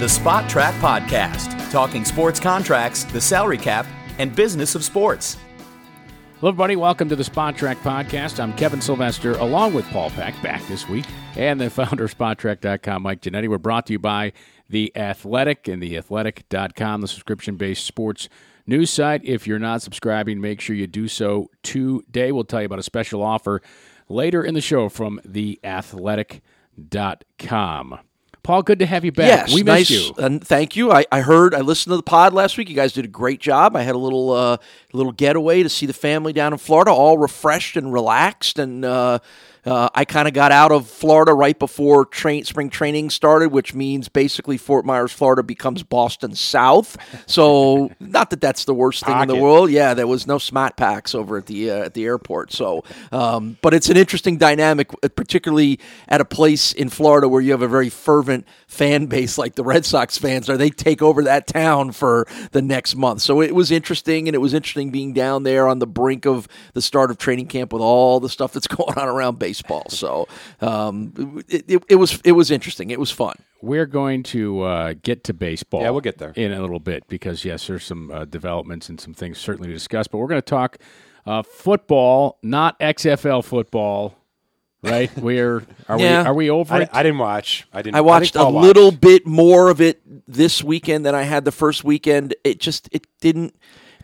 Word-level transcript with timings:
The 0.00 0.06
Spotrac 0.06 0.72
Podcast, 0.80 1.70
talking 1.70 2.04
sports 2.06 2.40
contracts, 2.40 3.04
the 3.04 3.20
salary 3.20 3.58
cap, 3.58 3.84
and 4.16 4.34
business 4.34 4.74
of 4.74 4.82
sports. 4.82 5.36
Hello, 6.38 6.48
everybody. 6.48 6.74
Welcome 6.74 7.10
to 7.10 7.16
the 7.16 7.22
Spotrac 7.22 7.76
Podcast. 7.82 8.40
I'm 8.40 8.54
Kevin 8.54 8.80
Sylvester, 8.80 9.32
along 9.32 9.74
with 9.74 9.84
Paul 9.90 10.08
Peck, 10.08 10.42
back 10.42 10.66
this 10.68 10.88
week, 10.88 11.04
and 11.36 11.60
the 11.60 11.68
founder 11.68 12.04
of 12.04 12.16
Spotrac.com, 12.16 13.02
Mike 13.02 13.20
Ginnitti. 13.20 13.46
We're 13.46 13.58
brought 13.58 13.84
to 13.88 13.92
you 13.92 13.98
by 13.98 14.32
The 14.70 14.90
Athletic 14.96 15.68
and 15.68 15.82
TheAthletic.com, 15.82 17.02
the 17.02 17.08
subscription 17.08 17.56
based 17.56 17.84
sports 17.84 18.30
news 18.66 18.88
site. 18.88 19.20
If 19.22 19.46
you're 19.46 19.58
not 19.58 19.82
subscribing, 19.82 20.40
make 20.40 20.62
sure 20.62 20.74
you 20.74 20.86
do 20.86 21.08
so 21.08 21.50
today. 21.62 22.32
We'll 22.32 22.44
tell 22.44 22.62
you 22.62 22.66
about 22.66 22.78
a 22.78 22.82
special 22.82 23.22
offer 23.22 23.60
later 24.08 24.42
in 24.42 24.54
the 24.54 24.62
show 24.62 24.88
from 24.88 25.20
TheAthletic.com. 25.28 27.98
Paul, 28.42 28.62
good 28.62 28.78
to 28.78 28.86
have 28.86 29.04
you 29.04 29.12
back. 29.12 29.48
Yes, 29.48 29.54
we 29.54 29.62
nice. 29.62 29.90
missed 29.90 30.08
you. 30.08 30.24
And 30.24 30.44
thank 30.46 30.76
you. 30.76 30.90
I, 30.90 31.04
I 31.12 31.20
heard. 31.20 31.54
I 31.54 31.60
listened 31.60 31.92
to 31.92 31.96
the 31.96 32.02
pod 32.02 32.32
last 32.32 32.56
week. 32.56 32.68
You 32.68 32.74
guys 32.74 32.92
did 32.92 33.04
a 33.04 33.08
great 33.08 33.40
job. 33.40 33.76
I 33.76 33.82
had 33.82 33.94
a 33.94 33.98
little 33.98 34.32
uh, 34.32 34.56
little 34.92 35.12
getaway 35.12 35.62
to 35.62 35.68
see 35.68 35.86
the 35.86 35.92
family 35.92 36.32
down 36.32 36.52
in 36.52 36.58
Florida, 36.58 36.90
all 36.90 37.18
refreshed 37.18 37.76
and 37.76 37.92
relaxed. 37.92 38.58
And 38.58 38.84
uh, 38.84 39.18
uh, 39.70 39.88
I 39.94 40.04
kind 40.04 40.26
of 40.26 40.34
got 40.34 40.50
out 40.50 40.72
of 40.72 40.88
Florida 40.88 41.32
right 41.32 41.56
before 41.56 42.04
train, 42.04 42.44
spring 42.44 42.70
training 42.70 43.10
started, 43.10 43.52
which 43.52 43.72
means 43.72 44.08
basically 44.08 44.56
Fort 44.56 44.84
Myers, 44.84 45.12
Florida, 45.12 45.44
becomes 45.44 45.84
Boston 45.84 46.34
South. 46.34 46.96
So, 47.26 47.92
not 48.00 48.30
that 48.30 48.40
that's 48.40 48.64
the 48.64 48.74
worst 48.74 49.04
thing 49.04 49.16
in 49.20 49.28
the 49.28 49.36
world. 49.36 49.70
Yeah, 49.70 49.94
there 49.94 50.08
was 50.08 50.26
no 50.26 50.38
smart 50.38 50.76
packs 50.76 51.14
over 51.14 51.38
at 51.38 51.46
the 51.46 51.70
uh, 51.70 51.84
at 51.84 51.94
the 51.94 52.04
airport. 52.04 52.52
So, 52.52 52.82
um, 53.12 53.58
but 53.62 53.72
it's 53.72 53.88
an 53.88 53.96
interesting 53.96 54.38
dynamic, 54.38 54.90
uh, 55.04 55.08
particularly 55.08 55.78
at 56.08 56.20
a 56.20 56.24
place 56.24 56.72
in 56.72 56.88
Florida 56.88 57.28
where 57.28 57.40
you 57.40 57.52
have 57.52 57.62
a 57.62 57.68
very 57.68 57.90
fervent 57.90 58.48
fan 58.66 59.06
base 59.06 59.38
like 59.38 59.54
the 59.54 59.64
Red 59.64 59.84
Sox 59.84 60.18
fans 60.18 60.50
are. 60.50 60.56
They 60.56 60.70
take 60.70 61.00
over 61.00 61.22
that 61.24 61.46
town 61.46 61.92
for 61.92 62.26
the 62.50 62.60
next 62.62 62.96
month. 62.96 63.22
So 63.22 63.40
it 63.40 63.54
was 63.54 63.70
interesting, 63.70 64.26
and 64.26 64.34
it 64.34 64.38
was 64.38 64.52
interesting 64.52 64.90
being 64.90 65.12
down 65.12 65.44
there 65.44 65.68
on 65.68 65.78
the 65.78 65.86
brink 65.86 66.26
of 66.26 66.48
the 66.74 66.82
start 66.82 67.12
of 67.12 67.18
training 67.18 67.46
camp 67.46 67.72
with 67.72 67.82
all 67.82 68.18
the 68.18 68.28
stuff 68.28 68.52
that's 68.52 68.66
going 68.66 68.98
on 68.98 69.08
around 69.08 69.38
baseball. 69.38 69.59
So 69.88 70.28
um, 70.60 71.42
it, 71.48 71.64
it, 71.68 71.82
it 71.88 71.96
was 71.96 72.20
it 72.24 72.32
was 72.32 72.50
interesting. 72.50 72.90
It 72.90 73.00
was 73.00 73.10
fun. 73.10 73.34
We're 73.62 73.86
going 73.86 74.22
to 74.24 74.62
uh, 74.62 74.94
get 75.02 75.24
to 75.24 75.34
baseball. 75.34 75.82
Yeah, 75.82 75.90
we'll 75.90 76.00
get 76.00 76.18
there. 76.18 76.32
in 76.36 76.52
a 76.52 76.60
little 76.60 76.80
bit 76.80 77.06
because 77.08 77.44
yes, 77.44 77.66
there's 77.66 77.84
some 77.84 78.10
uh, 78.10 78.24
developments 78.24 78.88
and 78.88 79.00
some 79.00 79.12
things 79.14 79.38
certainly 79.38 79.68
to 79.68 79.74
discuss. 79.74 80.06
But 80.06 80.18
we're 80.18 80.28
going 80.28 80.40
to 80.42 80.46
talk 80.46 80.78
uh, 81.26 81.42
football, 81.42 82.38
not 82.42 82.78
XFL 82.80 83.44
football, 83.44 84.16
right? 84.82 85.10
We're 85.18 85.62
are 85.88 85.98
Yeah. 86.00 86.22
we 86.22 86.28
are 86.28 86.34
we 86.34 86.50
over 86.50 86.72
I, 86.74 86.80
it? 86.82 86.88
I 86.92 87.02
didn't 87.02 87.18
watch. 87.18 87.66
I 87.72 87.82
didn't. 87.82 87.96
I 87.96 88.00
watched 88.00 88.32
think 88.32 88.42
a 88.48 88.50
Paul 88.50 88.62
little 88.62 88.90
bit 88.90 89.26
more 89.26 89.68
of 89.68 89.80
it 89.82 90.00
this 90.26 90.64
weekend 90.64 91.04
than 91.04 91.14
I 91.14 91.22
had 91.24 91.44
the 91.44 91.52
first 91.52 91.84
weekend. 91.84 92.34
It 92.44 92.60
just 92.60 92.88
it 92.92 93.06
didn't 93.20 93.54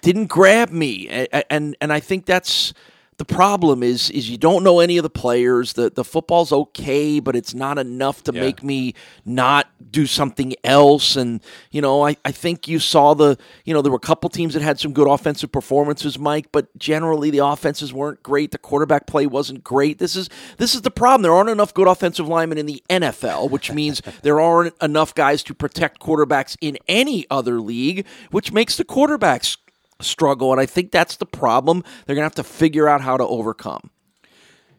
didn't 0.03 0.27
grab 0.27 0.69
me, 0.71 1.09
A- 1.09 1.29
a- 1.33 1.51
and 1.53 1.75
and 1.81 1.91
I 1.93 2.01
think 2.01 2.27
that's 2.27 2.75
the 3.19 3.25
problem 3.25 3.83
is 3.83 4.11
is 4.11 4.29
you 4.29 4.37
don't 4.37 4.63
know 4.63 4.79
any 4.81 4.99
of 4.99 5.03
the 5.03 5.09
players. 5.11 5.73
The 5.73 5.89
the 5.91 6.05
football's 6.05 6.53
okay, 6.53 7.19
but 7.19 7.35
it's 7.35 7.55
not 7.55 7.79
enough 7.79 8.23
to 8.25 8.33
Yeah. 8.33 8.41
make 8.41 8.63
me 8.63 8.93
not 9.25 9.69
do 9.91 10.07
something 10.07 10.55
else. 10.65 11.17
And 11.17 11.41
you 11.71 11.81
know, 11.81 12.07
I 12.07 12.17
I 12.27 12.33
think 12.33 12.69
you 12.69 12.79
saw 12.79 13.15
the 13.15 13.39
you 13.65 13.73
know 13.73 13.81
there 13.81 13.91
were 13.91 13.97
a 13.97 14.01
couple 14.01 14.29
teams 14.29 14.53
that 14.53 14.63
had 14.63 14.79
some 14.79 14.93
good 14.93 15.09
offensive 15.09 15.51
performances, 15.51 16.19
Mike, 16.19 16.49
but 16.53 16.77
generally 16.79 17.31
the 17.31 17.39
offenses 17.45 17.93
weren't 17.93 18.23
great. 18.23 18.51
The 18.51 18.59
quarterback 18.59 19.07
play 19.07 19.27
wasn't 19.27 19.65
great. 19.65 19.99
This 19.99 20.15
is 20.15 20.29
this 20.59 20.75
is 20.75 20.83
the 20.83 20.91
problem. 20.91 21.23
There 21.23 21.33
aren't 21.33 21.49
enough 21.51 21.73
good 21.73 21.89
offensive 21.89 22.29
linemen 22.29 22.59
in 22.59 22.67
the 22.67 22.83
NFL, 22.91 23.49
which 23.51 23.73
means 23.73 24.03
there 24.23 24.41
aren't 24.41 24.75
enough 24.83 25.15
guys 25.15 25.43
to 25.45 25.55
protect 25.55 26.01
quarterbacks 26.01 26.57
in 26.61 26.77
any 26.87 27.25
other 27.31 27.61
league, 27.61 28.05
which 28.31 28.53
makes 28.53 28.77
the 28.77 28.85
quarterbacks 28.85 29.57
struggle. 30.01 30.53
And 30.53 30.61
I 30.61 30.67
think 30.67 30.91
that's 30.91 31.17
the 31.17 31.27
problem. 31.27 31.83
They're 32.05 32.15
gonna 32.17 32.25
have 32.25 32.35
to 32.37 32.45
figure 32.45 32.89
out 32.89 33.01
how 33.01 33.17
to 33.17 33.27
overcome. 33.27 33.91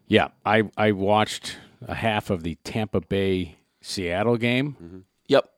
yeah, 0.07 0.29
I 0.45 0.63
I 0.77 0.91
watched 0.93 1.57
a 1.87 1.95
half 1.95 2.29
of 2.29 2.43
the 2.43 2.55
Tampa 2.63 3.01
Bay 3.01 3.57
Seattle 3.81 4.37
game. 4.37 4.75
Mm-hmm. 4.81 4.97
Yep. 5.27 5.49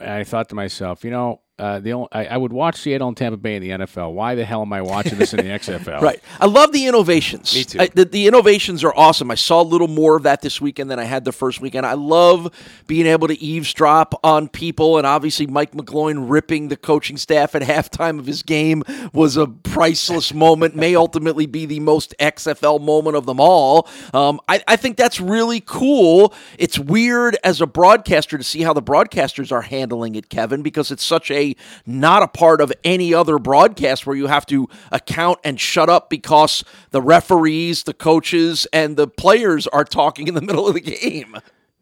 I 0.00 0.24
thought 0.24 0.48
to 0.50 0.54
myself, 0.54 1.04
you 1.04 1.10
know. 1.10 1.40
Uh, 1.60 1.78
the 1.78 1.92
only, 1.92 2.08
I, 2.10 2.24
I 2.24 2.36
would 2.36 2.52
watch 2.52 2.76
Seattle 2.76 3.08
and 3.08 3.16
Tampa 3.16 3.36
Bay 3.36 3.56
in 3.56 3.62
the 3.62 3.70
NFL. 3.70 4.12
Why 4.12 4.34
the 4.34 4.44
hell 4.44 4.62
am 4.62 4.72
I 4.72 4.80
watching 4.80 5.18
this 5.18 5.34
in 5.34 5.44
the 5.44 5.52
XFL? 5.58 6.00
Right. 6.00 6.22
I 6.40 6.46
love 6.46 6.72
the 6.72 6.86
innovations. 6.86 7.54
Me 7.54 7.64
too. 7.64 7.80
I, 7.80 7.88
the, 7.88 8.06
the 8.06 8.26
innovations 8.26 8.82
are 8.82 8.94
awesome. 8.96 9.30
I 9.30 9.34
saw 9.34 9.60
a 9.60 9.64
little 9.64 9.88
more 9.88 10.16
of 10.16 10.22
that 10.22 10.40
this 10.40 10.60
weekend 10.60 10.90
than 10.90 10.98
I 10.98 11.04
had 11.04 11.24
the 11.24 11.32
first 11.32 11.60
weekend. 11.60 11.84
I 11.84 11.92
love 11.92 12.50
being 12.86 13.06
able 13.06 13.28
to 13.28 13.38
eavesdrop 13.42 14.18
on 14.24 14.48
people, 14.48 14.96
and 14.96 15.06
obviously 15.06 15.46
Mike 15.46 15.72
McGloin 15.72 16.30
ripping 16.30 16.68
the 16.68 16.76
coaching 16.76 17.18
staff 17.18 17.54
at 17.54 17.62
halftime 17.70 18.18
of 18.18 18.26
his 18.26 18.42
game 18.42 18.82
was 19.12 19.36
a 19.36 19.46
priceless 19.46 20.32
moment. 20.40 20.74
May 20.74 20.96
ultimately 20.96 21.44
be 21.44 21.66
the 21.66 21.80
most 21.80 22.14
XFL 22.18 22.80
moment 22.80 23.16
of 23.16 23.26
them 23.26 23.38
all. 23.38 23.86
Um, 24.14 24.40
I, 24.48 24.62
I 24.66 24.76
think 24.76 24.96
that's 24.96 25.20
really 25.20 25.60
cool. 25.60 26.32
It's 26.58 26.78
weird 26.78 27.36
as 27.44 27.60
a 27.60 27.66
broadcaster 27.66 28.38
to 28.38 28.44
see 28.44 28.62
how 28.62 28.72
the 28.72 28.82
broadcasters 28.82 29.52
are 29.52 29.62
handling 29.62 30.14
it, 30.14 30.30
Kevin, 30.30 30.62
because 30.62 30.90
it's 30.90 31.04
such 31.04 31.30
a 31.30 31.49
not 31.86 32.22
a 32.22 32.28
part 32.28 32.60
of 32.60 32.72
any 32.84 33.14
other 33.14 33.38
broadcast 33.38 34.06
where 34.06 34.16
you 34.16 34.26
have 34.26 34.46
to 34.46 34.68
account 34.90 35.38
and 35.44 35.60
shut 35.60 35.88
up 35.88 36.10
because 36.10 36.64
the 36.90 37.02
referees, 37.02 37.84
the 37.84 37.94
coaches, 37.94 38.66
and 38.72 38.96
the 38.96 39.06
players 39.06 39.66
are 39.68 39.84
talking 39.84 40.28
in 40.28 40.34
the 40.34 40.40
middle 40.50 40.66
of 40.66 40.74
the 40.74 40.80
game. 40.80 41.36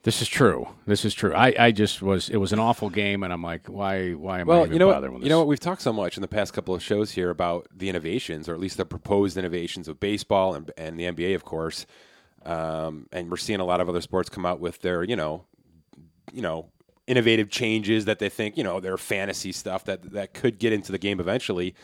This 0.04 0.22
is 0.22 0.28
true. 0.28 0.68
This 0.86 1.04
is 1.04 1.12
true. 1.12 1.34
I, 1.34 1.54
I 1.58 1.70
just 1.72 2.00
was. 2.00 2.30
It 2.30 2.36
was 2.36 2.52
an 2.52 2.58
awful 2.58 2.88
game, 2.88 3.22
and 3.24 3.32
I'm 3.32 3.42
like, 3.42 3.66
why? 3.66 4.12
Why 4.12 4.40
am 4.40 4.48
I 4.48 4.60
even 4.60 4.72
you 4.72 4.78
know 4.78 4.92
bothering 4.92 5.12
what? 5.12 5.18
with 5.18 5.24
You 5.24 5.30
know 5.30 5.38
what? 5.40 5.48
We've 5.48 5.60
talked 5.60 5.82
so 5.82 5.92
much 5.92 6.16
in 6.16 6.22
the 6.22 6.28
past 6.28 6.52
couple 6.52 6.74
of 6.74 6.82
shows 6.82 7.10
here 7.10 7.30
about 7.30 7.66
the 7.76 7.88
innovations, 7.88 8.48
or 8.48 8.54
at 8.54 8.60
least 8.60 8.76
the 8.76 8.86
proposed 8.86 9.36
innovations 9.36 9.88
of 9.88 9.98
baseball 9.98 10.54
and, 10.54 10.70
and 10.78 10.98
the 10.98 11.04
NBA, 11.04 11.34
of 11.34 11.44
course. 11.44 11.84
Um, 12.44 13.08
and 13.12 13.30
we're 13.30 13.36
seeing 13.36 13.60
a 13.60 13.64
lot 13.64 13.80
of 13.80 13.88
other 13.88 14.00
sports 14.00 14.30
come 14.30 14.46
out 14.46 14.60
with 14.60 14.80
their, 14.80 15.02
you 15.02 15.16
know, 15.16 15.44
you 16.32 16.42
know, 16.42 16.70
innovative 17.08 17.50
changes 17.50 18.04
that 18.04 18.18
they 18.18 18.28
think, 18.28 18.56
you 18.56 18.64
know, 18.64 18.80
their 18.80 18.96
fantasy 18.96 19.52
stuff 19.52 19.84
that 19.84 20.12
that 20.12 20.34
could 20.34 20.58
get 20.58 20.72
into 20.72 20.92
the 20.92 20.98
game 20.98 21.20
eventually. 21.20 21.74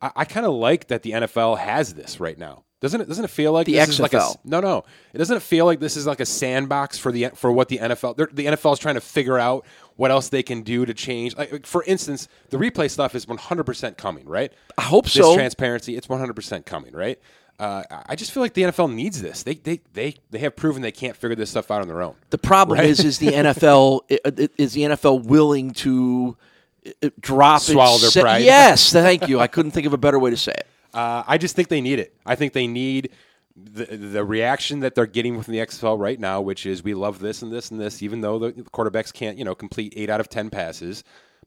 I, 0.00 0.12
I 0.16 0.24
kind 0.24 0.46
of 0.46 0.52
like 0.52 0.88
that 0.88 1.02
the 1.02 1.12
NFL 1.12 1.58
has 1.58 1.94
this 1.94 2.20
right 2.20 2.38
now. 2.38 2.64
Doesn't 2.80 3.00
it? 3.00 3.08
Doesn't 3.08 3.24
it 3.24 3.30
feel 3.30 3.52
like 3.52 3.66
The 3.66 3.72
this 3.72 3.88
is 3.88 4.00
like 4.00 4.14
a 4.14 4.30
no, 4.44 4.60
no? 4.60 4.84
It 5.12 5.18
doesn't 5.18 5.40
feel 5.40 5.64
like 5.64 5.80
this 5.80 5.96
is 5.96 6.06
like 6.06 6.20
a 6.20 6.26
sandbox 6.26 6.96
for 6.96 7.10
the 7.10 7.30
for 7.34 7.50
what 7.50 7.68
the 7.68 7.78
NFL. 7.78 8.16
The 8.16 8.44
NFL 8.44 8.72
is 8.74 8.78
trying 8.78 8.94
to 8.94 9.00
figure 9.00 9.36
out 9.36 9.66
what 9.96 10.12
else 10.12 10.28
they 10.28 10.44
can 10.44 10.62
do 10.62 10.86
to 10.86 10.94
change. 10.94 11.36
Like 11.36 11.66
for 11.66 11.82
instance, 11.84 12.28
the 12.50 12.56
replay 12.56 12.88
stuff 12.88 13.16
is 13.16 13.26
100 13.26 13.64
percent 13.64 13.98
coming, 13.98 14.26
right? 14.26 14.52
I 14.76 14.82
hope 14.82 15.06
this 15.06 15.14
so. 15.14 15.34
transparency, 15.34 15.96
it's 15.96 16.08
100 16.08 16.34
percent 16.34 16.66
coming, 16.66 16.94
right? 16.94 17.18
Uh, 17.58 17.82
I 18.06 18.14
just 18.14 18.30
feel 18.30 18.42
like 18.42 18.54
the 18.54 18.62
NFL 18.62 18.94
needs 18.94 19.20
this. 19.20 19.42
They 19.42 19.54
they 19.54 19.80
they 19.92 20.16
they 20.30 20.38
have 20.38 20.54
proven 20.54 20.80
they 20.80 20.92
can't 20.92 21.16
figure 21.16 21.34
this 21.34 21.50
stuff 21.50 21.70
out 21.70 21.82
on 21.82 21.88
their 21.88 22.02
own. 22.02 22.14
The 22.30 22.38
problem 22.38 22.78
is, 22.78 23.04
is 23.04 23.18
the 23.18 23.26
NFL 23.28 24.02
is 24.56 24.74
the 24.74 24.82
NFL 24.82 25.24
willing 25.24 25.72
to 25.72 26.36
drop 27.20 27.58
its 27.58 27.72
Swallow 27.72 27.98
their 27.98 28.10
se- 28.10 28.20
pride. 28.20 28.44
Yes, 28.44 28.92
thank 28.92 29.28
you. 29.28 29.40
I 29.40 29.48
couldn't 29.48 29.72
think 29.72 29.86
of 29.86 29.92
a 29.92 29.98
better 29.98 30.18
way 30.18 30.30
to 30.30 30.36
say 30.36 30.52
it. 30.52 30.66
Uh, 30.94 31.24
I 31.26 31.36
just 31.38 31.56
think 31.56 31.68
they 31.68 31.80
need 31.80 31.98
it. 31.98 32.14
I 32.24 32.36
think 32.36 32.52
they 32.52 32.66
need 32.66 33.10
the 33.56 33.84
the 33.86 34.24
reaction 34.24 34.80
that 34.80 34.94
they're 34.94 35.06
getting 35.06 35.36
within 35.36 35.52
the 35.52 35.60
XFL 35.60 35.98
right 35.98 36.18
now, 36.18 36.40
which 36.40 36.64
is 36.64 36.82
we 36.84 36.94
love 36.94 37.18
this 37.18 37.42
and 37.42 37.52
this 37.52 37.70
and 37.70 37.80
this, 37.80 38.02
even 38.02 38.20
though 38.20 38.38
the 38.38 38.52
quarterbacks 38.52 39.12
can't 39.12 39.36
you 39.36 39.44
know 39.44 39.54
complete 39.54 39.92
eight 39.96 40.10
out 40.10 40.20
of 40.20 40.28
ten 40.28 40.48
passes. 40.48 41.02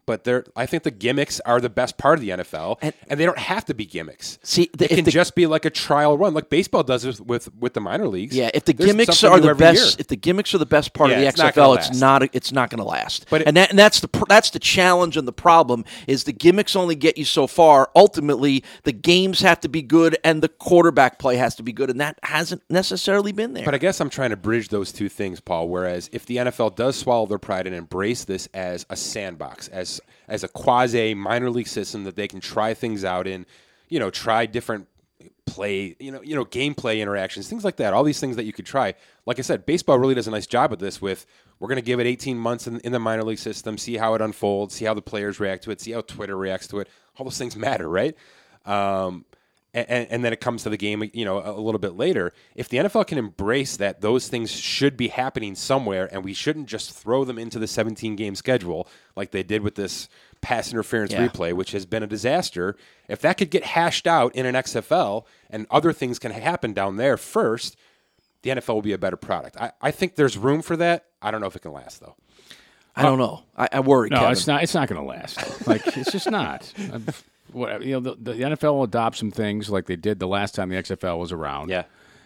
But 0.07 0.23
they're, 0.23 0.43
I 0.55 0.65
think 0.65 0.83
the 0.83 0.91
gimmicks 0.91 1.39
are 1.41 1.61
the 1.61 1.69
best 1.69 1.97
part 1.97 2.17
of 2.17 2.21
the 2.21 2.29
NFL, 2.31 2.77
and, 2.81 2.93
And- 3.07 3.19
they 3.19 3.25
don't 3.25 3.37
have 3.37 3.65
to 3.65 3.73
be 3.73 3.85
gimmicks. 3.85 4.39
See, 4.43 4.69
the- 4.75 4.85
it 4.91 4.95
can 4.95 5.05
the- 5.05 5.11
just 5.11 5.35
be 5.35 5.45
like 5.45 5.63
a 5.63 5.69
trial 5.69 6.17
run, 6.17 6.33
like 6.33 6.49
baseball 6.49 6.83
does 6.83 7.05
with 7.05 7.21
with, 7.21 7.55
with 7.55 7.73
the 7.75 7.81
minor 7.81 8.07
leagues. 8.07 8.35
Yeah, 8.35 8.49
if 8.53 8.65
the 8.65 8.73
There's 8.73 8.89
gimmicks 8.91 9.23
are 9.23 9.39
the 9.39 9.53
best, 9.55 9.83
year. 9.83 9.95
if 9.99 10.07
the 10.07 10.15
gimmicks 10.15 10.53
are 10.55 10.57
the 10.57 10.65
best 10.65 10.93
part 10.93 11.11
Yeah, 11.11 11.17
of 11.17 11.21
the 11.21 11.27
it's 11.27 11.37
not 11.37 11.53
XFL, 11.53 11.77
it's 11.77 11.99
not. 11.99 12.35
It's 12.35 12.51
not 12.51 12.69
going 12.71 12.79
to 12.79 12.83
last. 12.89 13.27
But 13.29 13.41
it- 13.41 13.47
and 13.47 13.55
that, 13.57 13.69
and 13.69 13.77
that's 13.79 13.99
the 13.99 14.07
pr- 14.07 14.25
that's 14.27 14.49
the 14.49 14.59
challenge 14.59 15.17
and 15.17 15.27
the 15.27 15.31
problem 15.33 15.85
is 16.07 16.23
the 16.23 16.33
gimmicks 16.33 16.75
only 16.75 16.95
get 16.95 17.17
you 17.17 17.25
so 17.25 17.45
far. 17.47 17.89
Ultimately, 17.95 18.63
the 18.83 18.91
games 18.93 19.41
have 19.41 19.59
to 19.61 19.69
be 19.69 19.81
good 19.83 20.17
and 20.23 20.41
the 20.41 20.49
quarterback 20.49 21.19
play 21.19 21.35
has 21.37 21.55
to 21.55 21.63
be 21.63 21.71
good, 21.73 21.89
and 21.91 22.01
that 22.01 22.17
hasn't 22.23 22.63
necessarily 22.69 23.31
been 23.31 23.53
there. 23.53 23.65
But 23.65 23.75
I 23.75 23.77
guess 23.77 24.01
I'm 24.01 24.09
trying 24.09 24.31
to 24.31 24.37
bridge 24.37 24.69
those 24.69 24.91
two 24.91 25.09
things, 25.09 25.39
Paul. 25.39 25.69
Whereas 25.69 26.09
if 26.11 26.25
the 26.25 26.37
NFL 26.37 26.75
does 26.75 26.95
swallow 26.95 27.27
their 27.27 27.37
pride 27.37 27.67
and 27.67 27.75
embrace 27.75 28.23
this 28.25 28.47
as 28.53 28.85
a 28.89 28.95
sandbox, 28.95 29.67
as 29.67 29.90
as 30.27 30.43
a 30.43 30.47
quasi 30.47 31.13
minor 31.13 31.49
league 31.49 31.67
system 31.67 32.03
that 32.05 32.15
they 32.15 32.27
can 32.27 32.39
try 32.39 32.73
things 32.73 33.03
out 33.03 33.27
in, 33.27 33.45
you 33.89 33.99
know, 33.99 34.09
try 34.09 34.45
different 34.45 34.87
play, 35.45 35.95
you 35.99 36.11
know, 36.11 36.21
you 36.21 36.35
know, 36.35 36.45
gameplay 36.45 37.01
interactions, 37.01 37.49
things 37.49 37.65
like 37.65 37.75
that. 37.77 37.93
All 37.93 38.03
these 38.03 38.19
things 38.19 38.35
that 38.37 38.45
you 38.45 38.53
could 38.53 38.65
try. 38.65 38.93
Like 39.25 39.39
I 39.39 39.41
said, 39.41 39.65
baseball 39.65 39.99
really 39.99 40.15
does 40.15 40.27
a 40.27 40.31
nice 40.31 40.47
job 40.47 40.71
of 40.71 40.79
this. 40.79 41.01
With 41.01 41.25
we're 41.59 41.67
going 41.67 41.75
to 41.77 41.81
give 41.81 41.99
it 41.99 42.07
18 42.07 42.37
months 42.37 42.67
in, 42.67 42.79
in 42.79 42.91
the 42.91 42.99
minor 42.99 43.23
league 43.23 43.39
system, 43.39 43.77
see 43.77 43.97
how 43.97 44.13
it 44.13 44.21
unfolds, 44.21 44.75
see 44.75 44.85
how 44.85 44.93
the 44.93 45.01
players 45.01 45.39
react 45.39 45.63
to 45.65 45.71
it, 45.71 45.81
see 45.81 45.91
how 45.91 46.01
Twitter 46.01 46.37
reacts 46.37 46.67
to 46.67 46.79
it. 46.79 46.87
All 47.17 47.25
those 47.25 47.37
things 47.37 47.55
matter, 47.55 47.87
right? 47.89 48.15
Um, 48.65 49.25
and, 49.73 50.07
and 50.09 50.25
then 50.25 50.33
it 50.33 50.41
comes 50.41 50.63
to 50.63 50.69
the 50.69 50.77
game, 50.77 51.09
you 51.13 51.23
know, 51.23 51.41
a 51.43 51.55
little 51.59 51.79
bit 51.79 51.95
later. 51.95 52.33
If 52.55 52.67
the 52.69 52.77
NFL 52.77 53.07
can 53.07 53.17
embrace 53.17 53.77
that 53.77 54.01
those 54.01 54.27
things 54.27 54.51
should 54.51 54.97
be 54.97 55.07
happening 55.07 55.55
somewhere, 55.55 56.09
and 56.11 56.23
we 56.25 56.33
shouldn't 56.33 56.67
just 56.67 56.91
throw 56.91 57.23
them 57.23 57.39
into 57.39 57.57
the 57.57 57.67
17 57.67 58.15
game 58.15 58.35
schedule 58.35 58.87
like 59.15 59.31
they 59.31 59.43
did 59.43 59.61
with 59.61 59.75
this 59.75 60.09
pass 60.41 60.71
interference 60.71 61.13
Yeah. 61.13 61.27
replay, 61.27 61.53
which 61.53 61.71
has 61.71 61.85
been 61.85 62.03
a 62.03 62.07
disaster. 62.07 62.75
If 63.07 63.21
that 63.21 63.37
could 63.37 63.49
get 63.49 63.63
hashed 63.63 64.07
out 64.07 64.35
in 64.35 64.45
an 64.45 64.55
XFL 64.55 65.25
and 65.49 65.67
other 65.71 65.93
things 65.93 66.19
can 66.19 66.31
happen 66.31 66.73
down 66.73 66.97
there 66.97 67.15
first, 67.15 67.77
the 68.41 68.49
NFL 68.49 68.73
will 68.73 68.81
be 68.81 68.93
a 68.93 68.97
better 68.97 69.17
product. 69.17 69.55
I, 69.57 69.71
I 69.81 69.91
think 69.91 70.15
there's 70.15 70.37
room 70.37 70.61
for 70.61 70.75
that. 70.77 71.05
I 71.21 71.31
don't 71.31 71.39
know 71.41 71.47
if 71.47 71.55
it 71.55 71.61
can 71.61 71.71
last 71.71 72.01
though. 72.01 72.15
I 72.95 73.03
don't 73.03 73.21
uh, 73.21 73.25
know. 73.25 73.43
I, 73.55 73.69
I 73.73 73.79
worry. 73.79 74.09
No, 74.09 74.17
Kevin. 74.17 74.31
it's 74.33 74.47
not. 74.47 74.63
It's 74.63 74.73
not 74.73 74.89
going 74.89 74.99
to 74.99 75.07
last. 75.07 75.65
Like 75.65 75.85
it's 75.95 76.11
just 76.11 76.29
not. 76.29 76.73
Uh, 77.53 77.57
what, 77.57 77.81
you 77.83 77.93
know, 77.93 77.99
the, 77.99 78.15
the 78.33 78.33
NFL 78.41 78.73
will 78.73 78.83
adopt 78.83 79.17
some 79.17 79.31
things 79.31 79.69
like 79.69 79.85
they 79.85 79.95
did 79.95 80.19
the 80.19 80.27
last 80.27 80.55
time 80.55 80.69
the 80.69 80.75
XFL 80.75 81.17
was 81.19 81.31
around. 81.31 81.69
Yeah. 81.69 81.83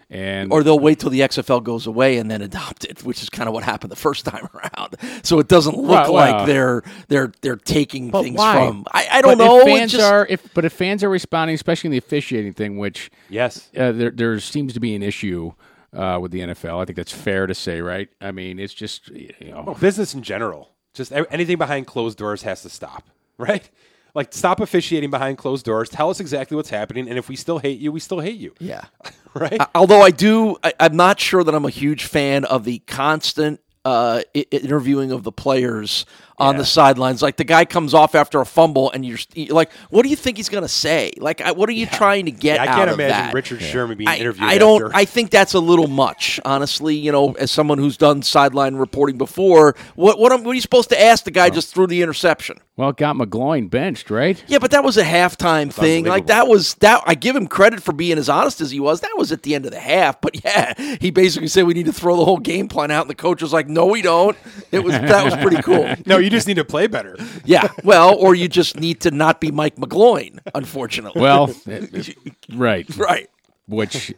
and 0.10 0.52
Or 0.52 0.64
they'll 0.64 0.80
wait 0.80 1.00
till 1.00 1.10
the 1.10 1.22
XFL 1.22 1.64
goes 1.64 1.88
away 1.88 2.18
and 2.18 2.30
then 2.30 2.42
adopt 2.42 2.86
it, 2.86 3.04
which 3.04 3.22
is 3.24 3.30
kind 3.30 3.48
of 3.50 3.54
what 3.54 3.64
happened 3.64 3.92
the 3.92 3.96
first 3.96 4.26
time 4.32 4.48
around. 4.54 4.96
So 5.24 5.40
it 5.40 5.48
doesn't 5.48 5.76
look 5.78 5.90
Well, 5.90 6.14
well. 6.14 6.32
like 6.38 6.46
they're 6.48 6.84
they're 7.08 7.32
they're 7.42 7.56
taking 7.56 8.12
things 8.12 8.38
why? 8.38 8.56
from. 8.68 8.86
I, 8.92 9.08
I 9.14 9.22
don't 9.22 9.38
But 9.38 9.44
know. 9.46 9.60
If 9.60 9.66
fans 9.66 9.92
just- 9.94 10.04
are, 10.04 10.26
if 10.30 10.54
but 10.54 10.66
if 10.66 10.74
fans 10.74 11.04
are 11.04 11.10
responding, 11.10 11.56
especially 11.56 11.88
in 11.88 11.92
the 11.92 11.98
officiating 11.98 12.54
thing, 12.54 12.78
which 12.78 13.10
Yes. 13.30 13.70
uh, 13.78 13.92
there 13.92 14.12
there 14.12 14.40
seems 14.40 14.74
to 14.74 14.80
be 14.80 14.94
an 14.96 15.02
issue 15.04 15.54
uh, 15.94 16.20
with 16.22 16.32
the 16.32 16.42
NFL. 16.42 16.82
I 16.82 16.86
think 16.86 16.98
that's 16.98 17.12
fair 17.14 17.48
to 17.48 17.56
say, 17.56 17.82
right? 17.82 18.10
I 18.22 18.32
mean, 18.32 18.60
it's 18.60 18.74
just 18.74 19.08
you 19.10 19.32
know, 19.42 19.64
Well, 19.66 19.76
business 19.76 20.14
in 20.14 20.22
general, 20.24 20.72
just 20.94 21.12
e- 21.12 21.24
anything 21.32 21.58
behind 21.58 21.88
closed 21.88 22.18
doors 22.18 22.44
has 22.44 22.62
to 22.64 22.70
stop, 22.70 23.04
right? 23.38 23.70
Like, 24.16 24.34
stop 24.34 24.62
officiating 24.62 25.12
behind 25.12 25.38
closed 25.38 25.66
doors. 25.66 25.90
Tell 25.90 26.10
us 26.10 26.20
exactly 26.20 26.56
what's 26.56 26.70
happening, 26.70 27.08
and 27.10 27.18
if 27.18 27.30
we 27.30 27.36
still 27.36 27.60
hate 27.60 27.80
you, 27.80 27.92
we 27.92 28.00
still 28.00 28.22
hate 28.22 28.38
you, 28.38 28.54
yeah. 28.60 28.86
right? 29.36 29.60
Uh, 29.60 29.68
Although 29.76 30.02
I 30.02 30.10
do, 30.12 30.56
I, 30.64 30.74
I'm 30.80 30.96
not 30.96 31.20
sure 31.20 31.44
that 31.44 31.54
I'm 31.54 31.66
a 31.66 31.70
huge 31.70 32.06
fan 32.06 32.46
of 32.46 32.64
the 32.64 32.80
constant 32.88 33.60
uh, 33.84 34.22
I- 34.36 34.46
interviewing 34.52 35.12
of 35.12 35.24
the 35.24 35.32
players 35.32 36.06
on 36.38 36.58
the 36.58 36.66
sidelines. 36.66 37.22
Like 37.22 37.38
the 37.38 37.44
guy 37.44 37.66
comes 37.66 37.94
off 37.94 38.16
after 38.16 38.42
a 38.42 38.46
fumble, 38.46 38.92
and 38.92 39.06
you're, 39.06 39.18
you're 39.34 39.56
like, 39.56 39.72
"What 39.90 40.04
do 40.04 40.10
you 40.10 40.16
think 40.16 40.38
he's 40.38 40.50
going 40.50 40.64
to 40.64 40.68
say? 40.68 41.12
Like, 41.18 41.42
what 41.56 41.70
are 41.70 41.74
you 41.74 41.86
trying 41.86 42.26
to 42.26 42.32
get 42.32 42.56
Yeah, 42.58 42.64
I 42.64 42.66
can't 42.68 42.90
of 42.90 43.00
imagine 43.00 43.10
that?" 43.10 43.34
Richard 43.34 43.62
Sherman 43.62 43.98
being 43.98 44.08
I, 44.08 44.18
interviewed. 44.18 44.50
I 44.50 44.58
don't. 44.58 44.84
after- 44.84 44.96
I 44.96 45.06
think 45.06 45.32
that's 45.32 45.54
a 45.54 45.60
little 45.60 45.88
much, 45.88 46.40
honestly. 46.46 46.96
You 46.96 47.12
know, 47.12 47.34
as 47.34 47.52
someone 47.52 47.78
who's 47.78 47.98
done 47.98 48.22
sideline 48.22 48.76
reporting 48.76 49.18
before, 49.18 49.76
what 49.96 50.20
what, 50.20 50.32
am, 50.32 50.44
what 50.44 50.52
are 50.52 50.56
you 50.56 50.62
supposed 50.62 50.90
to 50.90 51.02
ask 51.02 51.24
the 51.24 51.32
guy 51.32 51.50
just 51.50 51.74
threw 51.74 51.88
the 51.88 52.02
interception? 52.02 52.60
well, 52.78 52.90
it 52.90 52.98
got 52.98 53.16
McGloin 53.16 53.70
benched, 53.70 54.10
right? 54.10 54.44
Yeah, 54.48 54.58
but 54.60 54.72
that 54.72 54.84
was 54.84 54.98
a 54.98 55.04
halftime 55.04 55.72
thing. 55.72 56.04
Like 56.06 56.28
that 56.28 56.48
was 56.48 56.76
that. 56.76 57.02
I 57.06 57.16
give 57.16 57.34
him 57.36 57.48
credit 57.48 57.82
for 57.82 57.94
being 57.94 58.18
as 58.18 58.28
honest 58.28 58.60
as 58.60 58.70
he 58.70 58.82
was. 58.82 59.00
That 59.00 59.14
was 59.16 59.32
at 59.32 59.44
the 59.44 59.56
end 59.56 59.66
of 59.66 59.72
the 59.72 59.80
half. 59.80 60.20
But 60.20 60.44
yeah, 60.44 60.74
he 61.00 61.10
basically 61.12 61.48
said 61.48 61.66
we 61.66 61.74
need 61.74 61.86
to 61.86 61.94
throw 61.94 62.18
the 62.18 62.26
whole 62.26 62.38
game 62.38 62.68
plan 62.68 62.92
out, 62.92 63.02
and 63.04 63.10
the 63.10 63.16
coach 63.16 63.42
was 63.42 63.54
like, 63.54 63.70
"No, 63.70 63.86
we 63.86 64.02
don't." 64.02 64.36
It 64.72 64.84
was 64.84 64.94
that 64.94 65.24
was 65.24 65.36
pretty 65.38 65.62
cool. 65.62 65.96
no, 66.06 66.18
you 66.18 66.25
just 66.30 66.48
need 66.48 66.56
to 66.56 66.66
play 66.66 66.88
better. 66.88 67.16
Yeah, 67.46 67.68
well, 67.84 68.16
or 68.16 68.34
you 68.34 68.48
just 68.48 68.80
need 68.80 69.02
to 69.02 69.12
not 69.12 69.40
be 69.40 69.52
Mike 69.52 69.76
McGloin, 69.76 70.40
unfortunately. 70.56 71.22
Well, 71.22 71.54
it- 71.68 71.94
it- 72.10 72.36
right, 72.54 72.98
right. 72.98 73.30
Which, 73.68 74.14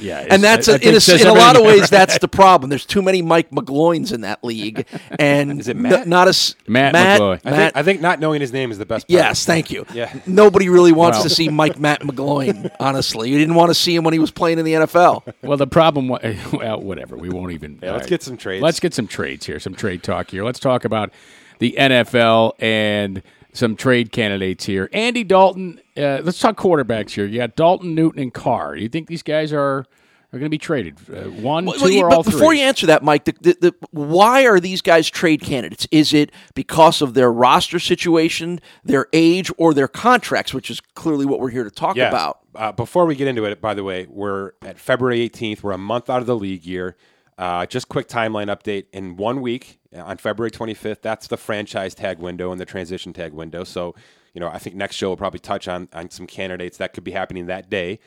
yeah, 0.00 0.26
And 0.30 0.42
that's 0.42 0.68
I- 0.68 0.72
I 0.72 0.76
a, 0.76 0.78
in, 0.78 0.94
a, 0.94 1.20
in 1.20 1.26
a 1.26 1.32
lot 1.32 1.56
of 1.56 1.62
everything. 1.62 1.80
ways 1.80 1.90
that's 1.90 2.18
the 2.20 2.28
problem. 2.28 2.68
There's 2.70 2.84
too 2.86 3.02
many 3.02 3.22
Mike 3.22 3.50
McGloins 3.50 4.12
in 4.12 4.22
that 4.22 4.42
league, 4.44 4.86
and 5.18 5.60
Is 5.60 5.68
it 5.68 5.76
n- 5.76 6.08
not 6.08 6.26
a 6.26 6.30
s- 6.30 6.54
Matt 6.66 6.92
Matt, 6.92 7.20
McGloin. 7.20 7.40
I 7.44 7.50
Matt- 7.50 7.56
think, 7.58 7.76
I 7.76 7.82
think 7.82 8.00
not 8.00 8.20
knowing 8.20 8.40
his 8.40 8.52
name 8.52 8.70
is 8.70 8.78
the 8.78 8.86
best. 8.86 9.06
Part. 9.08 9.10
Yes, 9.12 9.44
thank 9.44 9.70
you. 9.70 9.86
Yeah. 9.94 10.12
Nobody 10.26 10.68
really 10.68 10.92
wants 10.92 11.18
Well. 11.18 11.24
to 11.24 11.30
see 11.30 11.48
Mike 11.48 11.78
Matt 11.78 12.00
McGloin, 12.02 12.70
honestly. 12.80 13.30
You 13.30 13.38
didn't 13.38 13.54
want 13.54 13.70
to 13.70 13.74
see 13.74 13.94
him 13.94 14.04
when 14.04 14.12
he 14.12 14.18
was 14.18 14.30
playing 14.30 14.58
in 14.58 14.64
the 14.64 14.72
NFL. 14.74 15.32
Well, 15.42 15.56
the 15.58 15.66
problem, 15.66 16.08
well, 16.52 16.80
whatever. 16.80 17.16
We 17.16 17.28
won't 17.28 17.52
even. 17.52 17.78
Yeah, 17.82 17.92
let's 17.92 18.04
all 18.04 18.08
get 18.10 18.22
some 18.22 18.36
trades. 18.36 18.62
Let's 18.62 18.80
get 18.80 18.94
some 18.94 19.06
trades 19.06 19.46
here. 19.46 19.60
Some 19.60 19.74
trade 19.74 20.02
talk 20.02 20.30
here. 20.30 20.44
Let's 20.44 20.60
talk 20.60 20.84
about 20.84 21.12
the 21.58 21.74
NFL 21.78 22.52
and 22.58 23.22
some 23.52 23.76
trade 23.76 24.12
candidates 24.12 24.64
here. 24.66 24.88
Andy 24.92 25.24
Dalton. 25.24 25.80
Uh, 25.96 26.20
let's 26.22 26.38
talk 26.38 26.56
quarterbacks 26.56 27.10
here. 27.10 27.26
You 27.26 27.38
got 27.38 27.56
Dalton, 27.56 27.94
Newton, 27.94 28.20
and 28.22 28.34
Carr. 28.34 28.76
Do 28.76 28.82
you 28.82 28.88
think 28.88 29.08
these 29.08 29.22
guys 29.22 29.52
are 29.52 29.84
are 30.30 30.38
going 30.38 30.44
to 30.44 30.50
be 30.50 30.58
traded? 30.58 30.98
Uh, 31.10 31.22
one, 31.30 31.64
Well, 31.64 31.74
two, 31.78 31.90
you- 31.90 32.02
or 32.04 32.10
but 32.10 32.16
all 32.18 32.22
before 32.22 32.48
three? 32.50 32.58
you 32.60 32.64
answer 32.66 32.86
that, 32.88 33.02
Mike, 33.02 33.24
the, 33.24 33.34
the, 33.40 33.56
the, 33.62 33.74
why 33.92 34.44
are 34.46 34.60
these 34.60 34.82
guys 34.82 35.08
trade 35.08 35.40
candidates? 35.40 35.88
Is 35.90 36.12
it 36.12 36.30
because 36.54 37.00
of 37.00 37.14
their 37.14 37.32
roster 37.32 37.78
situation, 37.78 38.60
their 38.84 39.06
age, 39.14 39.50
or 39.56 39.72
their 39.72 39.88
contracts, 39.88 40.52
which 40.52 40.70
is 40.70 40.80
clearly 40.94 41.24
what 41.24 41.40
we're 41.40 41.48
here 41.48 41.64
to 41.64 41.70
talk 41.70 41.96
Yeah. 41.96 42.08
about? 42.10 42.40
Uh, 42.54 42.72
before 42.72 43.06
we 43.06 43.14
get 43.14 43.26
into 43.26 43.46
it, 43.46 43.58
by 43.62 43.72
the 43.72 43.82
way, 43.82 44.06
we're 44.10 44.52
at 44.60 44.78
February 44.78 45.26
18th. 45.30 45.62
We're 45.62 45.72
a 45.72 45.78
month 45.78 46.10
out 46.10 46.20
of 46.20 46.26
the 46.26 46.36
league 46.36 46.66
year. 46.66 46.94
Uh, 47.38 47.64
just 47.66 47.88
quick 47.88 48.08
timeline 48.08 48.46
update. 48.46 48.86
In 48.92 49.16
one 49.16 49.40
week, 49.40 49.78
uh, 49.96 50.02
on 50.02 50.18
February 50.18 50.50
25th, 50.50 51.02
that's 51.02 51.28
the 51.28 51.36
franchise 51.36 51.94
tag 51.94 52.18
window 52.18 52.50
and 52.50 52.60
the 52.60 52.64
transition 52.64 53.12
tag 53.12 53.32
window. 53.32 53.62
So, 53.62 53.94
you 54.34 54.40
know, 54.40 54.48
I 54.48 54.58
think 54.58 54.74
next 54.74 54.96
show 54.96 55.10
will 55.10 55.16
probably 55.16 55.38
touch 55.38 55.68
on, 55.68 55.88
on 55.92 56.10
some 56.10 56.26
candidates 56.26 56.78
that 56.78 56.92
could 56.92 57.04
be 57.04 57.12
happening 57.12 57.46
that 57.46 57.70
day. 57.70 58.00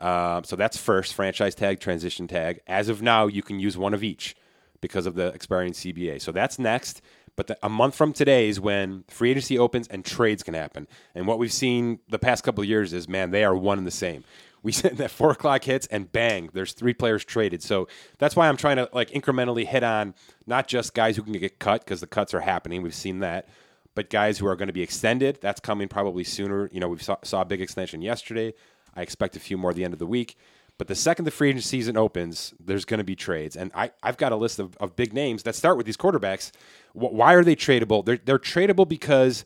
Um, 0.00 0.44
so 0.44 0.56
that's 0.56 0.78
first 0.78 1.12
franchise 1.12 1.54
tag, 1.54 1.80
transition 1.80 2.26
tag. 2.26 2.60
As 2.66 2.88
of 2.88 3.02
now, 3.02 3.26
you 3.26 3.42
can 3.42 3.60
use 3.60 3.76
one 3.76 3.92
of 3.92 4.02
each 4.02 4.34
because 4.80 5.06
of 5.06 5.16
the 5.16 5.26
expiring 5.28 5.72
CBA. 5.72 6.22
So 6.22 6.32
that's 6.32 6.58
next. 6.58 7.02
But 7.36 7.48
the, 7.48 7.58
a 7.62 7.68
month 7.68 7.94
from 7.94 8.12
today 8.12 8.48
is 8.48 8.58
when 8.58 9.04
free 9.08 9.30
agency 9.30 9.58
opens 9.58 9.86
and 9.88 10.04
trades 10.04 10.42
can 10.42 10.54
happen. 10.54 10.88
And 11.14 11.26
what 11.26 11.38
we've 11.38 11.52
seen 11.52 12.00
the 12.08 12.18
past 12.18 12.42
couple 12.42 12.62
of 12.62 12.68
years 12.68 12.92
is, 12.92 13.08
man, 13.08 13.32
they 13.32 13.44
are 13.44 13.54
one 13.54 13.78
and 13.78 13.86
the 13.86 13.92
same. 13.92 14.24
We 14.62 14.72
said 14.80 14.96
that 14.98 15.10
four 15.10 15.30
o'clock 15.30 15.64
hits 15.64 15.86
and 15.88 16.10
bang, 16.10 16.50
there's 16.52 16.72
three 16.72 16.94
players 16.94 17.24
traded. 17.24 17.62
So 17.62 17.88
that's 18.18 18.36
why 18.36 18.48
I'm 18.48 18.56
trying 18.56 18.76
to 18.76 18.88
like 18.92 19.10
incrementally 19.10 19.66
hit 19.66 19.82
on 19.82 20.14
not 20.46 20.68
just 20.68 20.94
guys 20.94 21.16
who 21.16 21.22
can 21.22 21.32
get 21.32 21.58
cut 21.58 21.84
because 21.84 22.00
the 22.00 22.06
cuts 22.06 22.34
are 22.34 22.40
happening. 22.40 22.82
We've 22.82 22.94
seen 22.94 23.20
that, 23.20 23.48
but 23.94 24.10
guys 24.10 24.38
who 24.38 24.46
are 24.46 24.56
going 24.56 24.68
to 24.68 24.72
be 24.72 24.82
extended. 24.82 25.38
That's 25.40 25.60
coming 25.60 25.88
probably 25.88 26.24
sooner. 26.24 26.68
You 26.72 26.80
know, 26.80 26.88
we 26.88 26.98
saw, 26.98 27.16
saw 27.22 27.42
a 27.42 27.44
big 27.44 27.60
extension 27.60 28.02
yesterday. 28.02 28.54
I 28.94 29.02
expect 29.02 29.36
a 29.36 29.40
few 29.40 29.56
more 29.56 29.70
at 29.70 29.76
the 29.76 29.84
end 29.84 29.92
of 29.92 29.98
the 29.98 30.06
week. 30.06 30.36
But 30.78 30.86
the 30.86 30.94
second 30.94 31.24
the 31.24 31.32
free 31.32 31.50
agency 31.50 31.68
season 31.68 31.96
opens, 31.96 32.54
there's 32.64 32.84
going 32.84 32.98
to 32.98 33.04
be 33.04 33.16
trades. 33.16 33.56
And 33.56 33.72
I, 33.74 33.90
I've 34.00 34.16
got 34.16 34.30
a 34.30 34.36
list 34.36 34.60
of, 34.60 34.76
of 34.76 34.94
big 34.94 35.12
names 35.12 35.42
that 35.42 35.56
start 35.56 35.76
with 35.76 35.86
these 35.86 35.96
quarterbacks. 35.96 36.52
Why 36.92 37.34
are 37.34 37.42
they 37.42 37.56
tradable? 37.56 38.04
They're, 38.04 38.20
they're 38.24 38.38
tradable 38.38 38.88
because 38.88 39.44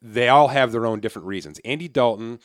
they 0.00 0.28
all 0.28 0.48
have 0.48 0.70
their 0.70 0.86
own 0.86 1.00
different 1.00 1.26
reasons. 1.26 1.58
Andy 1.64 1.88
Dalton 1.88 2.38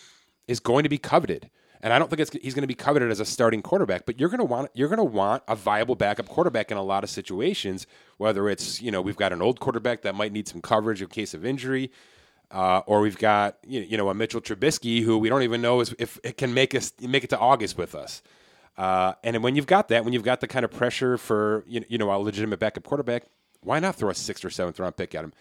is 0.48 0.60
going 0.60 0.84
to 0.84 0.90
be 0.90 0.98
coveted. 0.98 1.52
And 1.86 1.94
I 1.94 2.00
don't 2.00 2.10
think 2.10 2.34
he's 2.42 2.56
going 2.56 2.64
to 2.64 2.68
be 2.68 2.74
coveted 2.74 3.12
as 3.12 3.20
a 3.20 3.26
starting 3.26 3.62
quarterback, 3.62 4.08
but 4.08 4.20
you're 4.20 4.30
going 4.30 4.40
to 4.40 4.44
want 4.44 4.72
you're 4.74 4.90
going 4.90 4.98
to 4.98 5.04
want 5.04 5.44
a 5.48 5.56
viable 5.56 5.94
backup 5.94 6.28
quarterback 6.28 6.72
in 6.72 6.78
a 6.78 6.84
lot 6.84 7.04
of 7.04 7.12
situations. 7.12 7.86
Whether 8.18 8.50
it's 8.50 8.82
you 8.82 8.90
know 8.90 9.04
we've 9.04 9.16
got 9.16 9.32
an 9.32 9.40
old 9.40 9.60
quarterback 9.60 10.02
that 10.02 10.16
might 10.16 10.32
need 10.32 10.48
some 10.48 10.62
coverage 10.64 11.04
in 11.04 11.10
case 11.10 11.36
of 11.36 11.46
injury, 11.46 11.92
uh, 12.50 12.82
or 12.88 13.02
we've 13.02 13.20
got 13.20 13.58
you 13.68 13.98
know 13.98 14.10
a 14.10 14.16
Mitchell 14.16 14.42
Trubisky 14.42 15.04
who 15.04 15.20
we 15.20 15.30
don't 15.30 15.44
even 15.44 15.62
know 15.62 15.80
is, 15.80 15.94
if 16.00 16.18
it 16.24 16.38
can 16.38 16.56
make 16.56 16.74
us 16.74 16.92
make 17.02 17.24
it 17.24 17.30
to 17.30 17.38
August 17.38 17.78
with 17.78 17.94
us. 17.94 18.24
Uh, 18.76 19.14
and 19.24 19.44
when 19.44 19.56
you've 19.56 19.68
got 19.68 19.88
that, 19.90 20.04
when 20.04 20.12
you've 20.12 20.24
got 20.24 20.42
the 20.42 20.48
kind 20.48 20.66
of 20.66 20.72
pressure 20.72 21.20
for 21.20 21.64
you 21.68 22.00
know 22.00 22.12
a 22.12 22.18
legitimate 22.18 22.58
backup 22.58 22.84
quarterback, 22.84 23.26
why 23.62 23.78
not 23.78 23.94
throw 23.94 24.10
a 24.10 24.16
sixth 24.16 24.44
or 24.44 24.50
seventh 24.50 24.80
round 24.80 24.98
pick 24.98 25.14
at 25.14 25.24
him? 25.24 25.34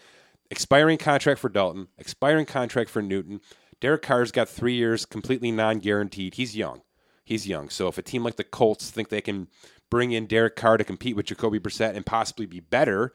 Expiring 0.50 0.98
contract 0.98 1.40
for 1.40 1.48
Dalton, 1.48 1.88
expiring 1.96 2.44
contract 2.44 2.90
for 2.90 3.00
Newton. 3.00 3.40
Derek 3.84 4.00
Carr's 4.00 4.32
got 4.32 4.48
three 4.48 4.76
years, 4.76 5.04
completely 5.04 5.52
non 5.52 5.78
guaranteed. 5.78 6.36
He's 6.36 6.56
young. 6.56 6.80
He's 7.22 7.46
young. 7.46 7.68
So 7.68 7.86
if 7.86 7.98
a 7.98 8.02
team 8.02 8.24
like 8.24 8.36
the 8.36 8.42
Colts 8.42 8.90
think 8.90 9.10
they 9.10 9.20
can 9.20 9.46
bring 9.90 10.12
in 10.12 10.24
Derek 10.24 10.56
Carr 10.56 10.78
to 10.78 10.84
compete 10.84 11.14
with 11.14 11.26
Jacoby 11.26 11.58
Brissett 11.58 11.94
and 11.94 12.06
possibly 12.06 12.46
be 12.46 12.60
better, 12.60 13.12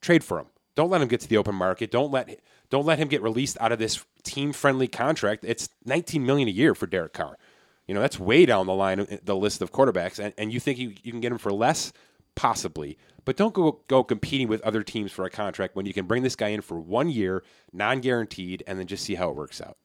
trade 0.00 0.24
for 0.24 0.38
him. 0.38 0.46
Don't 0.74 0.88
let 0.88 1.02
him 1.02 1.08
get 1.08 1.20
to 1.20 1.28
the 1.28 1.36
open 1.36 1.54
market. 1.54 1.90
Don't 1.90 2.10
let 2.10 2.40
don't 2.70 2.86
let 2.86 2.98
him 2.98 3.08
get 3.08 3.20
released 3.20 3.58
out 3.60 3.70
of 3.70 3.78
this 3.78 4.02
team 4.22 4.54
friendly 4.54 4.88
contract. 4.88 5.44
It's 5.44 5.68
19 5.84 6.24
million 6.24 6.48
a 6.48 6.52
year 6.52 6.74
for 6.74 6.86
Derek 6.86 7.12
Carr. 7.12 7.36
You 7.86 7.92
know 7.92 8.00
that's 8.00 8.18
way 8.18 8.46
down 8.46 8.64
the 8.64 8.72
line 8.72 9.18
the 9.22 9.36
list 9.36 9.60
of 9.60 9.72
quarterbacks, 9.72 10.18
and, 10.18 10.32
and 10.38 10.50
you 10.54 10.58
think 10.58 10.78
you, 10.78 10.94
you 11.02 11.12
can 11.12 11.20
get 11.20 11.32
him 11.32 11.38
for 11.38 11.52
less, 11.52 11.92
possibly, 12.34 12.96
but 13.26 13.36
don't 13.36 13.52
go 13.52 13.82
go 13.88 14.02
competing 14.02 14.48
with 14.48 14.62
other 14.62 14.82
teams 14.82 15.12
for 15.12 15.26
a 15.26 15.30
contract 15.30 15.76
when 15.76 15.84
you 15.84 15.92
can 15.92 16.06
bring 16.06 16.22
this 16.22 16.34
guy 16.34 16.48
in 16.48 16.62
for 16.62 16.80
one 16.80 17.10
year, 17.10 17.44
non 17.74 18.00
guaranteed, 18.00 18.62
and 18.66 18.78
then 18.78 18.86
just 18.86 19.04
see 19.04 19.14
how 19.14 19.28
it 19.28 19.36
works 19.36 19.60
out. 19.60 19.76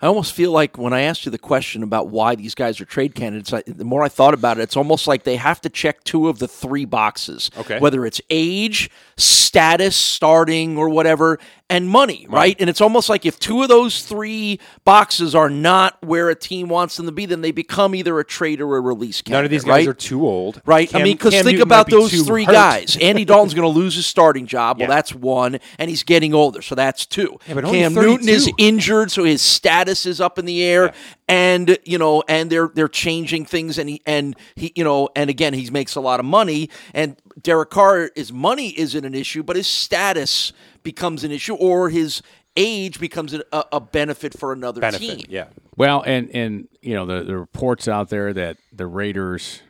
I 0.00 0.06
almost 0.06 0.32
feel 0.32 0.52
like 0.52 0.78
when 0.78 0.92
I 0.92 1.02
asked 1.02 1.24
you 1.24 1.32
the 1.32 1.38
question 1.38 1.82
about 1.82 2.08
why 2.08 2.36
these 2.36 2.54
guys 2.54 2.80
are 2.80 2.84
trade 2.84 3.16
candidates, 3.16 3.52
I, 3.52 3.62
the 3.66 3.84
more 3.84 4.04
I 4.04 4.08
thought 4.08 4.32
about 4.32 4.58
it, 4.58 4.62
it's 4.62 4.76
almost 4.76 5.08
like 5.08 5.24
they 5.24 5.36
have 5.36 5.60
to 5.62 5.68
check 5.68 6.04
two 6.04 6.28
of 6.28 6.38
the 6.38 6.46
three 6.46 6.84
boxes. 6.84 7.50
Okay. 7.58 7.80
Whether 7.80 8.06
it's 8.06 8.20
age, 8.30 8.90
status, 9.16 9.96
starting, 9.96 10.78
or 10.78 10.88
whatever, 10.88 11.40
and 11.70 11.88
money, 11.88 12.26
right? 12.30 12.56
And 12.58 12.70
it's 12.70 12.80
almost 12.80 13.08
like 13.10 13.26
if 13.26 13.38
two 13.38 13.62
of 13.62 13.68
those 13.68 14.02
three 14.02 14.58
boxes 14.84 15.34
are 15.34 15.50
not 15.50 15.98
where 16.02 16.30
a 16.30 16.34
team 16.34 16.68
wants 16.68 16.96
them 16.96 17.04
to 17.06 17.12
be, 17.12 17.26
then 17.26 17.42
they 17.42 17.50
become 17.50 17.94
either 17.94 18.18
a 18.18 18.24
trade 18.24 18.60
or 18.62 18.76
a 18.76 18.80
release 18.80 19.20
candidate. 19.20 19.32
None 19.38 19.44
of 19.44 19.50
these 19.50 19.64
guys 19.64 19.86
right? 19.86 19.88
are 19.88 19.94
too 19.94 20.26
old, 20.26 20.62
Right. 20.64 20.94
I 20.94 21.02
mean, 21.02 21.16
because 21.16 21.34
think 21.34 21.44
Newton 21.46 21.62
about 21.62 21.86
be 21.86 21.92
those 21.92 22.22
three 22.26 22.44
hurt. 22.44 22.52
guys. 22.52 22.96
Andy 23.00 23.24
Dalton's 23.26 23.52
going 23.52 23.70
to 23.70 23.78
lose 23.78 23.94
his 23.96 24.06
starting 24.06 24.46
job. 24.46 24.78
Well, 24.78 24.88
Yeah. 24.88 24.94
that's 24.94 25.14
one, 25.14 25.58
and 25.78 25.90
he's 25.90 26.02
getting 26.04 26.32
older, 26.34 26.62
so 26.62 26.74
that's 26.74 27.04
two. 27.04 27.38
Yeah, 27.46 27.54
but 27.54 27.64
Cam 27.66 27.92
Newton 27.92 28.28
is 28.28 28.50
injured, 28.56 29.10
so 29.10 29.24
his 29.24 29.42
status 29.42 30.06
is 30.06 30.20
up 30.20 30.38
in 30.38 30.46
the 30.46 30.62
air. 30.62 30.92
and 31.30 31.76
you 31.84 31.98
know, 31.98 32.22
and 32.26 32.48
they're 32.48 32.70
they're 32.74 32.88
changing 32.88 33.44
things, 33.44 33.76
and 33.76 33.90
he 33.90 34.00
and 34.06 34.34
he, 34.56 34.72
you 34.74 34.82
know, 34.82 35.10
and 35.14 35.28
again, 35.28 35.52
he 35.52 35.68
makes 35.70 35.94
a 35.94 36.00
lot 36.00 36.18
of 36.20 36.24
money, 36.24 36.70
and 36.94 37.16
Derek 37.42 37.68
Carr, 37.68 38.10
his 38.16 38.32
money 38.32 38.70
isn't 38.78 39.04
an 39.04 39.14
issue, 39.14 39.42
but 39.42 39.54
his 39.54 39.66
status 39.66 40.54
becomes 40.92 41.22
an 41.24 41.30
issue, 41.30 41.54
or 41.54 41.90
his 41.90 42.22
age 42.56 42.98
becomes 42.98 43.34
a, 43.34 43.42
a 43.72 43.78
benefit 43.80 44.32
for 44.38 44.52
another 44.52 44.80
Benefit, 44.80 45.00
team. 45.18 45.26
yeah. 45.28 45.48
Well, 45.76 46.02
and 46.06 46.30
and 46.34 46.66
you 46.80 46.94
know 46.94 47.04
the 47.06 47.22
the 47.24 47.36
reports 47.36 47.88
out 47.88 48.08
there 48.08 48.32
that 48.32 48.56
the 48.72 48.86
Raiders. 48.86 49.62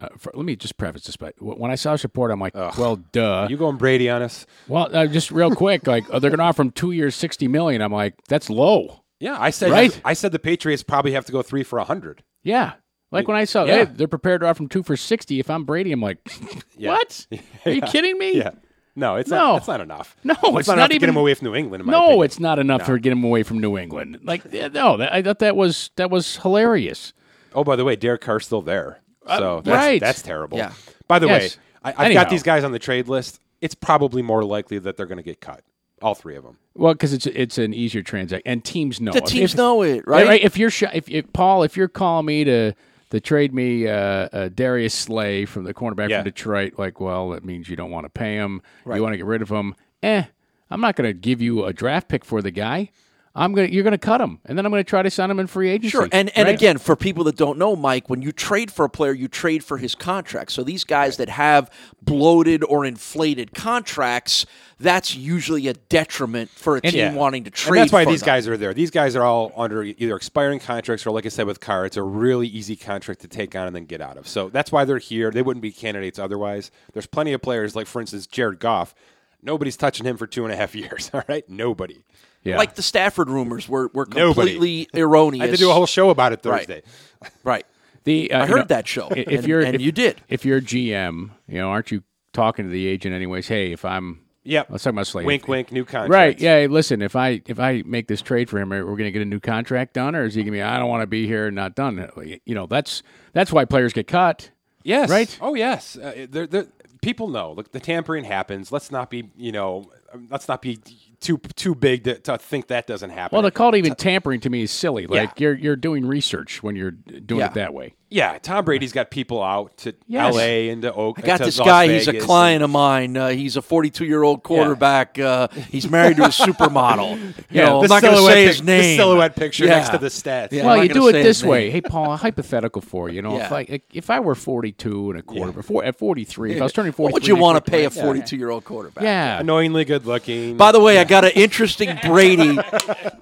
Uh, 0.00 0.08
for, 0.18 0.32
let 0.34 0.44
me 0.44 0.54
just 0.56 0.76
preface 0.76 1.04
this, 1.04 1.16
but 1.16 1.34
when 1.40 1.70
I 1.70 1.76
saw 1.76 1.92
this 1.92 2.02
report, 2.04 2.30
I'm 2.32 2.40
like, 2.40 2.54
well, 2.54 2.96
duh. 3.12 3.46
You 3.48 3.56
going 3.56 3.76
Brady 3.76 4.10
on 4.10 4.22
us? 4.22 4.44
well, 4.68 4.88
uh, 4.94 5.06
just 5.06 5.30
real 5.30 5.54
quick, 5.54 5.86
like 5.94 6.04
oh, 6.10 6.18
they're 6.18 6.30
going 6.30 6.38
to 6.38 6.44
offer 6.44 6.62
him 6.62 6.70
two 6.72 6.90
years, 6.92 7.14
sixty 7.14 7.46
million. 7.48 7.80
I'm 7.82 7.92
like, 7.92 8.14
that's 8.28 8.48
low. 8.50 9.02
Yeah, 9.20 9.36
I 9.40 9.50
said 9.50 9.70
Right. 9.70 10.00
I 10.04 10.12
said 10.14 10.32
the 10.32 10.38
Patriots 10.40 10.82
probably 10.82 11.12
have 11.12 11.24
to 11.26 11.32
go 11.32 11.42
three 11.42 11.62
for 11.62 11.78
a 11.78 11.84
hundred. 11.84 12.22
Yeah. 12.42 12.72
Like 13.12 13.28
when 13.28 13.36
I 13.36 13.44
saw, 13.44 13.64
Yeah. 13.64 13.84
hey, 13.84 13.84
they're 13.84 14.08
prepared 14.08 14.40
to 14.40 14.48
offer 14.48 14.62
him 14.64 14.68
two 14.68 14.82
for 14.82 14.96
sixty. 14.96 15.38
If 15.38 15.48
I'm 15.48 15.64
Brady, 15.64 15.92
I'm 15.92 16.00
like, 16.02 16.18
what? 16.76 17.26
Are 17.66 17.70
you 17.70 17.80
kidding 17.82 18.18
me? 18.18 18.36
Yeah. 18.38 18.50
No, 18.96 19.16
it's 19.16 19.28
No. 19.30 19.36
not. 19.36 19.56
It's 19.58 19.68
not 19.68 19.80
enough. 19.80 20.16
No, 20.24 20.32
it's, 20.34 20.42
it's 20.60 20.68
not, 20.68 20.74
not 20.76 20.78
enough 20.78 20.88
to 20.88 20.92
get 20.94 20.96
even- 21.02 21.08
him 21.10 21.16
away 21.16 21.34
from 21.34 21.46
New 21.48 21.54
England. 21.56 21.80
In 21.82 21.86
my 21.86 21.92
No, 21.92 22.04
opinion. 22.04 22.24
it's 22.24 22.40
not 22.40 22.58
enough 22.58 22.86
to 22.86 22.98
get 22.98 23.12
him 23.12 23.24
away 23.24 23.42
from 23.42 23.58
New 23.58 23.76
England. 23.76 24.20
Like, 24.22 24.52
no, 24.52 24.96
that, 24.96 25.12
I 25.12 25.22
thought 25.22 25.40
that 25.40 25.56
was 25.56 25.90
that 25.96 26.10
was 26.10 26.36
hilarious. 26.38 27.12
Oh, 27.54 27.64
by 27.64 27.76
the 27.76 27.84
way, 27.84 27.96
Derek 27.96 28.20
Carr's 28.20 28.46
still 28.46 28.62
there, 28.62 28.98
so 29.26 29.60
that's, 29.64 29.68
Uh, 29.68 29.70
right. 29.86 30.00
that's 30.00 30.22
terrible. 30.22 30.58
Yeah. 30.58 30.72
By 31.08 31.18
the 31.18 31.26
Yes. 31.26 31.56
way, 31.56 31.62
I, 31.84 31.90
I've 31.90 32.00
Anyhow. 32.06 32.22
got 32.22 32.30
these 32.30 32.42
guys 32.42 32.64
on 32.64 32.72
the 32.72 32.78
trade 32.78 33.08
list. 33.08 33.40
It's 33.60 33.74
probably 33.74 34.22
more 34.22 34.44
likely 34.44 34.78
that 34.78 34.96
they're 34.96 35.06
going 35.06 35.18
to 35.18 35.22
get 35.24 35.40
cut. 35.40 35.62
All 36.02 36.14
three 36.14 36.36
of 36.36 36.42
them. 36.44 36.58
Well, 36.74 36.92
because 36.94 37.12
it's 37.12 37.26
it's 37.26 37.56
an 37.58 37.72
easier 37.72 38.02
transaction, 38.02 38.42
and 38.46 38.64
teams 38.64 39.00
know 39.00 39.12
The 39.12 39.18
it. 39.18 39.26
teams 39.26 39.52
If- 39.52 39.56
know 39.56 39.82
it, 39.82 40.06
right? 40.06 40.40
If 40.42 40.56
you're 40.58 40.70
sh- 40.70 40.82
if, 40.92 41.08
if 41.08 41.32
Paul, 41.32 41.62
if 41.62 41.76
you're 41.76 41.88
calling 41.88 42.26
me 42.26 42.44
to 42.44 42.72
to 43.14 43.20
trade 43.20 43.54
me 43.54 43.86
uh, 43.86 43.94
uh, 44.32 44.48
Darius 44.48 44.92
Slay 44.92 45.44
from 45.44 45.62
the 45.64 45.72
cornerback 45.72 46.08
Yeah. 46.10 46.18
from 46.18 46.24
Detroit, 46.24 46.74
like, 46.78 47.00
well, 47.00 47.30
that 47.30 47.44
means 47.44 47.68
you 47.68 47.76
don't 47.76 47.90
want 47.92 48.06
to 48.06 48.10
pay 48.10 48.34
him. 48.34 48.60
You 48.84 49.02
want 49.02 49.12
to 49.12 49.16
get 49.16 49.26
rid 49.26 49.40
of 49.40 49.48
him. 49.50 49.76
Eh, 50.02 50.24
I'm 50.68 50.80
not 50.80 50.96
going 50.96 51.08
to 51.08 51.14
give 51.14 51.40
you 51.40 51.64
a 51.64 51.72
draft 51.72 52.08
pick 52.08 52.24
for 52.24 52.42
the 52.42 52.50
guy. 52.50 52.90
I'm 53.36 53.52
gonna 53.52 53.66
you're 53.66 53.82
gonna 53.82 53.98
cut 53.98 54.20
him, 54.20 54.38
and 54.44 54.56
then 54.56 54.64
I'm 54.64 54.70
gonna 54.70 54.84
try 54.84 55.02
to 55.02 55.10
sign 55.10 55.28
him 55.28 55.40
in 55.40 55.48
free 55.48 55.68
agency. 55.68 55.90
Sure, 55.90 56.08
and 56.12 56.30
and 56.36 56.46
right? 56.46 56.54
again, 56.54 56.78
for 56.78 56.94
people 56.94 57.24
that 57.24 57.36
don't 57.36 57.58
know, 57.58 57.74
Mike, 57.74 58.08
when 58.08 58.22
you 58.22 58.30
trade 58.30 58.70
for 58.70 58.84
a 58.84 58.88
player, 58.88 59.12
you 59.12 59.26
trade 59.26 59.64
for 59.64 59.76
his 59.76 59.96
contract. 59.96 60.52
So 60.52 60.62
these 60.62 60.84
guys 60.84 61.16
that 61.16 61.28
have 61.28 61.68
bloated 62.00 62.62
or 62.62 62.84
inflated 62.84 63.52
contracts, 63.52 64.46
that's 64.78 65.16
usually 65.16 65.66
a 65.66 65.74
detriment 65.74 66.50
for 66.50 66.76
a 66.76 66.80
team 66.80 66.94
Yeah. 66.94 67.14
wanting 67.14 67.42
to 67.44 67.50
trade. 67.50 67.66
For 67.68 67.74
And 67.74 67.82
that's 67.82 67.92
why 67.92 68.04
for 68.04 68.10
these 68.12 68.20
them. 68.20 68.26
guys 68.26 68.46
are 68.46 68.56
there. 68.56 68.72
These 68.72 68.92
guys 68.92 69.16
are 69.16 69.24
all 69.24 69.52
under 69.56 69.82
either 69.82 70.14
expiring 70.14 70.60
contracts 70.60 71.04
or, 71.04 71.10
like 71.10 71.26
I 71.26 71.30
said, 71.30 71.46
with 71.46 71.58
Carr, 71.58 71.86
it's 71.86 71.96
a 71.96 72.02
really 72.02 72.46
easy 72.46 72.76
contract 72.76 73.20
to 73.22 73.28
take 73.28 73.56
on 73.56 73.66
and 73.66 73.74
then 73.74 73.86
get 73.86 74.00
out 74.00 74.16
of. 74.16 74.28
So 74.28 74.48
that's 74.48 74.70
why 74.70 74.84
they're 74.84 74.98
here. 74.98 75.32
They 75.32 75.42
wouldn't 75.42 75.62
be 75.62 75.72
candidates 75.72 76.20
otherwise. 76.20 76.70
There's 76.92 77.06
plenty 77.06 77.32
of 77.32 77.42
players, 77.42 77.74
like 77.74 77.88
for 77.88 78.00
instance, 78.00 78.28
Jared 78.28 78.60
Goff. 78.60 78.94
Nobody's 79.42 79.76
touching 79.76 80.06
him 80.06 80.16
for 80.16 80.26
two 80.28 80.44
and 80.44 80.52
a 80.54 80.56
half 80.56 80.74
years. 80.76 81.10
All 81.12 81.24
right, 81.28 81.48
nobody. 81.48 82.04
Yeah. 82.44 82.58
Like 82.58 82.74
the 82.74 82.82
Stafford 82.82 83.28
rumors 83.30 83.68
were, 83.68 83.88
were 83.94 84.06
Nobody. 84.14 84.52
completely 84.52 84.88
erroneous. 85.00 85.42
I 85.44 85.46
had 85.46 85.54
to 85.56 85.60
do 85.60 85.70
a 85.70 85.74
whole 85.74 85.86
show 85.86 86.10
about 86.10 86.32
it 86.32 86.44
Right. 86.44 86.58
Thursday. 86.66 86.82
right. 87.44 87.66
the 88.04 88.32
uh, 88.32 88.42
I 88.42 88.46
heard 88.46 88.56
know, 88.56 88.64
that 88.64 88.86
show, 88.86 89.08
If 89.08 89.26
and- 89.28 89.46
you're 89.48 89.60
and 89.62 89.74
if- 89.76 89.80
you 89.80 89.92
did. 89.92 90.20
if 90.28 90.44
you're 90.44 90.60
GM, 90.60 91.30
you 91.48 91.58
know, 91.58 91.70
aren't 91.70 91.90
you 91.90 92.02
talking 92.32 92.64
to 92.66 92.70
the 92.70 92.86
agent 92.86 93.14
anyways? 93.14 93.48
Hey, 93.48 93.72
if 93.72 93.84
I'm 93.84 94.20
Yep. 94.46 94.66
let's 94.68 94.84
talk 94.84 94.92
about 94.92 95.06
Slay. 95.06 95.24
Wink, 95.24 95.44
If- 95.44 95.48
wink, 95.48 95.72
new 95.72 95.84
contract. 95.86 96.10
Right. 96.12 96.38
Yeah. 96.38 96.56
hey, 96.56 96.66
Listen, 96.66 97.00
if 97.00 97.16
I 97.16 97.40
if 97.46 97.58
I 97.58 97.82
make 97.86 98.08
this 98.08 98.20
trade 98.20 98.50
for 98.50 98.58
him, 98.58 98.68
we're 98.68 98.82
going 98.84 99.04
to 99.04 99.10
get 99.10 99.22
a 99.22 99.24
new 99.24 99.40
contract 99.40 99.94
done, 99.94 100.14
or 100.14 100.24
is 100.24 100.34
he 100.34 100.42
going 100.42 100.52
to 100.52 100.58
be? 100.58 100.60
I 100.62 100.78
don't 100.78 100.90
want 100.90 101.00
to 101.00 101.06
be 101.06 101.26
here 101.26 101.46
and 101.46 101.56
not 101.56 101.74
done. 101.74 102.10
You 102.44 102.54
know, 102.54 102.66
that's 102.66 103.02
that's 103.32 103.50
why 103.52 103.64
players 103.64 103.94
get 103.94 104.06
cut. 104.06 104.50
Yes. 104.82 105.08
Right? 105.08 105.38
Oh, 105.40 105.54
yes. 105.54 105.96
Uh, 105.96 106.26
they're, 106.28 106.46
they're, 106.46 106.66
people 107.00 107.28
know. 107.28 107.52
Look, 107.52 107.72
the 107.72 107.80
tampering 107.80 108.24
happens. 108.24 108.70
Let's 108.70 108.90
not 108.90 109.08
be, 109.08 109.30
you 109.34 109.50
know, 109.50 109.90
um, 110.12 110.28
let's 110.30 110.46
not 110.46 110.60
be 110.60 110.78
too 111.24 111.38
too 111.56 111.74
big 111.74 112.04
to, 112.04 112.18
to 112.20 112.38
think 112.38 112.68
that 112.68 112.86
doesn't 112.86 113.10
happen. 113.10 113.34
Well, 113.36 113.42
to 113.42 113.50
call 113.50 113.74
it 113.74 113.78
even 113.78 113.94
tampering 113.96 114.40
to 114.40 114.50
me 114.50 114.62
is 114.62 114.70
silly. 114.70 115.06
Like 115.06 115.30
Yeah. 115.30 115.44
you're 115.48 115.54
you're 115.54 115.76
doing 115.76 116.06
research 116.06 116.62
when 116.62 116.76
you're 116.76 116.92
doing 116.92 117.40
Yeah. 117.40 117.46
it 117.46 117.54
that 117.54 117.74
way. 117.74 117.94
Yeah, 118.14 118.38
Tom 118.40 118.64
Brady's 118.64 118.92
got 118.92 119.10
people 119.10 119.42
out 119.42 119.76
to 119.78 119.92
Yes. 120.06 120.34
L.A. 120.34 120.68
and 120.70 120.82
to 120.82 120.92
Oak. 120.94 121.18
I 121.18 121.22
got 121.22 121.40
this 121.40 121.58
Las 121.58 121.66
guy. 121.66 121.88
He's 121.88 122.06
a 122.06 122.18
client 122.20 122.56
and- 122.56 122.64
of 122.64 122.70
mine. 122.70 123.16
Uh, 123.16 123.28
he's 123.30 123.56
a 123.56 123.62
42 123.62 124.04
year 124.04 124.22
old 124.22 124.44
quarterback. 124.44 125.18
Uh, 125.18 125.48
he's 125.70 125.90
married 125.90 126.16
to 126.18 126.24
a 126.24 126.28
supermodel. 126.44 127.18
You 127.18 127.34
Yeah, 127.50 127.66
know, 127.66 127.82
I'm 127.82 127.88
not 127.88 128.02
going 128.02 128.14
to 128.16 128.22
say 128.22 128.46
pic- 128.46 128.56
his 128.56 128.62
the 128.62 128.96
silhouette 128.96 129.34
picture 129.34 129.64
Yeah. 129.64 129.78
next 129.78 129.88
to 129.90 129.98
the 129.98 130.06
stats. 130.06 130.52
Yeah. 130.52 130.64
Well, 130.66 130.82
you 130.84 130.88
do 130.94 131.08
it 131.08 131.12
this 131.14 131.42
way. 131.42 131.70
Hey, 131.70 131.80
Paul, 131.80 132.12
a 132.12 132.16
hypothetical 132.16 132.80
for 132.80 133.08
you. 133.08 133.16
You 133.16 133.22
know, 133.22 133.38
if 133.40 133.50
I 133.52 133.80
if 133.92 134.10
I 134.10 134.20
were 134.20 134.34
42 134.36 135.10
and 135.10 135.18
a 135.18 135.22
quarter, 135.22 135.50
before 135.52 135.84
at 135.84 135.98
43, 135.98 136.52
if 136.54 136.60
I 136.60 136.64
was 136.64 136.72
turning 136.74 136.92
43, 136.92 137.04
What 137.12 137.12
would 137.14 137.26
you 137.28 137.36
want 137.36 137.64
to 137.64 137.68
pay 137.70 137.84
a 137.84 137.90
42 137.90 138.36
year 138.36 138.50
old 138.50 138.64
quarterback? 138.64 139.02
Yeah. 139.02 139.40
Annoyingly 139.40 139.84
good 139.84 140.06
looking. 140.06 140.56
By 140.56 140.70
the 140.72 140.80
way, 140.80 140.98
I 140.98 141.04
got 141.04 141.24
an 141.24 141.32
interesting 141.34 141.98
Brady. 142.04 142.58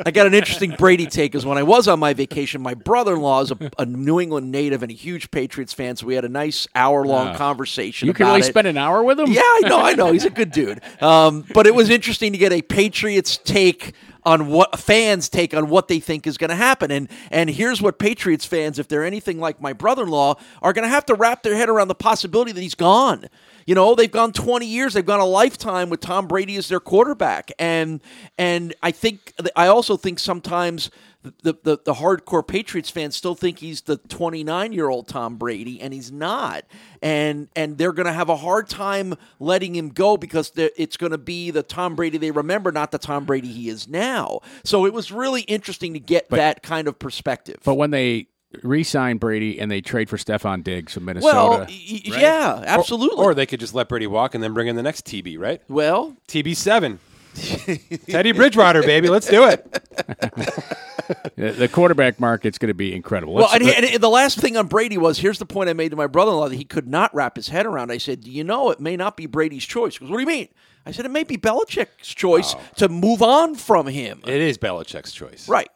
I 0.05 0.11
got 0.11 0.27
an 0.27 0.35
interesting 0.35 0.75
Brady 0.79 1.07
take. 1.07 1.35
Is 1.35 1.47
when 1.47 1.57
I 1.57 1.63
was 1.63 1.89
on 1.89 1.99
my 1.99 2.13
vacation, 2.15 2.61
my 2.63 2.75
brother-in-law 2.75 3.41
is 3.43 3.51
a, 3.53 3.71
a 3.79 3.87
New 3.87 4.21
England 4.21 4.51
native 4.53 4.82
and 4.83 4.91
a 4.91 4.95
huge 4.95 5.31
Patriots 5.31 5.73
fan. 5.73 5.97
So 5.97 6.07
we 6.07 6.15
had 6.15 6.25
a 6.25 6.29
nice 6.29 6.67
hour-long 6.75 7.37
conversation. 7.37 8.07
You 8.07 8.15
can 8.15 8.27
really 8.27 8.41
it. 8.41 8.45
spend 8.45 8.67
an 8.67 8.77
hour 8.77 9.03
with 9.03 9.19
him. 9.19 9.31
Yeah, 9.31 9.41
I 9.43 9.61
know, 9.65 9.81
I 9.81 9.95
know. 9.95 10.13
He's 10.13 10.25
a 10.25 10.31
good 10.31 10.53
dude. 10.53 10.81
Um, 11.03 11.45
but 11.55 11.67
it 11.67 11.75
was 11.75 11.91
interesting 11.91 12.33
to 12.33 12.39
get 12.39 12.53
a 12.53 12.63
Patriots 12.63 13.39
take 13.39 13.95
on 14.25 14.47
what 14.47 14.79
fans 14.79 15.29
take 15.29 15.55
on 15.55 15.69
what 15.69 15.89
they 15.89 15.99
think 15.99 16.27
is 16.27 16.39
going 16.39 16.51
to 16.51 16.57
happen. 16.57 16.91
And 16.91 17.09
and 17.31 17.51
here's 17.51 17.83
what 17.83 17.99
Patriots 17.99 18.45
fans, 18.45 18.79
if 18.79 18.89
they're 18.89 19.05
anything 19.05 19.41
like 19.41 19.61
my 19.61 19.73
brother-in-law, 19.73 20.37
are 20.63 20.73
going 20.73 20.85
to 20.85 20.89
have 20.89 21.07
to 21.07 21.15
wrap 21.15 21.43
their 21.43 21.57
head 21.57 21.69
around 21.69 21.89
the 21.89 21.95
possibility 21.95 22.53
that 22.53 22.61
he's 22.61 22.75
gone. 22.75 23.27
You 23.67 23.75
know, 23.75 23.95
they've 23.95 24.11
gone 24.11 24.33
20 24.33 24.67
years, 24.67 24.95
they've 24.95 25.07
gone 25.07 25.21
a 25.21 25.27
lifetime 25.27 25.89
with 25.89 26.01
Tom 26.01 26.27
Brady 26.27 26.57
as 26.57 26.69
their 26.69 26.81
quarterback. 26.81 27.51
And 27.59 28.01
and 28.39 28.75
I 28.83 28.91
think 28.91 29.33
I 29.57 29.67
also 29.67 29.97
think 29.97 30.19
sometimes 30.19 30.91
the, 31.23 31.55
the, 31.63 31.79
the 31.85 31.95
hardcore 31.95 32.47
Patriots 32.47 32.91
fans 32.91 33.17
still 33.17 33.35
think 33.35 33.61
he's 33.61 33.83
the 33.83 33.97
29 33.97 34.73
year 34.73 34.89
old 34.89 35.07
Tom 35.09 35.37
Brady, 35.37 35.81
and 35.81 35.95
he's 35.95 36.11
not. 36.11 36.65
And 37.01 37.49
and 37.55 37.79
they're 37.79 37.93
going 37.93 38.07
to 38.07 38.13
have 38.13 38.29
a 38.29 38.37
hard 38.37 38.69
time 38.69 39.15
letting 39.39 39.75
him 39.75 39.91
go 39.91 40.17
because 40.17 40.53
it's 40.57 40.97
going 40.97 41.13
to 41.13 41.19
be 41.19 41.51
the 41.51 41.63
Tom 41.63 41.95
Brady 41.95 42.19
they 42.19 42.31
remember, 42.31 42.73
not 42.73 42.91
the 42.91 42.99
Tom 42.99 43.25
Brady 43.25 43.49
he 43.49 43.69
is 43.69 43.87
now. 43.89 44.41
So 44.65 44.85
it 44.87 44.93
was 44.93 45.13
really 45.13 45.43
interesting 45.43 45.93
to 45.95 46.01
get 46.01 46.29
that 46.31 46.63
kind 46.63 46.89
of 46.89 46.99
perspective. 46.99 47.59
But 47.65 47.75
when 47.75 47.91
they 47.91 48.27
re-sign 48.63 49.17
Brady 49.17 49.59
and 49.59 49.71
they 49.71 49.81
trade 49.81 50.11
for 50.11 50.17
Stefon 50.17 50.63
Diggs 50.63 50.93
from 50.93 51.07
Minnesota, 51.07 51.35
well, 51.35 51.59
y- 51.61 51.67
y- 51.69 52.01
yeah, 52.21 52.63
absolutely. 52.67 53.25
Or 53.25 53.35
they 53.35 53.47
could 53.47 53.61
just 53.61 53.75
let 53.75 53.89
Brady 53.89 54.07
walk 54.07 54.35
and 54.35 54.43
then 54.45 54.53
bring 54.53 54.69
in 54.69 54.77
the 54.77 54.83
next 54.83 55.07
TB, 55.07 55.39
right? 55.39 55.63
well, 55.69 56.17
TB7. 56.29 56.99
Teddy 58.11 58.33
Bridgewater, 58.33 58.83
baby. 58.83 59.09
Let's 59.09 59.27
do 59.27 59.45
it. 59.45 59.83
the 61.37 61.53
the 61.53 61.69
quarterback 61.69 62.19
market's 62.21 62.59
going 62.59 62.69
to 62.69 62.75
be 62.75 62.95
incredible. 62.95 63.35
Well, 63.35 63.49
Let's- 63.53 63.77
and, 63.77 63.85
and 63.87 64.03
the 64.03 64.09
last 64.09 64.39
thing 64.39 64.57
on 64.57 64.67
Brady 64.67 64.99
was 64.99 65.19
here's 65.19 65.39
the 65.39 65.47
point 65.47 65.69
I 65.71 65.73
made 65.73 65.91
to 65.91 65.97
my 65.97 66.07
brother 66.07 66.31
in 66.33 66.37
law 66.37 66.49
that 66.49 66.57
he 66.57 66.65
could 66.65 66.89
not 66.89 67.15
wrap 67.15 67.37
his 67.37 67.49
head 67.49 67.67
around. 67.67 67.91
I 67.91 67.99
said, 67.99 68.23
Do 68.23 68.31
you 68.31 68.45
know 68.45 68.71
it 68.71 68.81
may 68.81 68.97
not 68.97 69.17
be 69.17 69.27
Brady's 69.27 69.65
choice? 69.65 69.95
He 69.95 70.01
goes, 70.01 70.11
What 70.11 70.17
do 70.17 70.23
you 70.23 70.27
mean? 70.29 70.49
I 70.85 70.91
said, 70.93 71.05
It 71.07 71.11
may 71.11 71.25
be 71.25 71.37
Belichick's 71.37 72.09
choice 72.15 72.55
oh. 72.57 72.61
to 72.77 72.89
move 72.89 73.23
on 73.23 73.55
from 73.55 73.87
him. 73.87 74.21
It 74.27 74.41
is 74.41 74.59
Belichick's 74.59 75.13
choice. 75.13 75.49
right. 75.49 75.69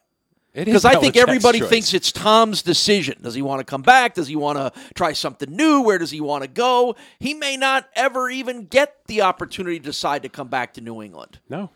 It 0.54 0.60
is 0.68 0.72
Because 0.72 0.84
I 0.86 0.98
think 0.98 1.18
everybody 1.18 1.60
choice. 1.60 1.68
thinks 1.68 1.92
it's 1.92 2.10
Tom's 2.10 2.62
decision. 2.62 3.18
Does 3.20 3.34
he 3.34 3.42
want 3.42 3.60
to 3.60 3.64
come 3.64 3.82
back? 3.82 4.14
Does 4.14 4.26
he 4.26 4.36
want 4.36 4.56
to 4.56 4.72
try 4.94 5.12
something 5.12 5.54
new? 5.54 5.82
Where 5.82 5.98
does 5.98 6.10
he 6.10 6.22
want 6.22 6.44
to 6.44 6.48
go? 6.48 6.96
He 7.20 7.34
may 7.34 7.58
not 7.58 7.90
ever 7.94 8.30
even 8.30 8.64
get 8.64 8.96
the 9.06 9.20
opportunity 9.20 9.78
to 9.78 9.84
decide 9.84 10.22
to 10.22 10.30
come 10.30 10.48
back 10.48 10.72
to 10.74 10.80
New 10.80 11.02
England. 11.02 11.40
No. 11.50 11.72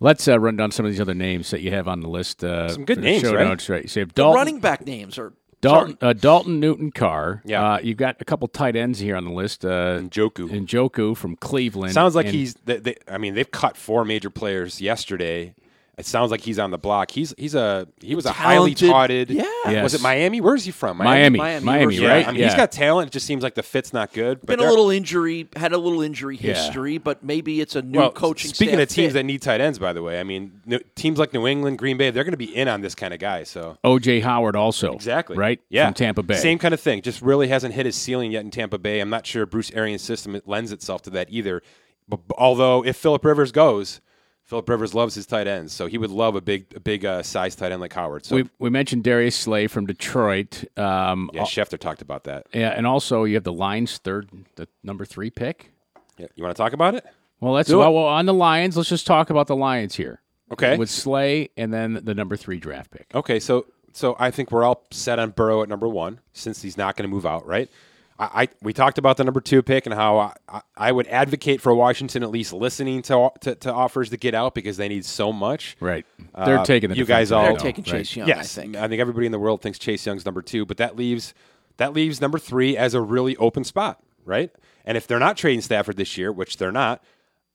Let's 0.00 0.26
uh, 0.28 0.38
run 0.38 0.56
down 0.56 0.70
some 0.70 0.84
of 0.86 0.92
these 0.92 1.00
other 1.00 1.14
names 1.14 1.50
that 1.50 1.60
you 1.60 1.70
have 1.70 1.88
on 1.88 2.00
the 2.00 2.08
list. 2.08 2.44
Uh, 2.44 2.68
Some 2.68 2.84
good 2.84 2.98
names, 2.98 3.22
show 3.22 3.34
right? 3.34 3.46
notes, 3.46 3.68
right? 3.68 3.88
So 3.88 4.00
you 4.00 4.06
have 4.06 4.14
The 4.14 4.28
running 4.28 4.60
back 4.60 4.86
names 4.86 5.18
are 5.18 5.32
Dalton, 5.62 5.96
uh, 6.00 6.12
Dalton 6.12 6.60
Newton 6.60 6.92
Carr. 6.92 7.42
Yeah. 7.44 7.74
Uh, 7.74 7.78
you've 7.82 7.96
got 7.96 8.16
a 8.20 8.24
couple 8.24 8.46
tight 8.46 8.76
ends 8.76 8.98
here 9.00 9.16
on 9.16 9.24
the 9.24 9.30
list. 9.32 9.64
Uh, 9.64 10.00
Njoku. 10.00 10.48
Njoku 10.50 11.16
from 11.16 11.34
Cleveland. 11.36 11.92
Sounds 11.94 12.14
like 12.14 12.26
And- 12.26 12.34
he's. 12.34 12.54
They, 12.66 12.76
they, 12.76 12.96
I 13.08 13.18
mean, 13.18 13.34
they've 13.34 13.50
cut 13.50 13.76
four 13.76 14.04
major 14.04 14.30
players 14.30 14.80
yesterday. 14.80 15.54
It 15.98 16.04
sounds 16.04 16.30
like 16.30 16.42
he's 16.42 16.58
on 16.58 16.70
the 16.70 16.76
block. 16.76 17.10
He's 17.10 17.32
he's 17.38 17.54
a 17.54 17.88
he 18.02 18.14
was 18.14 18.26
a 18.26 18.30
highly 18.32 18.74
touted. 18.74 19.30
yeah. 19.30 19.44
Yes. 19.66 19.82
Was 19.82 19.94
it 19.94 20.02
Miami? 20.02 20.42
Where's 20.42 20.62
he 20.66 20.70
from? 20.70 20.98
Miami, 20.98 21.38
Miami 21.38 21.64
Miami, 21.64 21.84
versus- 21.86 22.00
Yeah, 22.00 22.08
right? 22.10 22.28
I 22.28 22.32
mean, 22.32 22.42
he's 22.42 22.54
got 22.54 22.70
talent. 22.70 23.08
It 23.08 23.12
just 23.12 23.24
seems 23.24 23.42
like 23.42 23.54
the 23.54 23.62
fit's 23.62 23.94
not 23.94 24.12
good. 24.12 24.40
But 24.40 24.58
been 24.58 24.60
a 24.60 24.68
little 24.68 24.90
injury, 24.90 25.48
had 25.56 25.72
a 25.72 25.78
little 25.78 26.02
injury 26.02 26.36
Yeah. 26.38 26.52
history, 26.52 26.98
but 26.98 27.24
maybe 27.24 27.62
it's 27.62 27.76
a 27.76 27.80
new 27.82 27.98
well, 27.98 28.10
coaching. 28.12 28.50
Speaking 28.52 28.74
staff 28.74 28.82
of 28.82 28.88
teams 28.90 29.08
fit. 29.08 29.12
that 29.14 29.24
need 29.24 29.40
tight 29.40 29.62
ends, 29.62 29.78
by 29.78 29.94
the 29.94 30.02
way, 30.02 30.20
I 30.20 30.22
mean, 30.24 30.60
teams 30.96 31.18
like 31.18 31.32
New 31.32 31.46
England, 31.46 31.78
Green 31.78 31.96
Bay, 31.96 32.10
they're 32.10 32.24
going 32.24 32.32
to 32.32 32.36
be 32.36 32.54
in 32.54 32.68
on 32.68 32.82
this 32.82 32.94
kind 32.94 33.14
of 33.14 33.18
guy. 33.18 33.44
So 33.44 33.78
OJ 33.82 34.20
Howard 34.22 34.54
also. 34.54 34.92
exactly, 34.92 35.38
Right? 35.38 35.60
Yeah, 35.70 35.86
From 35.86 35.94
Tampa 35.94 36.22
Bay. 36.22 36.36
Same 36.36 36.58
kind 36.58 36.74
of 36.74 36.80
thing. 36.80 37.00
Just 37.00 37.22
really 37.22 37.48
hasn't 37.48 37.72
hit 37.72 37.86
his 37.86 37.96
ceiling 37.96 38.32
yet 38.32 38.44
in 38.44 38.50
Tampa 38.50 38.76
Bay. 38.76 39.00
I'm 39.00 39.08
not 39.08 39.26
sure 39.26 39.46
Bruce 39.46 39.70
Arians' 39.72 40.02
system 40.02 40.38
lends 40.44 40.72
itself 40.72 41.00
to 41.02 41.10
that 41.10 41.28
either. 41.30 41.62
But, 42.06 42.20
although 42.36 42.84
if 42.84 42.96
Philip 42.98 43.24
Rivers 43.24 43.50
goes, 43.50 44.02
Philip 44.46 44.68
Rivers 44.68 44.94
loves 44.94 45.14
his 45.16 45.26
tight 45.26 45.48
ends, 45.48 45.72
so 45.72 45.86
he 45.88 45.98
would 45.98 46.10
love 46.10 46.36
a 46.36 46.40
big, 46.40 46.66
a 46.76 46.80
big 46.80 47.04
uh, 47.04 47.22
size 47.22 47.56
tight 47.56 47.72
end 47.72 47.80
like 47.80 47.92
Howard. 47.92 48.24
So 48.24 48.36
We, 48.36 48.48
we 48.60 48.70
mentioned 48.70 49.02
Darius 49.02 49.34
Slay 49.34 49.66
from 49.66 49.86
Detroit. 49.86 50.64
Um, 50.76 51.30
yeah, 51.34 51.42
Schefter 51.42 51.78
talked 51.78 52.00
about 52.00 52.24
that. 52.24 52.46
yeah, 52.52 52.68
and 52.70 52.86
also 52.86 53.24
you 53.24 53.34
have 53.34 53.44
the 53.44 53.52
Lions' 53.52 53.98
third, 53.98 54.30
the 54.54 54.68
number 54.84 55.04
three 55.04 55.30
pick. 55.30 55.72
Yeah, 56.16 56.26
you 56.36 56.44
want 56.44 56.56
to 56.56 56.62
talk 56.62 56.72
about 56.72 56.94
it? 56.94 57.04
Well, 57.40 57.52
let's 57.52 57.68
well, 57.70 57.92
well 57.92 58.04
on 58.04 58.26
the 58.26 58.32
Lions. 58.34 58.76
Let's 58.76 58.88
just 58.88 59.06
talk 59.06 59.30
about 59.30 59.48
the 59.48 59.56
Lions 59.56 59.96
here. 59.96 60.20
Okay. 60.52 60.76
with 60.76 60.88
Slay 60.90 61.50
and 61.56 61.74
then 61.74 62.00
the 62.04 62.14
number 62.14 62.36
three 62.36 62.58
draft 62.58 62.92
pick. 62.92 63.06
Okay, 63.14 63.40
so 63.40 63.66
so 63.92 64.14
I 64.18 64.30
think 64.30 64.52
we're 64.52 64.62
all 64.62 64.84
set 64.92 65.18
on 65.18 65.30
Burrow 65.30 65.62
at 65.62 65.68
number 65.68 65.88
one 65.88 66.20
since 66.34 66.62
he's 66.62 66.76
not 66.76 66.96
going 66.96 67.08
to 67.08 67.12
move 67.12 67.26
out, 67.26 67.44
right? 67.46 67.68
I, 68.18 68.42
I 68.42 68.48
we 68.62 68.72
talked 68.72 68.98
about 68.98 69.16
the 69.16 69.24
number 69.24 69.40
two 69.40 69.62
pick 69.62 69.86
and 69.86 69.94
how 69.94 70.18
I, 70.18 70.32
I, 70.48 70.60
I 70.76 70.92
would 70.92 71.06
advocate 71.08 71.60
for 71.60 71.74
Washington 71.74 72.22
at 72.22 72.30
least 72.30 72.52
listening 72.52 73.02
to, 73.02 73.30
to 73.40 73.54
to 73.56 73.72
offers 73.72 74.10
to 74.10 74.16
get 74.16 74.34
out 74.34 74.54
because 74.54 74.76
they 74.76 74.88
need 74.88 75.04
so 75.04 75.32
much. 75.32 75.76
Right, 75.80 76.06
they're 76.34 76.58
Uh, 76.60 76.64
taking 76.64 76.90
the 76.90 76.96
you 76.96 77.04
guys 77.04 77.32
all- 77.32 77.42
They're 77.44 77.52
though, 77.54 77.58
taking 77.58 77.84
right? 77.84 77.98
Chase 77.98 78.16
Young, 78.16 78.28
yes, 78.28 78.56
I 78.58 78.62
think. 78.62 78.76
I 78.76 78.88
think 78.88 79.00
everybody 79.00 79.26
in 79.26 79.32
the 79.32 79.38
world 79.38 79.60
thinks 79.62 79.78
Chase 79.78 80.04
Young's 80.06 80.24
number 80.24 80.42
two, 80.42 80.64
but 80.64 80.76
that 80.78 80.96
leaves 80.96 81.34
that 81.76 81.92
leaves 81.92 82.20
number 82.20 82.38
three 82.38 82.76
as 82.76 82.94
a 82.94 83.00
really 83.00 83.36
open 83.36 83.62
spot, 83.64 84.02
right? 84.24 84.50
And 84.84 84.96
if 84.96 85.06
they're 85.06 85.18
not 85.18 85.36
trading 85.36 85.60
Stafford 85.60 85.96
this 85.96 86.16
year, 86.16 86.32
which 86.32 86.56
they're 86.56 86.72
not, 86.72 87.02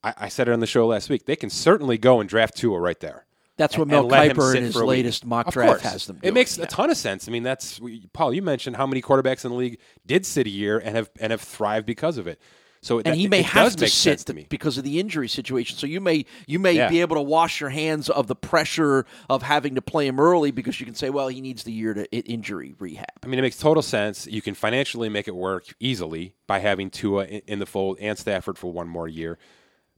I, 0.03 0.13
I 0.17 0.29
said 0.29 0.47
it 0.47 0.51
on 0.51 0.59
the 0.59 0.67
show 0.67 0.85
last 0.87 1.09
week, 1.09 1.25
they 1.25 1.35
can 1.35 1.49
certainly 1.49 1.97
go 1.97 2.19
and 2.19 2.29
draft 2.29 2.55
Tua 2.57 2.79
right 2.79 2.99
there. 2.99 3.25
That's 3.61 3.77
what 3.77 3.87
Mel 3.87 4.09
Kiper 4.09 4.55
in 4.55 4.63
his 4.63 4.73
for 4.73 4.81
a 4.81 4.85
week. 4.85 4.97
latest 4.97 5.23
mock 5.25 5.51
draft 5.51 5.81
has 5.81 6.07
them. 6.07 6.19
It 6.23 6.33
makes 6.33 6.57
a 6.57 6.65
ton 6.65 6.89
of 6.89 6.97
sense. 6.97 7.27
I 7.27 7.31
mean, 7.31 7.43
that's 7.43 7.79
Paul. 8.11 8.33
You 8.33 8.41
mentioned 8.41 8.75
how 8.75 8.87
many 8.87 9.01
quarterbacks 9.01 9.45
in 9.45 9.51
the 9.51 9.57
league 9.57 9.79
did 10.05 10.25
sit 10.25 10.47
a 10.47 10.49
year 10.49 10.79
and 10.79 10.95
have 10.95 11.11
and 11.19 11.31
have 11.31 11.41
thrived 11.41 11.85
because 11.85 12.17
of 12.17 12.25
it. 12.25 12.41
So 12.83 12.97
and 12.97 13.05
that- 13.05 13.15
he 13.15 13.27
may 13.27 13.41
it 13.41 13.45
have 13.45 13.73
to 13.75 13.87
sense 13.87 13.93
sit 13.93 14.19
to 14.25 14.33
me. 14.33 14.47
because 14.49 14.79
of 14.79 14.83
the 14.83 14.99
injury 14.99 15.27
situation. 15.27 15.77
So 15.77 15.85
you 15.85 16.01
may 16.01 16.25
you 16.47 16.57
may 16.57 16.73
Yeah. 16.73 16.89
be 16.89 17.01
able 17.01 17.15
to 17.15 17.21
wash 17.21 17.61
your 17.61 17.69
hands 17.69 18.09
of 18.09 18.25
the 18.25 18.35
pressure 18.35 19.05
of 19.29 19.43
having 19.43 19.75
to 19.75 19.83
play 19.83 20.07
him 20.07 20.19
early 20.19 20.49
because 20.49 20.79
you 20.79 20.87
can 20.87 20.95
say, 20.95 21.11
well, 21.11 21.27
he 21.27 21.41
needs 21.41 21.61
the 21.61 21.71
year 21.71 21.93
to 21.93 22.11
injury 22.11 22.73
rehab. 22.79 23.05
I 23.23 23.27
mean, 23.27 23.37
it 23.37 23.43
makes 23.43 23.57
total 23.57 23.83
sense. 23.83 24.25
You 24.25 24.41
can 24.41 24.55
financially 24.55 25.09
make 25.09 25.27
it 25.27 25.35
work 25.35 25.65
easily 25.79 26.33
by 26.47 26.57
having 26.57 26.89
Tua 26.89 27.25
in 27.25 27.59
the 27.59 27.67
fold 27.67 27.99
and 28.01 28.17
Stafford 28.17 28.57
for 28.57 28.71
one 28.73 28.87
more 28.87 29.07
year. 29.07 29.37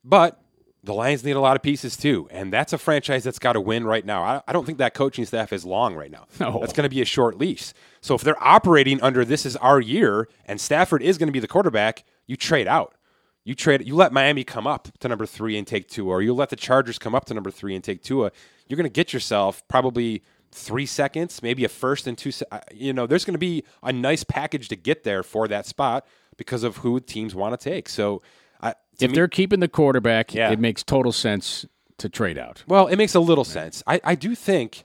But 0.04 0.43
the 0.84 0.94
Lions 0.94 1.24
need 1.24 1.38
a 1.38 1.40
lot 1.40 1.56
of 1.56 1.62
pieces 1.62 1.96
too, 1.96 2.28
and 2.30 2.52
that's 2.52 2.74
a 2.74 2.78
franchise 2.78 3.24
that's 3.24 3.40
got 3.40 3.54
to 3.54 3.62
win 3.62 3.86
right 3.86 4.06
now. 4.06 4.22
I, 4.22 4.42
I 4.48 4.54
don't 4.54 4.66
think 4.66 4.80
that 4.80 4.94
coaching 4.94 5.26
staff 5.26 5.54
is 5.54 5.64
long 5.66 5.96
right 5.96 6.12
now. 6.12 6.26
No. 6.40 6.60
That's 6.60 6.74
going 6.74 6.84
to 6.84 6.94
be 6.94 7.02
a 7.02 7.06
short 7.06 7.38
leash. 7.38 7.74
So 8.02 8.16
if 8.16 8.22
they're 8.22 8.42
operating 8.44 9.02
under 9.02 9.24
this 9.24 9.46
is 9.46 9.56
our 9.58 9.80
year, 9.80 10.28
and 10.46 10.60
Stafford 10.60 11.02
is 11.02 11.18
going 11.18 11.28
to 11.28 11.34
be 11.34 11.40
the 11.40 11.48
quarterback, 11.48 12.04
you 12.28 12.36
trade 12.36 12.68
out. 12.68 12.96
You 13.46 13.56
trade. 13.56 13.86
You 13.86 13.96
let 13.96 14.14
Miami 14.14 14.44
come 14.44 14.68
up 14.68 14.88
to 15.00 15.08
number 15.08 15.26
three 15.26 15.58
and 15.58 15.66
take 15.68 15.90
Tua, 15.90 16.16
or 16.16 16.22
you 16.22 16.34
let 16.34 16.50
the 16.50 16.56
Chargers 16.56 16.98
come 17.00 17.14
up 17.16 17.26
to 17.26 17.34
number 17.34 17.52
three 17.52 17.76
and 17.76 17.84
take 17.84 18.02
Tua. 18.04 18.32
You're 18.68 18.78
going 18.78 18.90
to 18.90 18.94
get 18.94 19.12
yourself 19.14 19.68
probably 19.68 20.24
three 20.52 20.86
seconds, 20.86 21.42
maybe 21.42 21.66
a 21.66 21.70
first 21.70 22.08
and 22.08 22.18
two. 22.18 22.32
se- 22.32 22.46
uh, 22.52 22.60
You 22.72 22.94
know, 22.94 23.06
there's 23.08 23.26
going 23.26 23.34
to 23.34 23.40
be 23.40 23.64
a 23.82 23.92
nice 23.92 24.24
package 24.24 24.70
to 24.70 24.76
get 24.76 25.04
there 25.04 25.24
for 25.24 25.48
that 25.50 25.66
spot 25.66 26.06
because 26.38 26.64
of 26.64 26.78
who 26.78 27.00
teams 27.00 27.36
want 27.36 27.60
to 27.60 27.70
take. 27.70 27.90
So, 27.90 28.22
If 29.00 29.12
me- 29.12 29.16
they're 29.16 29.28
keeping 29.28 29.60
the 29.60 29.68
quarterback, 29.68 30.34
Yeah. 30.34 30.52
it 30.52 30.60
makes 30.60 30.84
total 30.84 31.12
sense 31.12 31.66
to 31.98 32.10
trade 32.10 32.38
out. 32.38 32.64
well, 32.68 32.88
it 32.88 32.96
makes 32.96 33.16
a 33.16 33.20
little 33.20 33.44
sense. 33.46 33.84
I, 33.88 34.02
I 34.04 34.16
do 34.16 34.36
think, 34.36 34.84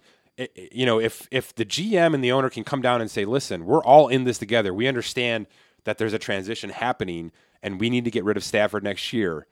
you 0.73 0.87
know, 0.87 1.01
if 1.01 1.27
if 1.31 1.55
the 1.55 1.65
GM 1.65 2.15
and 2.15 2.23
the 2.23 2.31
owner 2.33 2.51
can 2.51 2.65
come 2.65 2.81
down 2.83 3.01
and 3.01 3.11
say, 3.11 3.25
"Listen, 3.25 3.65
we're 3.65 3.83
all 3.83 4.09
in 4.09 4.25
this 4.25 4.39
together. 4.39 4.73
We 4.75 4.87
understand 4.87 5.47
that 5.85 5.99
there's 5.99 6.13
a 6.13 6.19
transition 6.19 6.71
happening, 6.71 7.33
and 7.63 7.81
we 7.81 7.91
need 7.91 8.05
to 8.05 8.11
get 8.11 8.25
rid 8.25 8.37
of 8.37 8.45
Stafford 8.45 8.85
next 8.85 9.13
year," 9.13 9.47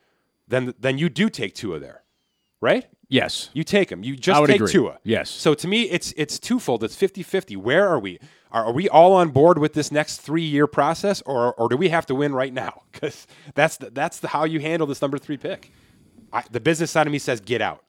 then 0.47 0.73
then 0.79 0.97
you 0.97 1.09
do 1.09 1.29
take 1.29 1.55
Tua 1.55 1.79
there, 1.79 2.03
right? 2.61 2.85
Yes, 3.09 3.49
You 3.53 3.63
take 3.63 3.89
him. 3.89 4.03
You 4.03 4.15
just 4.17 4.45
take 4.45 4.57
agree. 4.57 4.71
Tua. 4.71 4.99
Yes. 5.03 5.29
So 5.29 5.53
to 5.53 5.67
me, 5.67 5.83
it's 5.83 6.13
it's 6.17 6.37
twofold. 6.39 6.83
It's 6.83 6.95
50-50. 6.95 7.55
Where 7.57 7.87
are 7.87 7.99
we? 7.99 8.19
Are, 8.51 8.65
are 8.65 8.71
we 8.71 8.87
all 8.89 9.13
on 9.13 9.29
board 9.29 9.57
with 9.57 9.73
this 9.73 9.91
next 9.91 10.17
three 10.21 10.43
year 10.43 10.67
process, 10.67 11.21
or 11.23 11.53
or 11.55 11.69
do 11.69 11.77
we 11.77 11.89
have 11.89 12.05
to 12.07 12.15
win 12.15 12.33
right 12.33 12.53
now? 12.53 12.83
Because 12.97 13.27
that's 13.53 13.77
the, 13.77 13.91
that's 13.91 14.19
the, 14.19 14.29
how 14.29 14.43
you 14.43 14.59
handle 14.59 14.87
this 14.87 15.03
number 15.03 15.19
three 15.19 15.37
pick. 15.37 15.71
I, 16.33 16.43
the 16.49 16.59
business 16.59 16.89
side 16.89 17.05
of 17.05 17.13
me 17.13 17.19
says 17.19 17.39
get 17.39 17.61
out, 17.61 17.83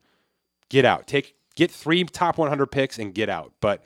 get 0.69 0.85
out. 0.85 1.07
Take 1.07 1.35
get 1.57 1.71
three 1.71 2.05
top 2.05 2.37
one 2.37 2.51
hundred 2.51 2.67
picks 2.67 2.99
and 2.99 3.15
get 3.15 3.31
out. 3.31 3.53
But 3.61 3.83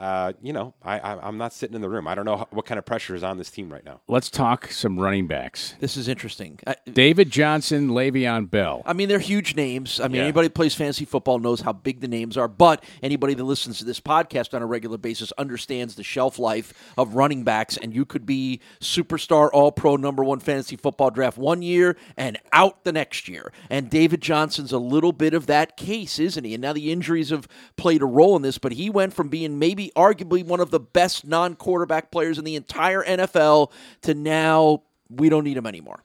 uh, 0.00 0.32
you 0.42 0.52
know, 0.52 0.74
I, 0.82 0.98
I 0.98 1.26
I'm 1.28 1.38
not 1.38 1.52
sitting 1.52 1.74
in 1.76 1.80
the 1.82 1.88
room. 1.88 2.08
I 2.08 2.14
don't 2.14 2.24
know 2.24 2.36
how, 2.38 2.48
what 2.50 2.66
kind 2.66 2.78
of 2.78 2.84
pressure 2.84 3.14
is 3.14 3.22
on 3.22 3.38
this 3.38 3.50
team 3.50 3.72
right 3.72 3.84
now. 3.84 4.00
let's 4.08 4.28
talk 4.28 4.70
some 4.70 4.98
running 4.98 5.26
backs. 5.26 5.74
This 5.80 5.96
is 5.96 6.08
interesting. 6.08 6.58
I, 6.66 6.76
David 6.92 7.30
Johnson, 7.30 7.90
Le'Veon 7.90 8.50
Bell. 8.50 8.82
I 8.84 8.92
mean, 8.92 9.08
they're 9.08 9.18
huge 9.18 9.54
names. 9.54 10.00
I 10.00 10.04
mean, 10.08 10.16
Yeah. 10.16 10.22
anybody 10.24 10.46
who 10.46 10.50
plays 10.50 10.74
fantasy 10.74 11.04
football 11.04 11.38
knows 11.38 11.60
how 11.60 11.72
big 11.72 12.00
the 12.00 12.08
names 12.08 12.36
are. 12.36 12.48
But 12.48 12.82
anybody 13.02 13.34
that 13.34 13.44
listens 13.44 13.78
to 13.78 13.84
this 13.84 14.00
podcast 14.00 14.52
on 14.54 14.62
a 14.62 14.66
regular 14.66 14.98
basis 14.98 15.32
understands 15.38 15.94
the 15.94 16.02
shelf 16.02 16.38
life 16.38 16.72
of 16.98 17.14
running 17.14 17.44
backs. 17.44 17.76
And 17.76 17.94
you 17.94 18.04
could 18.04 18.26
be 18.26 18.60
superstar, 18.80 19.48
all 19.52 19.72
pro, 19.72 19.96
number 19.96 20.22
one 20.24 20.40
fantasy 20.40 20.76
football 20.76 21.10
draft 21.10 21.38
one 21.38 21.62
year 21.62 21.96
and 22.16 22.38
out 22.52 22.84
the 22.84 22.92
next 22.92 23.28
year. 23.28 23.52
And 23.70 23.88
David 23.90 24.20
Johnson's 24.20 24.72
a 24.72 24.78
little 24.78 25.12
bit 25.12 25.34
of 25.34 25.46
that 25.46 25.76
case, 25.76 26.18
isn't 26.18 26.44
he? 26.44 26.54
And 26.54 26.62
now 26.62 26.72
the 26.72 26.90
injuries 26.92 27.30
have 27.30 27.48
played 27.76 28.02
a 28.02 28.06
role 28.06 28.36
in 28.36 28.42
this. 28.42 28.58
But 28.58 28.72
he 28.72 28.90
went 28.90 29.14
from 29.14 29.28
being 29.28 29.58
maybe 29.58 29.83
arguably 29.96 30.44
one 30.44 30.60
of 30.60 30.70
the 30.70 30.80
best 30.80 31.26
non 31.26 31.56
quarterback 31.56 32.10
players 32.10 32.38
in 32.38 32.44
the 32.44 32.56
entire 32.56 33.02
NFL 33.02 33.70
to 34.02 34.14
now 34.14 34.82
we 35.08 35.28
don't 35.28 35.44
need 35.44 35.56
him 35.56 35.66
anymore. 35.66 36.02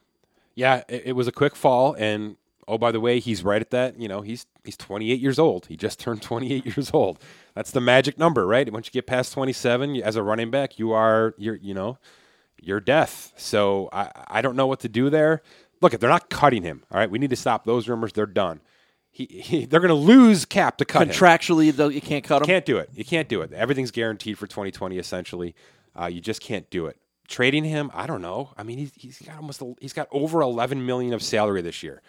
Yeah, 0.54 0.82
it, 0.88 1.02
it 1.06 1.12
was 1.12 1.28
a 1.28 1.32
quick 1.32 1.56
fall, 1.56 1.94
and 1.94 2.36
oh, 2.68 2.78
by 2.78 2.92
the 2.92 3.00
way, 3.00 3.18
he's 3.18 3.42
right 3.42 3.60
at 3.60 3.70
that. 3.70 4.00
You 4.00 4.08
know, 4.08 4.20
he's 4.20 4.46
he's 4.64 4.76
28 4.76 5.20
years 5.20 5.38
old. 5.38 5.66
He 5.66 5.76
just 5.76 5.98
turned 5.98 6.22
28 6.22 6.64
years 6.66 6.90
old. 6.92 7.22
That's 7.54 7.70
the 7.70 7.80
magic 7.80 8.18
number, 8.18 8.46
right? 8.46 8.70
Once 8.72 8.86
you 8.86 8.92
get 8.92 9.06
past 9.06 9.32
27, 9.32 9.96
as 10.02 10.16
a 10.16 10.22
running 10.22 10.50
back, 10.50 10.78
you 10.78 10.92
are 10.92 11.34
you're 11.36 11.56
you 11.56 11.74
know, 11.74 11.98
you're 12.60 12.80
death. 12.80 13.32
So 13.36 13.88
I 13.92 14.10
I 14.28 14.42
don't 14.42 14.56
know 14.56 14.66
what 14.66 14.80
to 14.80 14.88
do 14.88 15.10
there. 15.10 15.42
Look, 15.80 15.92
they're 15.98 16.10
not 16.10 16.28
cutting 16.28 16.62
him, 16.62 16.84
all 16.90 16.98
right, 16.98 17.10
we 17.10 17.18
need 17.18 17.30
to 17.30 17.36
stop 17.36 17.64
those 17.64 17.88
rumors. 17.88 18.12
They're 18.12 18.26
done. 18.26 18.60
He, 19.12 19.26
he 19.26 19.64
they're 19.66 19.80
going 19.80 19.88
to 19.88 19.94
lose 19.94 20.44
cap 20.44 20.78
to 20.78 20.84
cut 20.84 21.02
him. 21.02 21.08
Contractually, 21.08 21.72
though, 21.74 21.88
you 21.88 22.00
can't 22.00 22.24
cut 22.24 22.42
him. 22.42 22.46
Can't 22.46 22.64
do 22.64 22.78
it. 22.78 22.90
You 22.94 23.04
can't 23.04 23.28
do 23.28 23.42
it. 23.42 23.52
Everything's 23.52 23.90
guaranteed 23.90 24.38
for 24.38 24.46
2020. 24.46 24.98
Essentially, 24.98 25.54
uh, 26.00 26.06
you 26.06 26.20
just 26.20 26.40
can't 26.40 26.68
do 26.70 26.86
it. 26.86 26.96
Trading 27.28 27.64
him, 27.64 27.90
I 27.94 28.06
don't 28.06 28.22
know. 28.22 28.50
I 28.56 28.62
mean, 28.64 28.78
he's, 28.78 28.92
he's 28.94 29.18
got 29.20 29.36
almost 29.36 29.62
a, 29.62 29.74
he's 29.80 29.92
got 29.92 30.08
over 30.10 30.40
11 30.40 30.84
million 30.84 31.12
of 31.12 31.22
salary 31.22 31.62
this 31.62 31.82
year. 31.82 32.02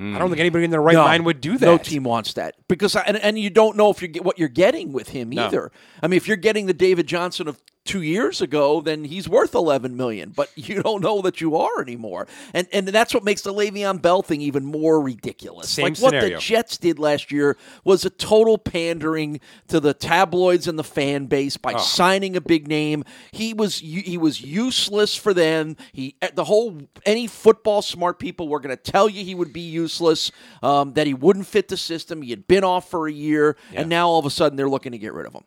I 0.00 0.16
don't 0.20 0.28
think 0.28 0.38
anybody 0.38 0.64
in 0.64 0.70
their 0.70 0.80
right 0.80 0.92
No, 0.94 1.02
mind 1.02 1.26
would 1.26 1.40
do 1.40 1.58
that. 1.58 1.66
No 1.66 1.76
team 1.76 2.04
wants 2.04 2.34
that 2.34 2.54
because 2.68 2.94
and, 2.94 3.16
and 3.16 3.36
you 3.36 3.50
don't 3.50 3.76
know 3.76 3.90
if 3.90 4.00
you 4.00 4.06
get 4.06 4.24
what 4.24 4.38
you're 4.38 4.46
getting 4.48 4.92
with 4.92 5.08
him 5.08 5.30
No. 5.30 5.46
either. 5.46 5.72
I 6.00 6.06
mean, 6.06 6.16
if 6.18 6.28
you're 6.28 6.36
getting 6.36 6.66
the 6.66 6.72
David 6.72 7.08
Johnson 7.08 7.48
of 7.48 7.60
two 7.88 8.02
years 8.02 8.42
ago, 8.42 8.82
then 8.82 9.02
he's 9.04 9.28
worth 9.28 9.54
11 9.54 9.96
million, 9.96 10.30
but 10.30 10.50
you 10.56 10.82
don't 10.82 11.02
know 11.02 11.22
that 11.22 11.40
you 11.40 11.56
are 11.56 11.80
anymore. 11.80 12.28
And 12.54 12.68
and 12.72 12.86
that's 12.88 13.14
what 13.14 13.24
makes 13.24 13.42
the 13.42 13.52
Le'Veon 13.52 14.00
Bell 14.00 14.22
thing 14.22 14.40
even 14.42 14.64
more 14.64 15.00
ridiculous. 15.00 15.70
Same 15.70 15.84
like 15.84 15.98
what 15.98 16.12
the 16.12 16.36
Jets 16.38 16.76
did 16.76 16.98
last 16.98 17.32
year 17.32 17.56
was 17.84 18.04
a 18.04 18.10
total 18.10 18.58
pandering 18.58 19.40
to 19.68 19.80
the 19.80 19.94
tabloids 19.94 20.68
and 20.68 20.78
the 20.78 20.84
fan 20.84 21.26
base 21.26 21.56
by 21.56 21.72
signing 21.78 22.36
a 22.36 22.40
big 22.40 22.68
name. 22.68 23.04
He 23.32 23.54
was 23.54 23.78
he 23.78 24.18
was 24.18 24.40
useless 24.40 25.16
for 25.16 25.32
them. 25.32 25.76
He 25.92 26.16
the 26.34 26.44
whole 26.44 26.78
any 27.06 27.26
football 27.26 27.80
smart 27.82 28.18
people 28.18 28.48
were 28.48 28.60
going 28.60 28.76
to 28.76 28.82
tell 28.82 29.08
you 29.08 29.24
he 29.24 29.34
would 29.34 29.52
be 29.52 29.60
useless, 29.60 30.30
um, 30.62 30.92
that 30.92 31.06
he 31.06 31.14
wouldn't 31.14 31.46
fit 31.46 31.68
the 31.68 31.76
system. 31.76 32.20
He 32.22 32.30
had 32.30 32.46
been 32.46 32.64
off 32.64 32.90
for 32.90 33.08
a 33.08 33.12
year, 33.12 33.56
and 33.72 33.88
now 33.88 34.08
all 34.08 34.18
of 34.18 34.26
a 34.26 34.30
sudden 34.30 34.56
they're 34.56 34.68
looking 34.68 34.92
to 34.92 34.98
get 34.98 35.14
rid 35.14 35.26
of 35.26 35.32
him. 35.32 35.44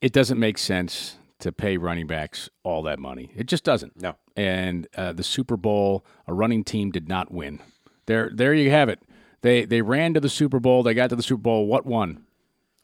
It 0.00 0.12
doesn't 0.12 0.38
make 0.38 0.58
sense 0.58 1.16
to 1.38 1.52
pay 1.52 1.76
running 1.76 2.06
backs 2.06 2.48
all 2.62 2.82
that 2.82 2.98
money. 2.98 3.30
It 3.36 3.46
just 3.46 3.64
doesn't. 3.64 4.00
No. 4.00 4.16
And 4.36 4.86
uh, 4.96 5.12
the 5.12 5.22
Super 5.22 5.56
Bowl, 5.56 6.04
a 6.26 6.34
running 6.34 6.64
team 6.64 6.90
did 6.90 7.08
not 7.08 7.30
win. 7.30 7.60
There, 8.06 8.30
there 8.32 8.54
you 8.54 8.70
have 8.70 8.88
it. 8.88 9.00
They 9.42 9.64
they 9.64 9.82
ran 9.82 10.14
to 10.14 10.20
the 10.20 10.28
Super 10.28 10.58
Bowl. 10.58 10.82
They 10.82 10.94
got 10.94 11.10
to 11.10 11.16
the 11.16 11.22
Super 11.22 11.42
Bowl. 11.42 11.66
What 11.66 11.86
won? 11.86 12.24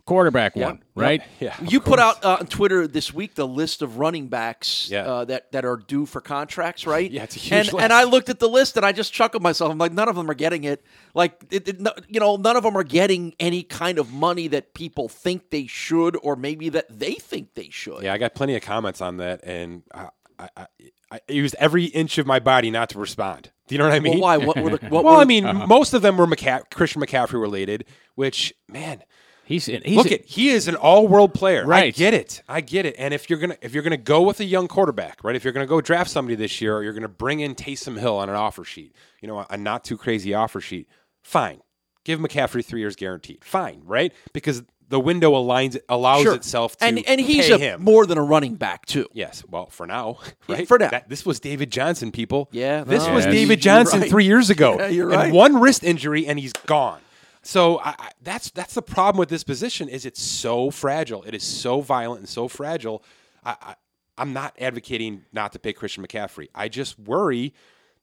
Quarterback 0.05 0.57
one, 0.57 0.83
right? 0.97 1.23
Yeah, 1.38 1.55
You 1.62 1.79
put 1.79 2.01
out 2.01 2.25
uh, 2.25 2.38
on 2.41 2.47
Twitter 2.49 2.88
this 2.88 3.15
week 3.15 3.37
the 3.37 3.47
list 3.47 3.83
of 3.83 3.99
running 3.99 4.27
backs 4.27 4.88
Yeah. 4.91 5.03
uh, 5.05 5.25
that 5.27 5.53
that 5.53 5.65
are 5.65 5.77
due 5.77 6.07
for 6.07 6.21
contracts, 6.21 6.88
right? 6.88 7.09
Yeah, 7.12 7.23
it's 7.23 7.37
a 7.37 7.38
huge 7.38 7.53
and, 7.69 7.73
list. 7.75 7.85
And 7.85 7.93
I 7.93 8.03
looked 8.03 8.29
at 8.29 8.41
the 8.41 8.49
list 8.49 8.77
and 8.77 8.85
I 8.85 8.91
just 8.91 9.12
chuckled 9.12 9.45
myself. 9.45 9.71
I'm 9.71 9.79
like, 9.79 9.93
none 9.93 10.09
of 10.09 10.17
them 10.17 10.29
are 10.29 10.35
getting 10.35 10.65
it. 10.65 10.85
Like, 11.15 11.41
it, 11.53 11.69
it- 11.69 11.81
no- 11.81 11.93
you 12.09 12.19
know, 12.19 12.35
none 12.35 12.57
of 12.57 12.65
them 12.65 12.77
are 12.77 12.83
getting 12.83 13.35
any 13.38 13.62
kind 13.62 13.99
of 14.01 14.12
money 14.12 14.49
that 14.49 14.75
people 14.75 15.09
think 15.09 15.51
they 15.51 15.69
should, 15.69 16.17
or 16.21 16.35
maybe 16.35 16.69
that 16.71 16.87
they 16.91 17.15
think 17.15 17.55
they 17.55 17.69
should. 17.71 18.03
Yeah, 18.03 18.12
I 18.12 18.19
got 18.19 18.35
plenty 18.35 18.57
of 18.57 18.62
comments 18.62 19.01
on 19.01 19.19
that, 19.19 19.45
and 19.45 19.83
I, 19.95 20.09
I, 20.38 20.49
I, 20.57 20.67
I 21.12 21.21
used 21.29 21.55
every 21.61 21.85
inch 21.85 22.19
of 22.19 22.27
my 22.27 22.41
body 22.41 22.73
not 22.73 22.88
to 22.91 22.99
respond. 22.99 23.53
Do 23.69 23.75
you 23.77 23.79
know 23.79 23.85
what 23.85 23.95
I 23.95 24.01
mean? 24.01 24.15
Well, 24.15 24.23
why? 24.23 24.37
What 24.38 24.57
were 24.59 24.77
the? 24.77 24.88
What 24.88 25.05
well, 25.05 25.15
were, 25.15 25.21
I 25.21 25.25
mean, 25.25 25.45
most 25.69 25.95
of 25.95 26.03
them 26.03 26.17
were 26.17 26.27
McCa- 26.27 26.69
Christian 26.71 27.01
McCaffrey 27.01 27.41
related, 27.41 27.85
which 28.17 28.53
man, 28.69 29.03
He's 29.45 29.69
in, 29.69 29.83
he's 29.85 29.97
look 29.97 30.07
in- 30.07 30.15
at 30.15 30.25
he 30.25 30.51
is 30.51 30.69
an 30.69 30.77
all-world 30.77 31.35
player. 31.35 31.63
I 31.65 31.67
Right. 31.67 31.95
get 31.95 32.15
it. 32.15 32.43
I 32.49 32.61
get 32.61 32.87
it. 32.87 32.95
And 32.99 33.13
if 33.13 33.29
you're 33.29 33.39
gonna 33.39 33.57
if 33.61 33.75
you're 33.75 33.83
gonna 33.83 33.97
go 33.97 34.23
with 34.23 34.41
a 34.41 34.45
young 34.45 34.69
quarterback, 34.69 35.23
right? 35.25 35.35
If 35.37 35.45
you're 35.45 35.53
gonna 35.53 35.67
go 35.67 35.81
draft 35.81 36.11
somebody 36.11 36.37
this 36.37 36.61
year, 36.61 36.77
or 36.77 36.83
you're 36.83 36.93
gonna 36.93 37.09
bring 37.09 37.41
in 37.41 37.55
Taysom 37.55 37.99
Hill 37.99 38.17
on 38.17 38.29
an 38.29 38.37
offer 38.37 38.65
sheet, 38.65 38.95
you 39.21 39.29
know, 39.29 39.45
a 39.51 39.57
not 39.57 39.85
too 39.85 39.97
crazy 39.97 40.33
offer 40.35 40.61
sheet. 40.61 40.89
fine. 41.23 41.61
Give 42.05 42.19
McCaffrey 42.19 42.65
three 42.65 42.81
years 42.81 42.97
guaranteed. 42.97 43.45
Fine, 43.45 43.83
right? 43.85 44.13
Because 44.33 44.65
the 44.89 44.99
window 44.99 45.33
aligns 45.33 45.79
allows 45.89 46.23
Sure. 46.23 46.35
itself 46.35 46.77
to 46.79 46.85
and 46.85 46.99
and 47.07 47.21
he's 47.21 47.49
a, 47.49 47.57
him. 47.59 47.83
more 47.83 48.07
than 48.07 48.19
a 48.19 48.23
running 48.23 48.57
back 48.57 48.87
too. 48.87 49.07
Yes, 49.13 49.45
well, 49.49 49.67
for 49.71 49.87
now, 49.87 50.19
Yeah, 50.49 50.57
right? 50.57 50.69
for 50.69 50.79
now. 50.79 50.91
That- 50.91 51.09
this 51.09 51.25
was 51.25 51.39
David 51.41 51.71
Johnson, 51.71 52.11
people. 52.11 52.49
Yeah, 52.53 52.83
this 52.85 53.07
no, 53.07 53.15
was. 53.15 53.25
David 53.27 53.61
Johnson 53.69 54.01
right. 54.01 54.11
three 54.11 54.25
years 54.25 54.51
ago. 54.51 54.77
Yeah, 54.79 54.89
you're 54.89 55.11
And 55.13 55.17
right. 55.21 55.33
one 55.33 55.61
wrist 55.61 55.85
injury, 55.85 56.27
and 56.27 56.39
he's 56.41 56.53
gone. 56.67 57.01
So 57.43 57.79
I, 57.81 57.95
I, 57.99 58.11
that's 58.23 58.51
that's 58.51 58.75
the 58.75 58.83
problem 58.83 59.19
with 59.19 59.29
this 59.29 59.45
position 59.45 59.89
is 59.89 60.07
it's 60.07 60.23
so 60.23 60.71
fragile. 60.71 61.23
It 61.25 61.35
is 61.35 61.43
so 61.43 61.81
violent 61.81 62.21
and 62.21 62.29
so 62.29 62.49
fragile. 62.49 63.03
I, 63.45 63.57
I, 63.61 63.75
I'm 64.17 64.33
not 64.33 64.55
advocating 64.61 65.25
not 65.33 65.53
to 65.53 65.59
pay 65.59 65.73
Christian 65.73 66.07
McCaffrey. 66.07 66.49
I 66.55 66.69
just 66.69 66.99
worry 66.99 67.53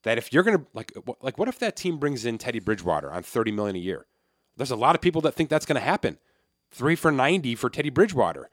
that 0.04 0.17
if 0.17 0.34
you're 0.34 0.43
gonna 0.43 0.65
like 0.73 0.91
like 1.21 1.38
what 1.38 1.47
if 1.47 1.60
that 1.60 1.75
team 1.78 1.97
brings 1.97 2.25
in 2.25 2.38
Teddy 2.38 2.60
Bridgewater 2.60 3.12
on 3.12 3.23
30 3.23 3.52
million 3.52 3.75
a 3.75 3.80
year? 3.80 4.06
There's 4.58 4.71
a 4.71 4.75
lot 4.75 4.95
of 4.95 5.02
people 5.02 5.21
that 5.21 5.36
think 5.36 5.49
that's 5.49 5.65
to 5.65 5.80
happen. 5.80 6.17
Three 6.71 6.95
for 6.95 7.12
90 7.12 7.56
for 7.56 7.69
Teddy 7.69 7.89
Bridgewater. 7.89 8.49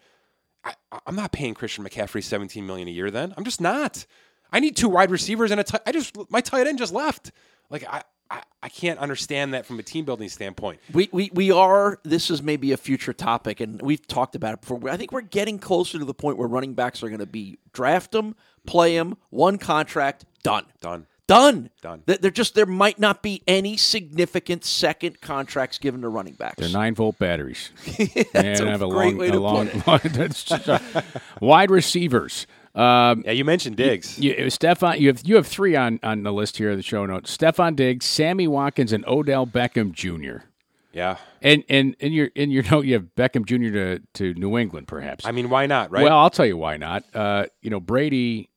I, 0.64 0.75
I'm 1.05 1.16
not 1.16 1.33
paying 1.33 1.55
Christian 1.55 1.85
McCaffrey 1.85 2.22
17 2.22 2.64
million 2.64 2.87
a 2.88 2.92
year. 2.92 3.11
Then 3.11 3.35
I'm 3.37 3.44
just 3.44 3.61
not. 3.61 4.07
I 4.53 4.61
need 4.61 4.77
two 4.77 4.88
wide 4.88 5.11
receivers 5.11 5.51
and 5.51 5.61
a. 5.61 5.64
T- 5.64 5.79
I 5.85 5.92
just 5.92 6.16
my 6.31 6.40
tight 6.40 6.66
end 6.66 6.79
just 6.79 6.92
left. 6.92 7.33
Like 7.70 7.85
I, 7.88 8.02
I, 8.31 8.42
I 8.62 8.68
can't 8.68 8.98
understand 8.98 9.55
that 9.55 9.66
from 9.66 9.79
a 9.79 9.83
team 9.83 10.05
building 10.05 10.29
standpoint. 10.29 10.81
We, 10.92 11.09
we 11.12 11.31
we 11.33 11.50
are. 11.52 11.98
This 12.05 12.31
is 12.31 12.42
maybe 12.42 12.72
a 12.72 12.76
future 12.76 13.12
topic, 13.12 13.61
and 13.61 13.81
we've 13.83 14.07
talked 14.07 14.35
about 14.35 14.55
it 14.55 14.61
before. 14.62 14.88
I 14.90 14.96
think 14.96 15.12
we're 15.12 15.20
getting 15.20 15.59
closer 15.59 15.98
to 15.98 16.05
the 16.05 16.14
point 16.14 16.38
where 16.38 16.48
running 16.48 16.74
backs 16.74 17.02
are 17.02 17.09
going 17.09 17.20
to 17.20 17.26
be 17.26 17.59
draft 17.72 18.12
them, 18.12 18.35
play 18.66 18.96
them, 18.96 19.16
one 19.31 19.59
contract, 19.59 20.24
done, 20.42 20.64
Done. 20.81 21.07
done, 21.29 21.70
Done. 21.83 22.02
Th- 22.07 22.20
There 22.20 22.31
just 22.31 22.55
there 22.55 22.66
might 22.66 22.98
not 22.98 23.22
be 23.22 23.42
any 23.46 23.76
significant 23.76 24.64
second 24.64 25.20
contracts 25.20 25.79
given 25.79 26.02
to 26.02 26.09
running 26.09 26.35
backs. 26.35 26.57
They're 26.59 26.68
nine 26.68 26.94
volt 26.94 27.18
batteries. 27.18 27.70
That's 28.33 28.61
And 28.61 28.68
a 28.68 28.70
have 28.70 28.83
a 28.83 28.88
great 28.88 29.09
long, 29.14 29.16
way 29.18 29.29
a 29.29 29.33
to 29.33 29.40
long, 29.40 29.68
put 29.68 30.05
it. 30.05 30.16
long- 30.16 30.29
just 30.29 30.68
a- 30.68 31.05
wide 31.40 31.70
receivers. 31.70 32.46
Um, 32.76 33.22
Yeah, 33.24 33.32
you 33.32 33.44
mentioned 33.44 33.76
Diggs. 33.76 34.18
you, 34.18 34.34
Stefon, 34.34 35.00
you 35.00 35.08
have 35.08 35.22
you 35.24 35.36
have 35.36 35.46
three 35.46 35.74
on, 35.74 35.98
on 36.02 36.22
the 36.22 36.32
list 36.32 36.58
here 36.58 36.76
the 36.76 36.82
show 36.82 37.06
notes: 37.06 37.34
Stefon 37.36 37.74
Diggs, 37.74 38.04
Sammy 38.06 38.46
Watkins, 38.46 38.92
and 38.92 39.04
Odell 39.06 39.46
Beckham 39.46 39.92
Jr. 39.92 40.44
Yeah, 40.92 41.16
And 41.42 41.62
and 41.68 41.94
in 42.00 42.12
your 42.12 42.26
in 42.34 42.50
your 42.50 42.62
note, 42.70 42.84
you 42.86 42.94
have 42.94 43.14
Beckham 43.16 43.44
Jr. 43.44 43.72
to 43.72 44.00
to 44.14 44.34
New 44.38 44.56
England, 44.58 44.88
perhaps. 44.88 45.26
I 45.26 45.32
mean, 45.32 45.50
why 45.50 45.66
not? 45.66 45.90
Right? 45.90 46.04
Well, 46.04 46.18
I'll 46.18 46.30
tell 46.30 46.46
you 46.46 46.56
why 46.56 46.76
not. 46.76 47.04
Uh, 47.14 47.46
you 47.62 47.70
know, 47.70 47.80
Brady, 47.80 48.48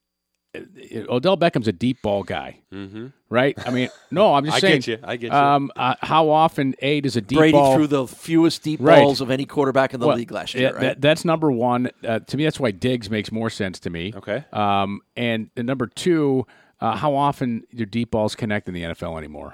Odell 0.56 1.38
Beckham's 1.38 1.68
a 1.68 1.72
deep 1.72 2.02
ball 2.02 2.24
guy, 2.24 2.60
mm-hmm. 2.74 3.08
right? 3.30 3.56
I 3.68 3.70
mean, 3.72 3.90
no, 4.10 4.34
I'm 4.34 4.46
just 4.46 4.58
I 4.58 4.60
saying. 4.60 4.76
get 4.82 4.88
you. 4.88 4.98
I 5.04 5.16
get 5.16 5.32
you. 5.32 5.38
Um, 5.38 5.72
uh, 5.76 5.96
how 6.02 6.30
often 6.30 6.74
a 6.80 7.02
does 7.02 7.16
a 7.16 7.22
deep 7.22 7.38
Brady 7.38 7.52
ball 7.52 7.76
threw 7.76 7.88
the 7.88 8.08
fewest 8.08 8.64
deep 8.64 8.80
Right. 8.82 9.02
balls 9.02 9.22
of 9.22 9.30
any 9.30 9.46
quarterback 9.46 9.94
in 9.94 10.00
the 10.00 10.08
Well, 10.08 10.18
league 10.18 10.32
last 10.32 10.56
yeah, 10.56 10.62
year. 10.62 10.72
right? 10.74 10.82
that- 10.82 11.02
that's 11.02 11.24
number 11.24 11.52
one. 11.52 11.92
Uh, 12.04 12.20
to 12.20 12.38
me, 12.38 12.44
that's 12.46 12.60
why 12.60 12.72
Diggs 12.72 13.10
makes 13.10 13.32
more 13.32 13.50
sense 13.50 13.80
to 13.82 13.90
me. 13.90 14.14
Okay. 14.16 14.44
Um, 14.52 15.02
and 15.16 15.50
the 15.56 15.64
number 15.64 15.86
two, 15.86 16.48
uh, 16.82 16.96
how 16.96 17.14
often 17.16 17.64
do 17.76 17.86
deep 17.86 18.12
balls 18.12 18.34
connect 18.36 18.68
in 18.68 18.74
the 18.74 18.82
NFL 18.84 19.18
anymore? 19.18 19.54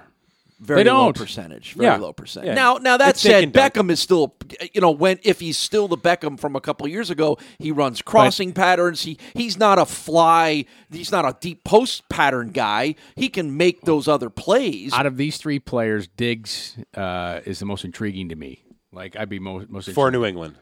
Very 0.60 0.84
They 0.84 0.90
low 0.90 1.06
don't. 1.06 1.18
percentage. 1.18 1.74
Very 1.74 1.86
Yeah. 1.88 1.98
low 1.98 2.14
percent. 2.14 2.46
Yeah. 2.46 2.54
Now, 2.54 2.76
now 2.78 2.96
that 2.98 3.10
It's 3.10 3.22
said. 3.22 3.52
Beckham 3.54 3.90
is 3.90 4.00
still, 4.00 4.36
you 4.74 4.80
know, 4.82 4.92
when 4.92 5.20
if 5.24 5.40
he's 5.42 5.58
still 5.58 5.88
the 5.88 5.98
Beckham 5.98 6.40
from 6.40 6.56
a 6.56 6.62
couple 6.62 6.86
of 6.86 6.92
years 6.92 7.10
ago, 7.10 7.38
he 7.60 7.72
runs 7.72 8.02
crossing 8.02 8.54
patterns. 8.54 9.02
He 9.04 9.18
he's 9.34 9.58
not 9.58 9.78
a 9.80 9.86
fly. 9.86 10.66
He's 10.92 11.12
not 11.12 11.26
a 11.26 11.36
deep 11.42 11.64
post 11.66 12.08
pattern 12.10 12.52
guy. 12.52 12.96
He 13.16 13.28
can 13.30 13.58
make 13.58 13.82
those 13.82 14.08
other 14.08 14.30
plays. 14.30 14.94
Out 14.94 15.06
of 15.06 15.18
these 15.18 15.38
three 15.38 15.60
players, 15.60 16.08
Diggs 16.08 16.78
uh, 16.96 17.42
is 17.46 17.60
the 17.60 17.66
most 17.66 17.84
intriguing 17.84 18.30
to 18.30 18.36
me. 18.36 18.64
Like 18.94 19.18
I'd 19.18 19.28
be 19.30 19.40
most 19.40 19.70
most 19.70 19.92
for 19.92 20.10
New 20.10 20.24
England, 20.24 20.56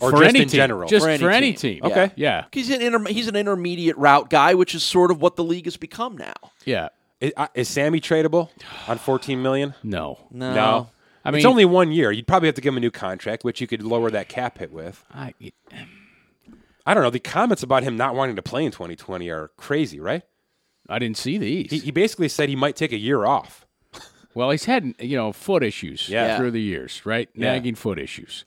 or 0.00 0.10
for 0.12 0.18
just 0.18 0.28
any 0.28 0.42
in 0.42 0.48
team. 0.48 0.56
general. 0.58 0.88
just 0.88 1.04
For 1.04 1.18
for 1.18 1.28
any 1.30 1.48
any, 1.48 1.52
team. 1.54 1.80
team. 1.80 1.90
Okay. 1.90 2.12
yeah, 2.14 2.44
he's 2.52 2.70
an 2.70 2.80
inter, 2.80 3.04
he's 3.10 3.26
an 3.26 3.34
intermediate 3.34 3.96
route 3.96 4.30
guy, 4.30 4.54
which 4.54 4.76
is 4.76 4.84
sort 4.84 5.10
of 5.10 5.20
what 5.20 5.34
the 5.34 5.42
league 5.42 5.64
has 5.64 5.76
become 5.76 6.16
now. 6.16 6.34
yeah. 6.64 6.90
Is, 7.26 7.32
uh, 7.36 7.48
is 7.54 7.68
Sammy 7.68 8.00
tradable 8.00 8.50
on 8.88 8.98
14 8.98 9.40
million? 9.42 9.74
No, 9.82 10.18
No, 10.30 10.54
No. 10.54 10.90
I 11.24 11.30
mean 11.30 11.38
it's 11.38 11.46
only 11.46 11.64
one 11.64 11.90
year. 11.90 12.12
You'd 12.12 12.26
probably 12.26 12.48
have 12.48 12.54
to 12.56 12.60
give 12.60 12.72
him 12.74 12.76
a 12.76 12.80
new 12.80 12.90
contract, 12.90 13.44
which 13.44 13.60
you 13.60 13.66
could 13.66 13.82
lower 13.82 14.10
that 14.10 14.28
cap 14.28 14.58
hit 14.58 14.70
with. 14.72 15.02
I, 15.12 15.32
I 16.86 16.92
don't 16.92 17.02
know. 17.02 17.08
The 17.10 17.18
comments 17.18 17.62
about 17.62 17.82
him 17.82 17.96
not 17.96 18.14
wanting 18.14 18.36
to 18.36 18.42
play 18.42 18.64
in 18.64 18.70
2020 18.72 19.30
are 19.30 19.48
crazy, 19.56 20.00
right? 20.00 20.22
I 20.88 20.98
didn't 20.98 21.16
see 21.16 21.38
these. 21.38 21.70
He, 21.70 21.78
he 21.78 21.90
basically 21.90 22.28
said 22.28 22.50
he 22.50 22.56
might 22.56 22.76
take 22.76 22.92
a 22.92 22.98
year 22.98 23.24
off. 23.24 23.64
Well, 24.34 24.50
he's 24.50 24.64
had 24.66 24.94
you 24.98 25.16
know 25.16 25.32
foot 25.32 25.62
issues 25.62 26.08
Yeah. 26.08 26.36
through 26.36 26.50
the 26.50 26.60
years, 26.60 27.06
right? 27.06 27.28
Yeah. 27.34 27.52
Nagging 27.52 27.76
foot 27.76 27.98
issues. 27.98 28.44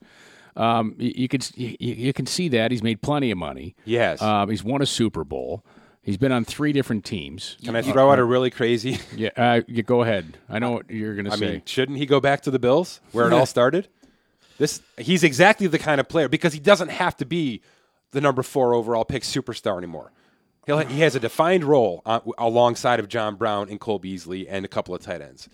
Um, 0.55 0.93
you, 0.99 1.13
you 1.15 1.27
can 1.27 1.39
you, 1.55 1.75
you 1.79 2.13
can 2.13 2.25
see 2.27 2.47
that 2.49 2.69
he's 2.71 2.83
made 2.83 3.01
plenty 3.01 3.31
of 3.31 3.37
money. 3.39 3.75
Yes. 3.85 4.21
Um, 4.21 4.49
he's 4.49 4.63
won 4.63 4.81
a 4.81 4.85
Super 4.85 5.23
Bowl. 5.23 5.63
He's 6.07 6.15
been 6.15 6.31
on 6.31 6.45
three 6.45 6.71
different 6.71 7.03
teams. 7.03 7.57
Can 7.65 7.75
I 7.75 7.81
throw 7.81 8.09
out 8.09 8.17
a 8.17 8.23
really 8.23 8.49
crazy? 8.49 8.97
Yeah, 9.17 9.31
uh, 9.35 9.61
you 9.67 9.83
go 9.83 10.03
ahead. 10.03 10.37
I 10.49 10.57
know 10.57 10.71
what 10.71 10.89
you're 10.89 11.15
going 11.15 11.25
to 11.25 11.33
I 11.33 11.35
say. 11.35 11.51
mean, 11.51 11.61
shouldn't 11.65 11.97
he 11.97 12.05
go 12.05 12.21
back 12.21 12.43
to 12.43 12.51
the 12.51 12.59
Bills 12.59 13.01
where 13.11 13.27
it 13.27 13.33
all 13.33 13.45
started? 13.45 13.89
This 14.57 14.81
he's 14.97 15.25
exactly 15.25 15.67
the 15.67 15.77
kind 15.77 15.99
of 15.99 16.07
player 16.07 16.29
because 16.29 16.53
he 16.53 16.61
doesn't 16.61 16.91
have 16.91 17.17
to 17.17 17.25
be 17.25 17.61
the 18.11 18.21
number 18.21 18.41
four 18.41 18.73
overall 18.73 19.03
pick 19.03 19.23
superstar 19.23 19.77
anymore. 19.77 20.13
He'll, 20.65 20.77
he 20.77 21.01
has 21.01 21.13
a 21.15 21.19
defined 21.19 21.65
role 21.65 22.03
uh, 22.05 22.21
alongside 22.37 23.01
of 23.01 23.09
John 23.09 23.35
Brown 23.35 23.67
and 23.69 23.77
Cole 23.77 23.99
Beasley 23.99 24.47
and 24.47 24.63
a 24.63 24.69
couple 24.69 24.95
of 24.95 25.01
tight 25.01 25.19
ends. 25.19 25.49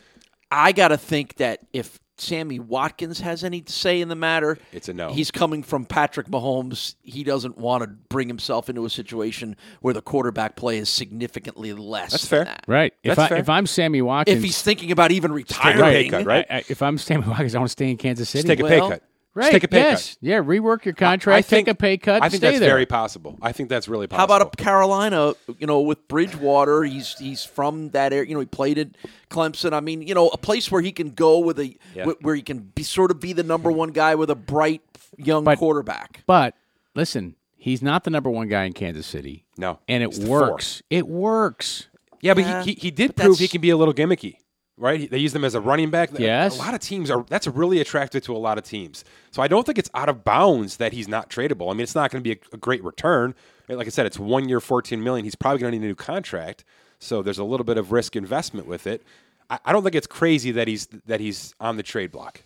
I 0.52 0.72
got 0.72 0.90
to 0.90 0.98
think 0.98 1.38
that 1.38 1.62
if 1.74 2.00
Sammy 2.18 2.60
Watkins 2.60 3.20
has 3.22 3.44
any 3.44 3.64
say 3.68 4.00
in 4.00 4.08
the 4.08 4.16
matter, 4.16 4.58
It's 4.72 4.88
a 4.88 4.94
no. 4.94 5.12
He's 5.12 5.32
coming 5.32 5.64
from 5.64 5.86
Patrick 5.86 6.28
Mahomes. 6.28 6.96
He 7.02 7.24
doesn't 7.24 7.58
want 7.58 7.84
to 7.84 7.88
bring 7.88 8.28
himself 8.28 8.70
into 8.70 8.86
a 8.86 8.90
situation 8.90 9.56
where 9.82 9.94
the 9.94 10.02
quarterback 10.02 10.56
play 10.56 10.78
is 10.78 10.90
significantly 10.90 11.74
less. 11.74 12.12
That's 12.12 12.28
than 12.28 12.46
fair. 12.46 12.46
that. 12.46 12.66
right. 12.68 12.94
If 13.04 13.18
I 13.18 13.28
fair. 13.30 13.38
if 13.38 13.50
I'm 13.50 13.66
Sammy 13.66 14.02
Watkins, 14.02 14.38
If 14.38 14.44
he's 14.44 14.62
thinking 14.62 14.92
about 14.92 15.12
even 15.12 15.32
a 15.32 15.34
retiring, 15.34 15.80
pay 15.82 16.10
cut, 16.10 16.26
right? 16.26 16.46
I, 16.50 16.58
I, 16.58 16.64
if 16.70 16.82
I'm 16.82 16.98
Sammy 16.98 17.28
Watkins, 17.28 17.56
I 17.56 17.60
want 17.60 17.70
to 17.70 17.74
stay 17.74 17.90
in 17.90 17.98
Kansas 17.98 18.30
City. 18.30 18.48
Just 18.48 18.60
take 18.60 18.66
a 18.66 18.70
pay 18.70 18.80
cut. 18.80 19.04
Right. 19.34 19.44
Just 19.44 19.52
take 19.54 19.64
a 19.64 19.68
pay 19.68 19.78
yes. 19.80 20.10
cut. 20.12 20.18
Yeah. 20.22 20.38
Rework 20.42 20.86
your 20.86 20.94
contract. 20.94 21.38
I 21.38 21.42
think, 21.42 21.68
take 21.68 21.74
a 21.74 21.78
pay 21.78 21.98
cut. 21.98 22.22
I 22.22 22.30
think 22.30 22.42
stay 22.42 22.48
that's 22.52 22.60
there. 22.60 22.70
very 22.70 22.86
possible. 22.86 23.38
I 23.42 23.52
think 23.52 23.70
that's 23.70 23.88
really 23.88 24.08
possible. 24.08 24.18
How 24.20 24.26
about 24.42 24.54
a 24.54 24.64
Carolina? 24.64 25.34
You 25.60 25.68
know, 25.68 25.82
with 25.82 26.08
Bridgewater, 26.08 26.84
he's 26.84 27.18
he's 27.18 27.44
from 27.44 27.90
that 27.90 28.14
area. 28.14 28.28
You 28.28 28.34
know, 28.36 28.40
he 28.42 28.46
played 28.46 28.78
at 28.78 28.90
Clemson. 29.30 29.74
I 29.74 29.80
mean, 29.80 30.02
you 30.02 30.14
know, 30.16 30.30
a 30.30 30.38
place 30.38 30.72
where 30.72 30.82
he 30.82 30.92
can 30.92 31.12
go 31.12 31.40
with 31.40 31.60
a 31.60 31.76
Yeah. 31.96 32.06
where 32.22 32.36
he 32.36 32.42
can 32.42 32.60
be 32.60 32.84
sort 32.84 33.12
of 33.12 33.20
be 33.20 33.34
the 33.34 33.44
number 33.44 33.72
one 33.72 33.90
guy 33.92 34.16
with 34.16 34.30
a 34.30 34.36
bright 34.36 34.82
young 35.18 35.44
But- 35.44 35.58
quarterback. 35.60 36.24
But 36.26 36.56
listen, 36.96 37.36
he's 37.58 37.82
not 37.82 38.04
the 38.04 38.10
number 38.12 38.30
one 38.30 38.48
guy 38.48 38.64
in 38.66 38.74
Kansas 38.74 39.06
City. 39.08 39.46
No, 39.58 39.80
and 39.88 40.04
it 40.04 40.10
he's 40.10 40.20
the 40.20 40.26
four. 40.28 40.42
works. 40.42 40.82
It 40.90 41.08
works. 41.08 41.88
Yeah, 42.22 42.34
but 42.34 42.42
Yeah, 42.46 42.64
he, 42.64 42.72
he, 42.74 42.80
he 42.80 42.92
did 42.92 43.16
but 43.16 43.26
prove 43.26 43.40
he 43.40 43.48
can 43.50 43.60
be 43.62 43.70
a 43.70 43.76
little 43.78 43.94
gimmicky, 43.94 44.38
right? 44.78 45.10
They 45.10 45.18
use 45.18 45.34
them 45.34 45.46
as 45.46 45.56
a 45.56 45.62
running 45.62 45.90
back. 45.90 46.10
Yes. 46.18 46.56
A 46.56 46.60
lot 46.60 46.74
of 46.74 46.80
teams 46.80 47.12
are, 47.12 47.24
that's 47.30 47.48
really 47.48 47.80
attractive 47.80 48.24
to 48.24 48.36
a 48.36 48.38
lot 48.38 48.58
of 48.58 48.64
teams. 48.64 49.04
So 49.32 49.42
I 49.42 49.48
don't 49.48 49.66
think 49.66 49.78
it's 49.78 49.90
out 49.94 50.10
of 50.10 50.24
bounds 50.24 50.78
that 50.78 50.94
he's 50.94 51.08
not 51.08 51.30
tradable. 51.30 51.70
I 51.70 51.74
mean, 51.74 51.82
it's 51.82 51.96
not 51.96 52.12
going 52.12 52.24
to 52.24 52.28
be 52.28 52.34
a, 52.34 52.56
a 52.56 52.58
great 52.58 52.84
return. 52.84 53.36
Like 53.70 53.88
I 53.88 53.90
said, 53.90 54.06
it's 54.06 54.20
one 54.20 54.50
year, 54.50 54.60
14 54.60 55.04
million. 55.04 55.24
He's 55.24 55.36
probably 55.36 55.60
going 55.60 55.72
to 55.72 55.80
need 55.80 55.86
a 55.86 55.88
new 55.88 55.96
contract. 55.96 56.64
So 57.00 57.22
there's 57.22 57.38
a 57.40 57.44
little 57.44 57.64
bit 57.64 57.78
of 57.78 57.92
risk 57.92 58.16
investment 58.16 58.68
with 58.68 58.88
it. 58.88 59.04
I, 59.50 59.60
I 59.66 59.74
don't 59.74 59.84
think 59.84 59.96
it's 59.96 60.08
crazy 60.08 60.52
that 60.52 60.68
he's, 60.68 60.88
that 61.06 61.20
he's 61.20 61.54
on 61.60 61.78
the 61.78 61.84
trade 61.84 62.12
block. 62.12 62.42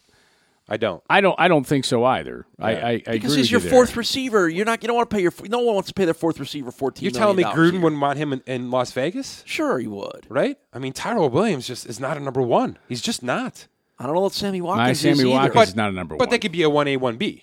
I 0.69 0.75
don't. 0.77 1.01
I 1.09 1.21
don't. 1.21 1.35
I 1.39 1.47
don't 1.47 1.65
think 1.65 1.85
so 1.85 2.03
either. 2.03 2.45
I, 2.59 2.71
Yeah. 2.71 2.85
I, 2.87 2.89
I 2.89 2.97
Because 2.97 3.31
agree 3.31 3.37
he's 3.37 3.51
your 3.51 3.61
there. 3.61 3.71
fourth 3.71 3.95
receiver. 3.95 4.49
You're 4.49 4.65
not. 4.65 4.83
You 4.83 4.87
don't 4.87 4.97
want 4.97 5.09
to 5.09 5.15
pay 5.15 5.21
your. 5.21 5.31
No 5.45 5.59
one 5.59 5.75
wants 5.75 5.87
to 5.89 5.93
pay 5.93 6.03
their 6.05 6.13
fourth 6.13 6.39
receiver 6.39 6.71
fourteen. 6.71 7.05
You're 7.05 7.11
telling 7.17 7.37
me 7.37 7.43
a 7.43 7.47
Gruden 7.47 7.81
wouldn't 7.81 8.01
want 8.01 8.17
him 8.17 8.33
in, 8.33 8.41
in 8.45 8.69
Las 8.71 8.91
Vegas? 8.91 9.43
Sure, 9.45 9.79
he 9.79 9.87
would. 9.87 10.25
Right? 10.29 10.57
I 10.73 10.79
mean, 10.79 10.91
Tyrell 10.93 11.29
Williams 11.29 11.67
just 11.67 11.85
is 11.85 11.99
not 11.99 12.17
a 12.17 12.19
number 12.19 12.41
one. 12.41 12.77
He's 12.89 13.01
just 13.01 13.23
not. 13.23 13.67
I 13.99 14.05
don't 14.05 14.13
know 14.13 14.21
what 14.21 14.33
Sammy 14.33 14.61
Watkins 14.61 14.85
My 14.85 14.89
is 14.91 14.99
Sammy 14.99 15.19
either. 15.21 15.29
Watkins 15.29 15.53
But- 15.55 15.67
is 15.69 15.75
not 15.75 15.89
a 15.89 15.93
number 15.93 16.15
But 16.15 16.19
one. 16.19 16.25
But 16.27 16.31
they 16.31 16.39
could 16.39 16.51
be 16.51 16.61
a 16.63 16.69
1A, 16.69 16.97
1B, 16.99 17.41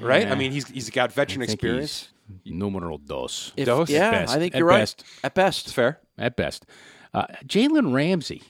right? 0.00 0.22
Yeah. 0.26 0.32
I 0.32 0.34
mean, 0.34 0.50
he's, 0.50 0.66
he's 0.68 0.90
got 0.90 1.12
veteran 1.12 1.42
I 1.42 1.44
experience. 1.44 2.08
Numero 2.44 2.98
dos. 2.98 3.52
If- 3.56 3.66
Dose? 3.66 3.90
yeah, 3.90 4.06
At 4.08 4.10
best. 4.12 4.34
I 4.34 4.38
think 4.38 4.54
At 4.54 4.58
you're 4.58 4.66
right. 4.66 4.78
best. 4.80 5.04
At 5.22 5.34
best, 5.34 5.66
It's 5.66 5.72
fair. 5.74 6.00
At 6.18 6.34
best. 6.36 6.66
Uh, 7.14 7.26
Jalen 7.46 7.92
Ramsey. 7.94 8.42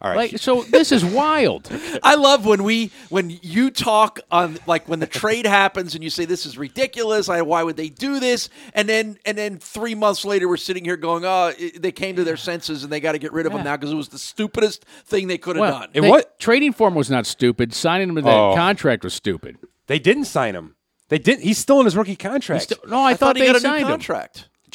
All 0.00 0.10
right. 0.10 0.30
Like 0.32 0.38
so, 0.40 0.62
this 0.62 0.92
is 0.92 1.04
wild. 1.04 1.68
I 2.02 2.16
love 2.16 2.44
when 2.44 2.64
we 2.64 2.90
when 3.08 3.30
you 3.42 3.70
talk 3.70 4.20
on 4.30 4.58
like 4.66 4.88
when 4.88 5.00
the 5.00 5.06
trade 5.06 5.46
happens 5.46 5.94
and 5.94 6.04
you 6.04 6.10
say 6.10 6.24
this 6.26 6.44
is 6.44 6.58
ridiculous. 6.58 7.28
I, 7.28 7.40
why 7.42 7.62
would 7.62 7.76
they 7.76 7.88
do 7.88 8.20
this? 8.20 8.50
And 8.74 8.88
then 8.88 9.18
and 9.24 9.38
then 9.38 9.58
three 9.58 9.94
months 9.94 10.24
later 10.24 10.48
we're 10.48 10.58
sitting 10.58 10.84
here 10.84 10.96
going, 10.98 11.24
oh, 11.24 11.52
it, 11.58 11.80
they 11.80 11.92
came 11.92 12.16
to 12.16 12.24
their 12.24 12.36
senses 12.36 12.84
and 12.84 12.92
they 12.92 13.00
got 13.00 13.12
to 13.12 13.18
get 13.18 13.32
rid 13.32 13.46
of 13.46 13.52
him 13.52 13.64
now 13.64 13.76
because 13.76 13.90
it 13.90 13.96
was 13.96 14.08
the 14.10 14.18
stupidest 14.18 14.84
thing 15.06 15.28
they 15.28 15.38
could 15.38 15.56
have 15.56 15.60
Well, 15.62 15.78
done. 15.80 15.88
It 15.94 16.00
they- 16.02 16.10
wa- 16.10 16.22
trading 16.38 16.72
for 16.72 16.88
him 16.88 16.94
was 16.94 17.10
not 17.10 17.24
stupid. 17.26 17.72
Signing 17.72 18.10
him 18.10 18.16
to 18.16 18.22
that 18.22 18.30
Oh. 18.36 18.54
contract 18.54 19.02
was 19.04 19.14
stupid. 19.14 19.56
they 19.86 19.98
didn't 19.98 20.24
sign 20.26 20.54
him. 20.54 20.74
They 21.08 21.18
didn't. 21.18 21.42
He's 21.44 21.58
still 21.58 21.78
in 21.80 21.84
his 21.86 21.96
rookie 21.96 22.16
contract. 22.16 22.64
Still- 22.64 22.78
no, 22.88 22.98
I, 22.98 23.10
I 23.10 23.14
thought 23.14 23.36
he 23.36 23.42
they 23.42 23.46
got 23.46 23.56
a 23.56 23.60
signed 23.60 23.86
new 23.86 23.94
him. 23.94 24.00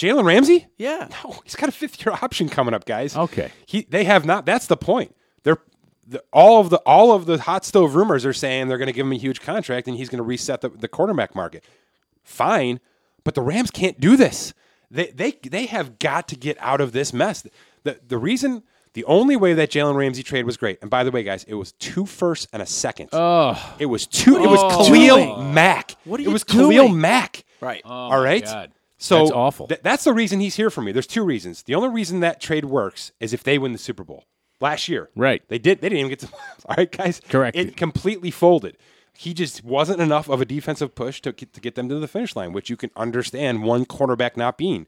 Contract. 0.01 0.19
Jalen 0.19 0.25
Ramsey? 0.27 0.67
Yeah. 0.77 1.07
No, 1.23 1.39
he's 1.43 1.55
got 1.55 1.69
a 1.69 1.71
fifth 1.71 2.05
year 2.05 2.15
option 2.21 2.49
coming 2.49 2.73
up, 2.73 2.85
guys. 2.85 3.15
Okay. 3.15 3.51
He, 3.65 3.83
they 3.89 4.03
have 4.03 4.25
not. 4.25 4.45
That's 4.45 4.67
the 4.67 4.77
point. 4.77 5.15
They're 5.43 5.57
the, 6.07 6.23
all 6.33 6.59
of 6.59 6.69
the 6.69 6.77
all 6.79 7.13
of 7.13 7.25
the 7.25 7.37
hot 7.39 7.63
stove 7.65 7.95
rumors 7.95 8.25
are 8.25 8.33
saying 8.33 8.67
they're 8.67 8.77
going 8.77 8.87
to 8.87 8.93
give 8.93 9.05
him 9.05 9.11
a 9.13 9.17
huge 9.17 9.41
contract 9.41 9.87
and 9.87 9.95
he's 9.97 10.09
going 10.09 10.17
to 10.17 10.23
reset 10.23 10.61
the, 10.61 10.69
the 10.69 10.87
quarterback 10.87 11.35
market. 11.35 11.63
Fine, 12.23 12.79
but 13.23 13.35
the 13.35 13.41
Rams 13.41 13.71
can't 13.71 13.99
do 13.99 14.15
this. 14.17 14.53
They 14.89 15.07
they 15.07 15.31
they 15.31 15.65
have 15.67 15.99
got 15.99 16.27
to 16.29 16.35
get 16.35 16.57
out 16.59 16.81
of 16.81 16.91
this 16.91 17.13
mess. 17.13 17.47
The 17.83 17.99
the 18.05 18.17
reason 18.17 18.63
the 18.93 19.05
only 19.05 19.37
way 19.37 19.53
that 19.53 19.69
Jalen 19.71 19.95
Ramsey 19.95 20.21
trade 20.21 20.45
was 20.45 20.57
great, 20.57 20.79
and 20.81 20.89
by 20.91 21.05
the 21.05 21.11
way, 21.11 21.23
guys, 21.23 21.45
it 21.45 21.53
was 21.53 21.71
two 21.73 22.05
firsts 22.05 22.45
and 22.51 22.61
a 22.61 22.65
second. 22.65 23.09
Oh, 23.13 23.75
it 23.79 23.85
was 23.85 24.05
two. 24.05 24.35
It 24.43 24.47
was 24.49 24.59
Oh. 24.61 24.85
Khalil? 24.85 25.43
Mack. 25.43 25.95
What 26.03 26.19
are 26.19 26.23
it 26.23 26.25
you 26.25 26.31
was 26.31 26.43
Khalil? 26.43 26.89
Mack. 26.89 27.43
Right. 27.61 27.81
Oh 27.85 27.89
all 27.89 28.21
right. 28.21 28.43
God. 28.43 28.71
So 29.01 29.17
That's 29.17 29.31
awful. 29.31 29.65
th- 29.65 29.81
that's 29.81 30.03
the 30.03 30.13
reason 30.13 30.39
he's 30.39 30.55
here 30.57 30.69
for 30.69 30.83
me. 30.83 30.91
There's 30.91 31.07
two 31.07 31.23
reasons. 31.23 31.63
The 31.63 31.73
only 31.73 31.89
reason 31.89 32.19
that 32.19 32.39
trade 32.39 32.65
works 32.65 33.11
is 33.19 33.33
if 33.33 33.43
they 33.43 33.57
win 33.57 33.71
the 33.71 33.79
Super 33.79 34.03
Bowl 34.03 34.25
last 34.59 34.87
year. 34.87 35.09
Right. 35.15 35.41
They 35.47 35.57
did. 35.57 35.81
They 35.81 35.89
didn't 35.89 36.05
even 36.05 36.09
get 36.09 36.19
to. 36.19 36.29
All 36.67 36.75
right, 36.77 36.91
guys. 36.91 37.19
Correct. 37.27 37.57
It 37.57 37.75
completely 37.75 38.29
folded. 38.29 38.77
He 39.17 39.33
just 39.33 39.63
wasn't 39.63 40.01
enough 40.01 40.29
of 40.29 40.39
a 40.39 40.45
defensive 40.45 40.93
push 40.93 41.19
to 41.21 41.31
get, 41.31 41.51
to 41.53 41.59
get 41.59 41.73
them 41.73 41.89
to 41.89 41.97
the 41.97 42.07
finish 42.07 42.35
line, 42.35 42.53
which 42.53 42.69
you 42.69 42.77
can 42.77 42.91
understand 42.95 43.63
one 43.63 43.85
cornerback 43.87 44.37
not 44.37 44.55
being. 44.55 44.85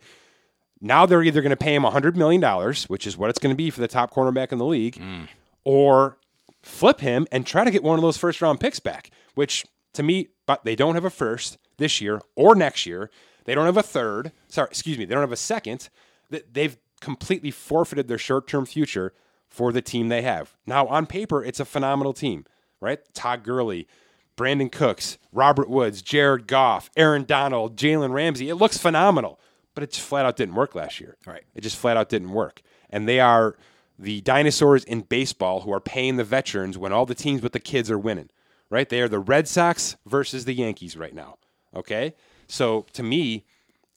Now 0.80 1.08
they're 1.08 1.24
either 1.24 1.42
going 1.42 1.50
to 1.50 1.58
pay 1.58 1.74
him 1.74 1.82
$100 1.82 2.16
million, 2.16 2.42
which 2.88 3.08
is 3.08 3.18
what 3.18 3.32
it's 3.32 3.40
going 3.40 3.54
to 3.54 3.58
be 3.58 3.72
for 3.72 3.82
the 3.82 3.88
top 3.88 4.14
cornerback 4.14 4.52
in 4.52 4.60
the 4.60 4.66
league, 4.66 4.98
mm. 4.98 5.28
or 5.64 6.20
flip 6.62 7.00
him 7.00 7.26
and 7.32 7.48
try 7.48 7.64
to 7.64 7.72
get 7.72 7.82
one 7.82 7.98
of 7.98 8.04
those 8.04 8.18
first 8.18 8.44
round 8.44 8.60
picks 8.60 8.80
back, 8.80 9.10
which 9.34 9.66
to 9.94 10.04
me, 10.04 10.28
but 10.46 10.64
they 10.66 10.76
don't 10.76 10.94
have 10.94 11.06
a 11.06 11.10
first 11.10 11.58
this 11.78 12.00
year 12.00 12.22
or 12.36 12.54
next 12.54 12.86
year. 12.86 13.10
They 13.46 13.56
don't 13.56 13.66
have 13.66 13.78
a 13.78 13.84
third. 13.84 14.32
Sorry, 14.48 14.68
excuse 14.70 14.98
me. 14.98 15.06
They 15.06 15.14
don't 15.14 15.24
have 15.24 15.32
a 15.32 15.36
second. 15.38 15.90
Th- 16.32 16.46
They've 16.52 16.78
completely 17.02 17.52
forfeited 17.52 18.08
their 18.08 18.18
short 18.18 18.48
term 18.48 18.66
future 18.66 19.14
for 19.50 19.72
the 19.72 19.82
team 19.82 20.08
they 20.10 20.22
have. 20.22 20.56
Now, 20.66 20.88
on 20.88 21.06
paper, 21.06 21.44
it's 21.44 21.60
a 21.60 21.66
phenomenal 21.66 22.14
team, 22.14 22.46
right? 22.80 23.00
Todd 23.14 23.44
Gurley, 23.44 23.88
Brandin 24.36 24.72
Cooks, 24.72 25.18
Robert 25.32 25.70
Woods, 25.70 26.02
Jared 26.02 26.48
Goff, 26.48 26.90
Aaron 26.98 27.24
Donald, 27.26 27.76
Jalen 27.76 28.14
Ramsey. 28.14 28.50
It 28.50 28.56
looks 28.56 28.78
phenomenal, 28.78 29.40
but 29.76 29.84
it 29.84 29.92
just 29.92 30.08
flat 30.08 30.26
out 30.26 30.38
didn't 30.38 30.56
work 30.56 30.74
last 30.74 31.00
year. 31.00 31.18
Right. 31.28 31.44
It 31.54 31.62
just 31.62 31.78
flat 31.78 31.98
out 31.98 32.10
didn't 32.10 32.32
work. 32.32 32.62
And 32.90 33.08
they 33.08 33.20
are 33.20 33.56
the 34.00 34.22
dinosaurs 34.22 34.84
in 34.84 35.02
baseball 35.02 35.62
who 35.62 35.72
are 35.72 35.80
paying 35.80 36.18
the 36.18 36.24
veterans 36.24 36.78
when 36.78 36.92
all 36.92 37.06
the 37.06 37.14
teams 37.16 37.42
with 37.44 37.52
the 37.52 37.60
kids 37.60 37.92
are 37.92 38.00
winning, 38.00 38.30
right? 38.72 38.90
They 38.90 39.02
are 39.02 39.08
the 39.08 39.20
Red 39.20 39.48
Sox 39.48 39.98
versus 40.06 40.46
the 40.46 40.54
Yankees 40.54 40.98
right 40.98 41.14
now. 41.14 41.38
Okay? 41.76 42.16
So 42.48 42.86
to 42.94 43.04
me, 43.04 43.46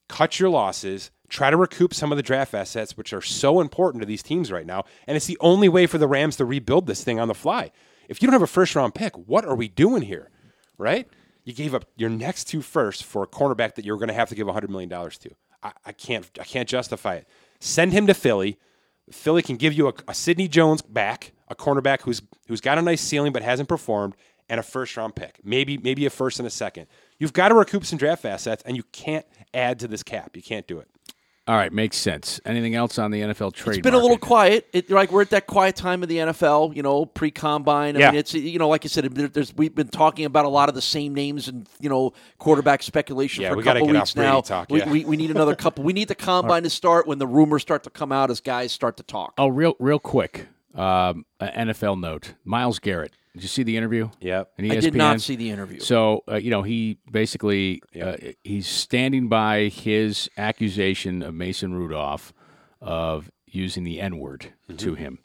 cut 0.09 0.39
your 0.39 0.51
losses, 0.51 1.11
try 1.29 1.51
to 1.51 1.57
recoup 1.57 1.95
some 1.95 2.13
of 2.13 2.17
the 2.17 2.23
draft 2.23 2.55
assets, 2.55 2.97
which 2.97 3.13
are 3.13 3.23
so 3.23 3.61
important 3.61 4.03
to 4.03 4.07
these 4.07 4.23
teams 4.23 4.53
right 4.53 4.67
now. 4.67 4.85
And 5.07 5.17
it's 5.17 5.27
the 5.27 5.39
only 5.41 5.69
way 5.69 5.87
for 5.87 5.99
the 5.99 6.07
Rams 6.07 6.37
to 6.37 6.45
rebuild 6.45 6.87
this 6.87 7.03
thing 7.03 7.19
on 7.19 7.29
the 7.29 7.35
fly. 7.35 7.73
If 8.09 8.23
you 8.23 8.27
don't 8.27 8.35
have 8.35 8.43
a 8.43 8.47
first 8.47 8.75
round 8.75 8.95
pick, 8.95 9.17
what 9.17 9.45
are 9.45 9.57
we 9.57 9.69
doing 9.69 10.03
here? 10.03 10.31
Right? 10.79 11.09
You 11.45 11.53
gave 11.53 11.75
up 11.75 11.85
your 11.97 12.11
next 12.11 12.45
two 12.45 12.63
firsts 12.63 13.03
for 13.03 13.23
a 13.23 13.27
cornerback 13.27 13.75
that 13.77 13.85
you're 13.85 13.97
going 13.97 14.09
to 14.09 14.15
have 14.15 14.29
to 14.31 14.35
give 14.35 14.47
$100 14.47 14.69
million 14.69 14.89
to. 14.89 15.31
I, 15.63 15.73
I 15.87 15.93
can't 15.93 16.29
I 16.41 16.45
can't 16.45 16.69
justify 16.69 17.17
it. 17.17 17.29
Send 17.61 17.93
him 17.93 18.07
to 18.07 18.15
Philly. 18.15 18.59
Philly 19.11 19.43
can 19.43 19.57
give 19.57 19.73
you 19.73 19.89
a, 19.89 19.95
a 20.09 20.15
Sidney 20.15 20.49
Jones 20.49 20.83
back, 20.83 21.33
a 21.49 21.55
cornerback 21.55 22.03
who's 22.03 22.21
who's 22.49 22.61
got 22.61 22.79
a 22.79 22.83
nice 22.83 23.01
ceiling 23.01 23.33
but 23.33 23.43
hasn't 23.43 23.69
performed, 23.69 24.15
and 24.49 24.61
a 24.61 24.63
first 24.63 24.97
round 24.97 25.15
pick. 25.17 25.41
Maybe 25.45 25.79
maybe 25.79 26.07
a 26.07 26.11
first 26.11 26.39
and 26.39 26.47
a 26.47 26.51
second. 26.51 26.87
You've 27.19 27.33
got 27.33 27.49
to 27.49 27.55
recoup 27.55 27.85
some 27.85 27.99
draft 27.99 28.25
assets, 28.25 28.63
and 28.67 28.77
you 28.77 28.83
can't 28.93 29.27
add 29.55 29.79
to 29.81 29.89
this 29.89 30.03
cap. 30.03 30.37
You 30.37 30.43
can't 30.43 30.67
do 30.67 30.79
it. 30.81 30.89
all 31.49 31.55
right, 31.57 31.73
makes 31.73 31.97
sense. 31.97 32.41
Anything 32.45 32.75
else 32.75 32.99
on 32.99 33.11
the 33.13 33.21
NFL 33.21 33.55
trade? 33.55 33.79
It's 33.79 33.83
been 33.85 33.95
a 33.95 33.99
little 33.99 34.19
quiet. 34.19 34.67
It, 34.73 34.91
like 34.91 35.13
we're 35.13 35.23
at 35.23 35.31
that 35.31 35.47
quiet 35.47 35.77
time 35.77 36.03
of 36.03 36.09
the 36.09 36.17
NFL, 36.19 36.75
you 36.77 36.83
know, 36.83 37.07
pre 37.07 37.31
combine. 37.31 37.97
I 37.97 38.01
Yeah. 38.01 38.11
mean, 38.11 38.19
it's 38.19 38.35
you 38.35 38.59
know, 38.59 38.69
like 38.69 38.85
I 38.85 38.89
said, 38.89 39.05
there's 39.15 39.55
we've 39.57 39.75
been 39.75 39.89
talking 39.89 40.25
about 40.25 40.45
a 40.45 40.49
lot 40.49 40.69
of 40.69 40.75
the 40.75 40.83
same 40.83 41.15
names 41.15 41.47
and 41.49 41.69
you 41.81 41.89
know, 41.89 42.13
quarterback 42.39 42.83
speculation 42.83 43.43
Yeah, 43.43 43.51
for 43.51 43.55
a 43.55 43.57
we 43.59 43.63
couple 43.63 43.87
get 43.87 43.93
weeks 43.95 44.17
now. 44.17 44.41
talk, 44.41 44.69
we, 44.71 44.81
yeah. 44.81 44.91
we, 44.91 45.05
we 45.05 45.17
need 45.17 45.31
another 45.31 45.55
couple. 45.55 45.85
We 45.85 45.93
need 45.93 46.09
the 46.09 46.15
combine 46.31 46.65
to 46.65 46.71
start 46.71 47.07
when 47.07 47.19
the 47.19 47.27
rumors 47.29 47.63
start 47.63 47.85
to 47.85 47.91
come 47.91 48.11
out 48.13 48.31
as 48.31 48.41
guys 48.41 48.73
start 48.73 48.97
to 48.99 49.03
talk. 49.05 49.33
Oh, 49.39 49.47
real, 49.49 49.75
real 49.79 49.99
quick. 50.01 50.49
Um, 50.77 51.25
an 51.41 51.69
NFL 51.69 51.99
note: 52.01 52.35
Myles 52.45 52.79
Garrett. 52.79 53.13
Did 53.35 53.43
you 53.43 53.49
see 53.49 53.63
the 53.65 53.77
interview? 53.77 54.09
Yeah, 54.19 54.45
And 54.57 54.73
I 54.73 54.81
did 54.81 54.95
not 54.95 55.21
see 55.21 55.37
the 55.37 55.51
interview. 55.51 55.81
So 55.81 56.23
uh, 56.31 56.37
you 56.37 56.51
know 56.51 56.63
he 56.63 56.99
basically 57.11 57.83
uh, 58.01 58.17
he's 58.45 58.67
standing 58.67 59.29
by 59.29 59.65
his 59.69 60.31
accusation 60.39 61.23
of 61.23 61.35
Mason 61.35 61.75
Rudolph 61.75 62.33
of 62.81 63.31
using 63.47 63.85
the 63.85 64.01
N 64.01 64.19
word 64.19 64.53
Mm-hmm. 64.69 64.77
to 64.79 64.95
him, 64.95 65.19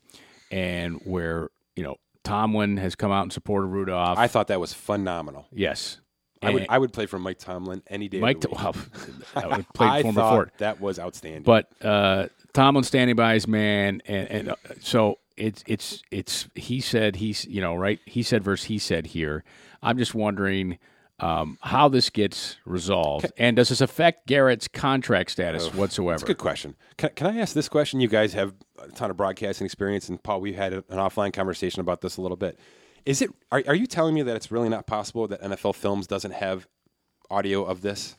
and 0.51 0.99
where 1.05 1.49
you 1.75 1.83
know 1.83 1.95
Tomlin 2.23 2.77
has 2.77 2.95
come 2.95 3.11
out 3.11 3.23
in 3.23 3.31
support 3.31 3.63
of 3.63 3.71
Rudolph. 3.71 4.17
I 4.17 4.27
thought 4.27 4.47
that 4.47 4.59
was 4.59 4.73
phenomenal. 4.73 5.47
yes, 5.51 5.99
I 6.41 6.51
would 6.51 6.65
I 6.69 6.77
would 6.77 6.91
play 6.93 7.05
for 7.05 7.17
Mike 7.19 7.39
Tomlin 7.39 7.81
any 7.87 8.07
day. 8.09 8.19
Mike. 8.19 8.37
of 8.37 8.41
the 8.41 8.49
week. 8.49 8.59
Well, 8.61 8.75
I 9.35 9.57
would 9.57 9.65
play 9.73 9.87
I 9.87 10.01
for 10.01 10.07
him 10.09 10.15
before. 10.15 10.51
that 10.59 10.79
was 10.81 10.99
outstanding. 10.99 11.43
But 11.43 11.71
uh, 11.83 12.27
Tomlin 12.53 12.83
standing 12.83 13.15
by 13.15 13.33
his 13.35 13.47
man, 13.47 14.01
and, 14.05 14.27
and 14.29 14.49
uh, 14.49 14.55
so 14.81 15.17
it's 15.41 15.63
it's 15.67 16.03
it's 16.11 16.47
he 16.55 16.79
said 16.79 17.17
he's 17.17 17.45
you 17.45 17.61
know 17.61 17.75
right 17.75 17.99
he 18.05 18.23
said 18.23 18.43
versus 18.43 18.67
he 18.67 18.77
said 18.77 19.07
here. 19.07 19.43
I'm 19.81 19.97
just 19.97 20.13
wondering 20.13 20.77
um, 21.19 21.57
how 21.61 21.87
this 21.89 22.09
gets 22.09 22.57
resolved, 22.65 23.31
and 23.37 23.55
does 23.55 23.69
this 23.69 23.81
affect 23.81 24.27
Garrett's 24.27 24.67
contract 24.67 25.31
status 25.31 25.73
whatsoever? 25.73 26.13
That's 26.13 26.23
a 26.23 26.25
good 26.27 26.37
question. 26.37 26.75
Can, 26.97 27.09
can 27.15 27.27
I 27.27 27.37
ask 27.39 27.53
this 27.53 27.69
question? 27.69 27.99
You 27.99 28.07
guys 28.07 28.33
have 28.33 28.53
a 28.79 28.87
ton 28.89 29.11
of 29.11 29.17
broadcasting 29.17 29.65
experience, 29.65 30.09
and 30.09 30.21
Paul, 30.21 30.41
we've 30.41 30.55
had 30.55 30.73
a- 30.73 30.83
an 30.89 30.97
offline 30.97 31.31
conversation 31.33 31.79
about 31.79 32.01
this 32.01 32.17
a 32.17 32.21
little 32.21 32.37
bit. 32.37 32.59
Is 33.05 33.21
it? 33.21 33.29
Are, 33.51 33.63
are 33.67 33.75
you 33.75 33.85
telling 33.87 34.13
me 34.15 34.21
that 34.23 34.35
it's 34.35 34.51
really 34.51 34.69
not 34.69 34.85
possible 34.87 35.27
that 35.27 35.41
NFL 35.41 35.75
Films 35.75 36.07
doesn't 36.07 36.31
have 36.33 36.67
audio 37.29 37.63
of 37.63 37.81
this? 37.81 38.15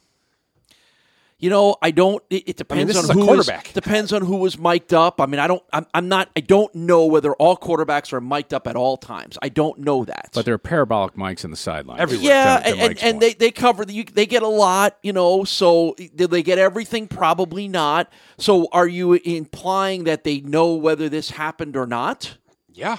You 1.42 1.50
know, 1.50 1.76
I 1.82 1.90
don't. 1.90 2.22
It, 2.30 2.50
it 2.50 2.56
depends 2.56 2.86
this 2.94 2.96
on 2.96 3.04
is 3.04 3.10
a 3.10 3.12
who 3.14 3.26
quarterback. 3.26 3.72
depends 3.72 4.12
on 4.12 4.22
who 4.24 4.36
was 4.36 4.56
mic'd 4.58 4.94
up. 4.94 5.20
I 5.20 5.26
mean, 5.26 5.40
I 5.40 5.48
don't. 5.48 5.62
I'm, 5.72 5.86
I'm 5.92 6.08
not. 6.08 6.30
I 6.36 6.40
don't 6.40 6.72
know 6.74 7.04
whether 7.06 7.34
all 7.34 7.56
quarterbacks 7.56 8.12
are 8.12 8.20
mic'd 8.20 8.54
up 8.54 8.68
at 8.68 8.76
all 8.76 8.96
times. 8.96 9.36
I 9.42 9.48
don't 9.48 9.80
know 9.80 10.04
that. 10.04 10.30
But 10.32 10.44
there 10.44 10.54
are 10.54 10.58
parabolic 10.58 11.14
mics 11.16 11.44
in 11.44 11.50
the 11.50 11.56
sideline. 11.56 11.98
Everywhere. 12.00 12.24
yeah, 12.26 12.58
to- 12.58 12.62
to 12.62 12.70
and, 12.70 12.80
and, 12.92 13.02
and 13.02 13.20
they 13.20 13.34
they 13.34 13.50
cover 13.50 13.84
the, 13.84 13.92
you, 13.92 14.04
they 14.04 14.24
get 14.24 14.44
a 14.44 14.48
lot, 14.48 14.96
you 15.02 15.12
know. 15.12 15.42
So 15.42 15.96
did 16.14 16.30
they 16.30 16.44
get 16.44 16.58
everything? 16.58 17.08
Probably 17.08 17.66
not. 17.66 18.10
So 18.38 18.68
are 18.70 18.86
you 18.86 19.14
implying 19.14 20.04
that 20.04 20.22
they 20.22 20.40
know 20.40 20.74
whether 20.74 21.08
this 21.08 21.30
happened 21.30 21.76
or 21.76 21.86
not? 21.88 22.38
Yeah, 22.72 22.98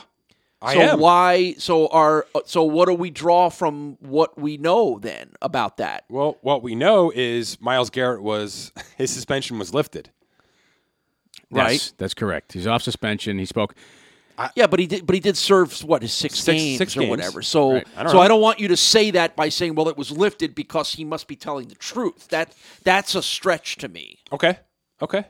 I 0.64 0.74
so 0.76 0.80
am. 0.82 1.00
why? 1.00 1.54
So 1.58 1.88
are 1.88 2.26
so 2.46 2.64
what 2.64 2.88
do 2.88 2.94
we 2.94 3.10
draw 3.10 3.50
from 3.50 3.98
what 4.00 4.38
we 4.40 4.58
know 4.58 4.98
then 5.00 5.32
about 5.42 5.78
that? 5.78 6.06
Well, 6.10 6.38
what 6.42 6.64
we 6.64 6.74
know 6.76 7.12
is 7.14 7.60
Myles 7.62 7.90
Garrett 7.90 8.22
was 8.24 8.72
his 8.98 9.12
suspension 9.12 9.60
was 9.60 9.74
lifted. 9.74 10.10
Yes, 11.52 11.68
right. 11.68 11.94
that's 11.98 12.14
correct. 12.14 12.54
He's 12.54 12.66
off 12.66 12.82
suspension. 12.82 13.38
He 13.38 13.46
spoke. 13.46 13.76
Yeah, 14.56 14.66
but 14.66 14.80
he 14.80 14.88
did. 14.88 15.06
But 15.06 15.14
he 15.14 15.20
did 15.20 15.38
serve 15.38 15.84
what 15.84 16.02
his 16.02 16.12
six, 16.12 16.40
Six- 16.40 16.46
games 16.58 16.78
six 16.80 16.98
or 16.98 17.02
games. 17.02 17.10
whatever. 17.12 17.44
So, 17.44 17.74
Right. 17.74 17.88
I 17.96 18.02
don't 18.04 18.12
so 18.12 18.18
know. 18.18 18.24
I 18.24 18.28
don't 18.28 18.42
want 18.42 18.60
you 18.60 18.68
to 18.70 18.78
say 18.78 19.12
that 19.12 19.36
by 19.36 19.50
saying, 19.50 19.76
"Well, 19.76 19.88
it 19.90 19.96
was 19.98 20.10
lifted 20.10 20.56
because 20.56 20.94
he 20.94 21.06
must 21.06 21.28
be 21.28 21.36
telling 21.36 21.68
the 21.68 21.76
truth." 21.76 22.30
That 22.30 22.52
that's 22.84 23.14
a 23.14 23.22
stretch 23.22 23.76
to 23.78 23.88
me. 23.88 24.18
Okay. 24.32 24.58
Okay. 25.04 25.26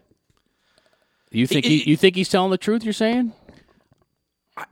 You 1.32 1.48
think 1.48 1.66
he, 1.66 1.84
you 1.84 1.98
think 1.98 2.16
he's 2.16 2.30
telling 2.30 2.52
the 2.52 2.58
truth? 2.58 2.84
You're 2.86 2.94
saying? 2.94 3.34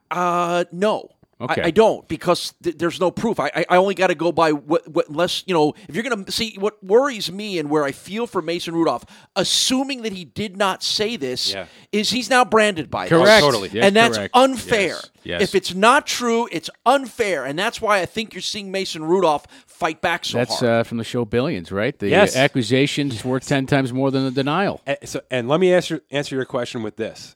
Uh, 0.09 0.65
no. 0.71 1.09
Okay. 1.39 1.59
I, 1.63 1.65
I 1.67 1.71
don't 1.71 2.07
because 2.07 2.53
th- 2.61 2.77
there's 2.77 2.99
no 2.99 3.09
proof. 3.09 3.39
I 3.39 3.47
I, 3.55 3.65
I 3.71 3.77
only 3.77 3.95
got 3.95 4.07
to 4.07 4.15
go 4.15 4.31
by 4.31 4.51
what, 4.51 4.87
what 4.87 5.09
unless 5.09 5.43
you 5.47 5.55
know 5.55 5.73
if 5.89 5.95
you're 5.95 6.03
gonna 6.03 6.31
see 6.31 6.55
what 6.59 6.83
worries 6.83 7.31
me 7.31 7.57
and 7.57 7.67
where 7.67 7.83
I 7.83 7.93
feel 7.93 8.27
for 8.27 8.43
Mason 8.43 8.75
Rudolph, 8.75 9.05
assuming 9.35 10.03
that 10.03 10.11
he 10.13 10.23
did 10.23 10.55
not 10.55 10.83
say 10.83 11.15
this, 11.15 11.51
Yeah. 11.51 11.65
is 11.91 12.11
he's 12.11 12.29
now 12.29 12.45
branded 12.45 12.91
by 12.91 13.07
this. 13.07 13.17
Correct. 13.17 13.41
totally. 13.41 13.69
Yes, 13.73 13.85
and 13.85 13.95
that's 13.95 14.17
correct. 14.19 14.35
unfair. 14.35 14.87
Yes. 14.97 15.09
Yes. 15.23 15.41
If 15.41 15.55
it's 15.55 15.73
not 15.73 16.05
true, 16.05 16.47
it's 16.51 16.69
unfair, 16.85 17.45
and 17.45 17.57
that's 17.57 17.81
why 17.81 18.01
I 18.01 18.05
think 18.05 18.35
you're 18.35 18.41
seeing 18.41 18.69
Mason 18.69 19.03
Rudolph 19.03 19.47
fight 19.65 19.99
back 19.99 20.25
so 20.25 20.37
That's 20.37 20.59
hard. 20.59 20.71
uh, 20.71 20.83
from 20.83 20.99
the 20.99 21.03
show 21.03 21.25
Billions, 21.25 21.71
right? 21.71 21.97
The 21.97 22.09
Yes. 22.09 22.35
accusation's 22.35 23.25
worth 23.25 23.47
ten 23.47 23.65
times 23.65 23.91
more 23.91 24.11
than 24.11 24.25
the 24.25 24.31
denial. 24.31 24.79
And, 24.85 24.97
so, 25.05 25.21
and 25.31 25.47
let 25.49 25.59
me 25.59 25.73
answer 25.73 26.01
answer 26.11 26.35
your 26.35 26.45
question 26.45 26.83
with 26.83 26.97
this. 26.97 27.35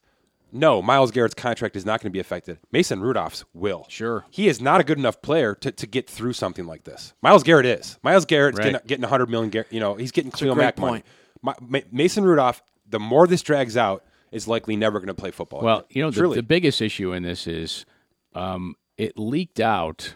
No, 0.55 0.81
Myles 0.81 1.11
Garrett's 1.11 1.33
contract 1.35 1.75
is 1.75 1.85
not 1.85 1.99
going 2.01 2.09
to 2.09 2.13
be 2.13 2.19
affected. 2.19 2.59
Mason 2.71 3.01
Rudolph's 3.01 3.43
will. 3.53 3.85
Sure. 3.89 4.25
He 4.29 4.47
is 4.47 4.61
not 4.61 4.79
a 4.79 4.83
good 4.85 4.97
enough 4.97 5.21
player 5.21 5.53
to, 5.55 5.71
to 5.71 5.85
get 5.85 6.09
through 6.09 6.31
something 6.33 6.65
like 6.65 6.85
this. 6.85 7.13
Myles 7.21 7.43
Garrett 7.43 7.65
is. 7.65 7.99
Myles 8.03 8.25
Garrett's 8.25 8.57
Right. 8.57 8.71
getting, 8.71 8.87
getting 8.87 9.01
100 9.03 9.29
million. 9.29 9.65
You 9.69 9.79
know, 9.81 9.95
he's 9.95 10.11
getting 10.11 10.31
great 10.31 10.55
Mack 10.55 10.75
point. 10.77 11.05
Ma- 11.41 11.55
Ma- 11.61 11.79
Mason 11.91 12.23
Rudolph, 12.23 12.63
the 12.87 12.99
more 12.99 13.27
this 13.27 13.41
drags 13.41 13.75
out, 13.75 14.03
is 14.31 14.47
likely 14.47 14.75
never 14.77 14.99
going 14.99 15.07
to 15.07 15.13
play 15.13 15.31
football. 15.31 15.61
Well, 15.61 15.77
again. 15.79 15.87
you 15.91 16.01
know, 16.03 16.09
the, 16.11 16.17
Truly. 16.19 16.35
the 16.37 16.43
biggest 16.43 16.81
issue 16.81 17.11
in 17.11 17.23
this 17.23 17.47
is 17.47 17.85
um, 18.33 18.75
it 18.97 19.17
leaked 19.19 19.59
out. 19.59 20.15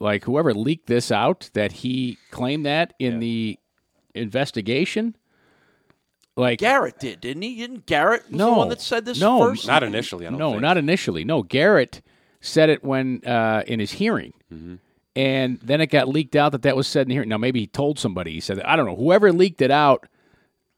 Like 0.00 0.24
whoever 0.24 0.52
leaked 0.54 0.88
this 0.88 1.12
out, 1.12 1.50
that 1.54 1.70
he 1.70 2.18
claimed 2.32 2.66
that 2.66 2.94
in 2.98 3.20
the 3.20 3.58
investigation. 4.14 5.16
Like 6.38 6.60
Garrett 6.60 7.00
did, 7.00 7.20
didn't 7.20 7.42
he? 7.42 7.56
Didn't 7.56 7.86
Garrett 7.86 8.30
was 8.30 8.38
no 8.38 8.46
the 8.46 8.52
one 8.52 8.68
that 8.68 8.80
said 8.80 9.04
this 9.04 9.20
no, 9.20 9.40
first? 9.40 9.66
not 9.66 9.82
initially. 9.82 10.24
I 10.24 10.30
don't 10.30 10.38
no, 10.38 10.50
think. 10.52 10.62
not 10.62 10.76
initially. 10.76 11.24
No, 11.24 11.42
Garrett 11.42 12.00
said 12.40 12.70
it 12.70 12.84
when 12.84 13.24
uh, 13.26 13.64
in 13.66 13.80
his 13.80 13.92
hearing. 13.92 14.32
Mm-hmm. 14.52 14.76
And 15.16 15.58
then 15.60 15.80
it 15.80 15.88
got 15.88 16.06
leaked 16.08 16.36
out 16.36 16.52
that 16.52 16.62
that 16.62 16.76
was 16.76 16.86
said 16.86 17.02
in 17.02 17.08
the 17.08 17.14
hearing. 17.16 17.28
Now, 17.28 17.38
maybe 17.38 17.58
he 17.58 17.66
told 17.66 17.98
somebody. 17.98 18.34
He 18.34 18.40
said, 18.40 18.58
that, 18.58 18.68
I 18.68 18.76
don't 18.76 18.86
know. 18.86 18.94
Whoever 18.94 19.32
leaked 19.32 19.60
it 19.60 19.72
out, 19.72 20.06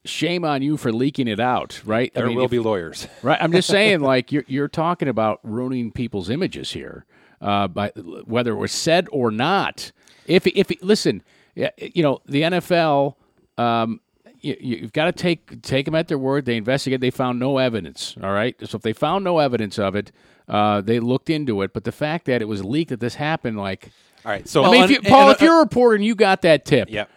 shame 0.06 0.46
on 0.46 0.62
you 0.62 0.78
for 0.78 0.90
leaking 0.90 1.28
it 1.28 1.38
out, 1.38 1.82
right? 1.84 2.10
There 2.14 2.24
I 2.24 2.28
mean, 2.28 2.38
will 2.38 2.46
if- 2.46 2.50
be 2.50 2.58
lawyers. 2.58 3.06
Right. 3.22 3.38
I'm 3.38 3.52
just 3.52 3.68
saying, 3.76 4.00
like 4.00 4.32
you're 4.32 4.44
you're 4.46 4.68
talking 4.68 5.08
about 5.08 5.40
ruining 5.42 5.92
people's 5.92 6.30
images 6.30 6.72
here, 6.72 7.04
uh, 7.42 7.68
by 7.68 7.90
whether 8.24 8.52
it 8.52 8.56
was 8.56 8.72
said 8.72 9.08
or 9.12 9.30
not. 9.30 9.92
If 10.24 10.46
if 10.46 10.70
listen, 10.80 11.22
you 11.54 12.02
know 12.02 12.22
the 12.24 12.42
NFL. 12.42 13.16
Um, 13.58 14.00
you, 14.40 14.56
you've 14.60 14.92
got 14.92 15.04
to 15.06 15.12
take 15.12 15.62
take 15.62 15.84
them 15.86 15.94
at 15.94 16.08
their 16.08 16.18
word. 16.18 16.44
They 16.44 16.56
investigate. 16.56 17.00
They 17.00 17.10
found 17.10 17.38
no 17.38 17.58
evidence. 17.58 18.16
All 18.22 18.32
right. 18.32 18.54
So 18.68 18.76
if 18.76 18.82
they 18.82 18.92
found 18.92 19.24
no 19.24 19.38
evidence 19.38 19.78
of 19.78 19.94
it, 19.94 20.12
uh, 20.48 20.80
they 20.80 21.00
looked 21.00 21.30
into 21.30 21.62
it. 21.62 21.72
But 21.72 21.84
the 21.84 21.92
fact 21.92 22.26
that 22.26 22.42
it 22.42 22.46
was 22.46 22.64
leaked 22.64 22.90
that 22.90 23.00
this 23.00 23.14
happened, 23.16 23.58
like, 23.58 23.90
All 24.24 24.32
right. 24.32 24.46
So 24.48 24.64
I 24.64 24.70
mean, 24.70 24.84
if 24.84 24.98
and- 24.98 25.06
Paul, 25.06 25.28
and- 25.28 25.36
if 25.36 25.40
you're 25.42 25.56
a 25.56 25.60
reporter 25.60 25.94
and 25.94 26.04
you 26.04 26.14
got 26.14 26.42
that 26.42 26.64
tip, 26.64 26.88
Yep. 26.90 27.08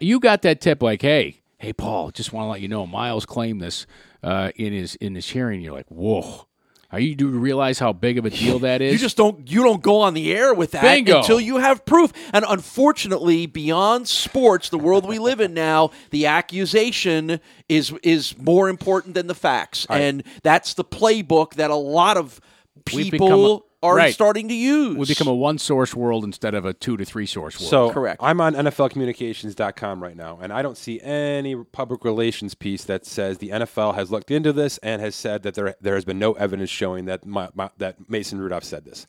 you 0.00 0.20
got 0.20 0.42
that 0.42 0.60
tip, 0.60 0.82
like, 0.82 1.02
hey, 1.02 1.40
hey, 1.58 1.72
Paul, 1.72 2.10
just 2.10 2.32
want 2.32 2.46
to 2.46 2.50
let 2.50 2.60
you 2.60 2.68
know, 2.68 2.86
Myles 2.86 3.24
claimed 3.26 3.60
this 3.60 3.86
uh, 4.22 4.50
in 4.56 4.72
his 4.72 4.94
in 4.96 5.14
his 5.14 5.28
hearing. 5.28 5.60
You're 5.60 5.72
like, 5.74 5.88
whoa. 5.90 6.46
Are 6.92 7.00
you 7.00 7.14
do 7.14 7.30
you 7.30 7.38
realize 7.38 7.78
how 7.78 7.94
big 7.94 8.18
of 8.18 8.26
a 8.26 8.30
deal 8.30 8.58
that 8.60 8.82
is? 8.82 8.92
You 8.92 8.98
just 8.98 9.16
don't 9.16 9.50
you 9.50 9.62
don't 9.62 9.82
go 9.82 10.02
on 10.02 10.12
the 10.12 10.32
air 10.32 10.52
with 10.52 10.72
that 10.72 10.82
Bingo. 10.82 11.18
until 11.18 11.40
you 11.40 11.56
have 11.56 11.86
proof. 11.86 12.12
And 12.34 12.44
unfortunately, 12.46 13.46
beyond 13.46 14.08
sports, 14.08 14.68
the 14.68 14.78
world 14.78 15.08
we 15.08 15.18
live 15.18 15.40
in 15.40 15.54
now, 15.54 15.90
the 16.10 16.26
accusation 16.26 17.40
is 17.68 17.94
is 18.02 18.36
more 18.36 18.68
important 18.68 19.14
than 19.14 19.26
the 19.26 19.34
facts. 19.34 19.86
And 19.88 20.22
that's 20.42 20.74
the 20.74 20.84
playbook 20.84 21.54
that 21.54 21.70
a 21.70 21.76
lot 21.76 22.18
of 22.18 22.40
people 22.84 23.66
are 23.82 23.96
right. 23.96 24.14
starting 24.14 24.48
to 24.48 24.54
use. 24.54 24.96
we 24.96 25.06
become 25.06 25.26
a 25.26 25.34
one 25.34 25.58
source 25.58 25.94
world 25.94 26.24
instead 26.24 26.54
of 26.54 26.64
a 26.64 26.72
two 26.72 26.96
to 26.96 27.04
three 27.04 27.26
source 27.26 27.58
world. 27.58 27.70
So 27.70 27.90
Correct. 27.90 28.20
I'm 28.22 28.40
on 28.40 28.54
NFLcommunications.com 28.54 30.02
right 30.02 30.16
now, 30.16 30.38
and 30.40 30.52
I 30.52 30.62
don't 30.62 30.76
see 30.76 31.00
any 31.00 31.56
public 31.56 32.04
relations 32.04 32.54
piece 32.54 32.84
that 32.84 33.04
says 33.04 33.38
the 33.38 33.50
NFL 33.50 33.94
has 33.94 34.10
looked 34.10 34.30
into 34.30 34.52
this 34.52 34.78
and 34.78 35.02
has 35.02 35.14
said 35.14 35.42
that 35.42 35.54
there 35.54 35.74
there 35.80 35.94
has 35.94 36.04
been 36.04 36.18
no 36.18 36.32
evidence 36.34 36.70
showing 36.70 37.06
that 37.06 37.26
my, 37.26 37.48
my, 37.54 37.70
that 37.78 38.08
Mason 38.08 38.38
Rudolph 38.38 38.64
said 38.64 38.84
this. 38.84 39.06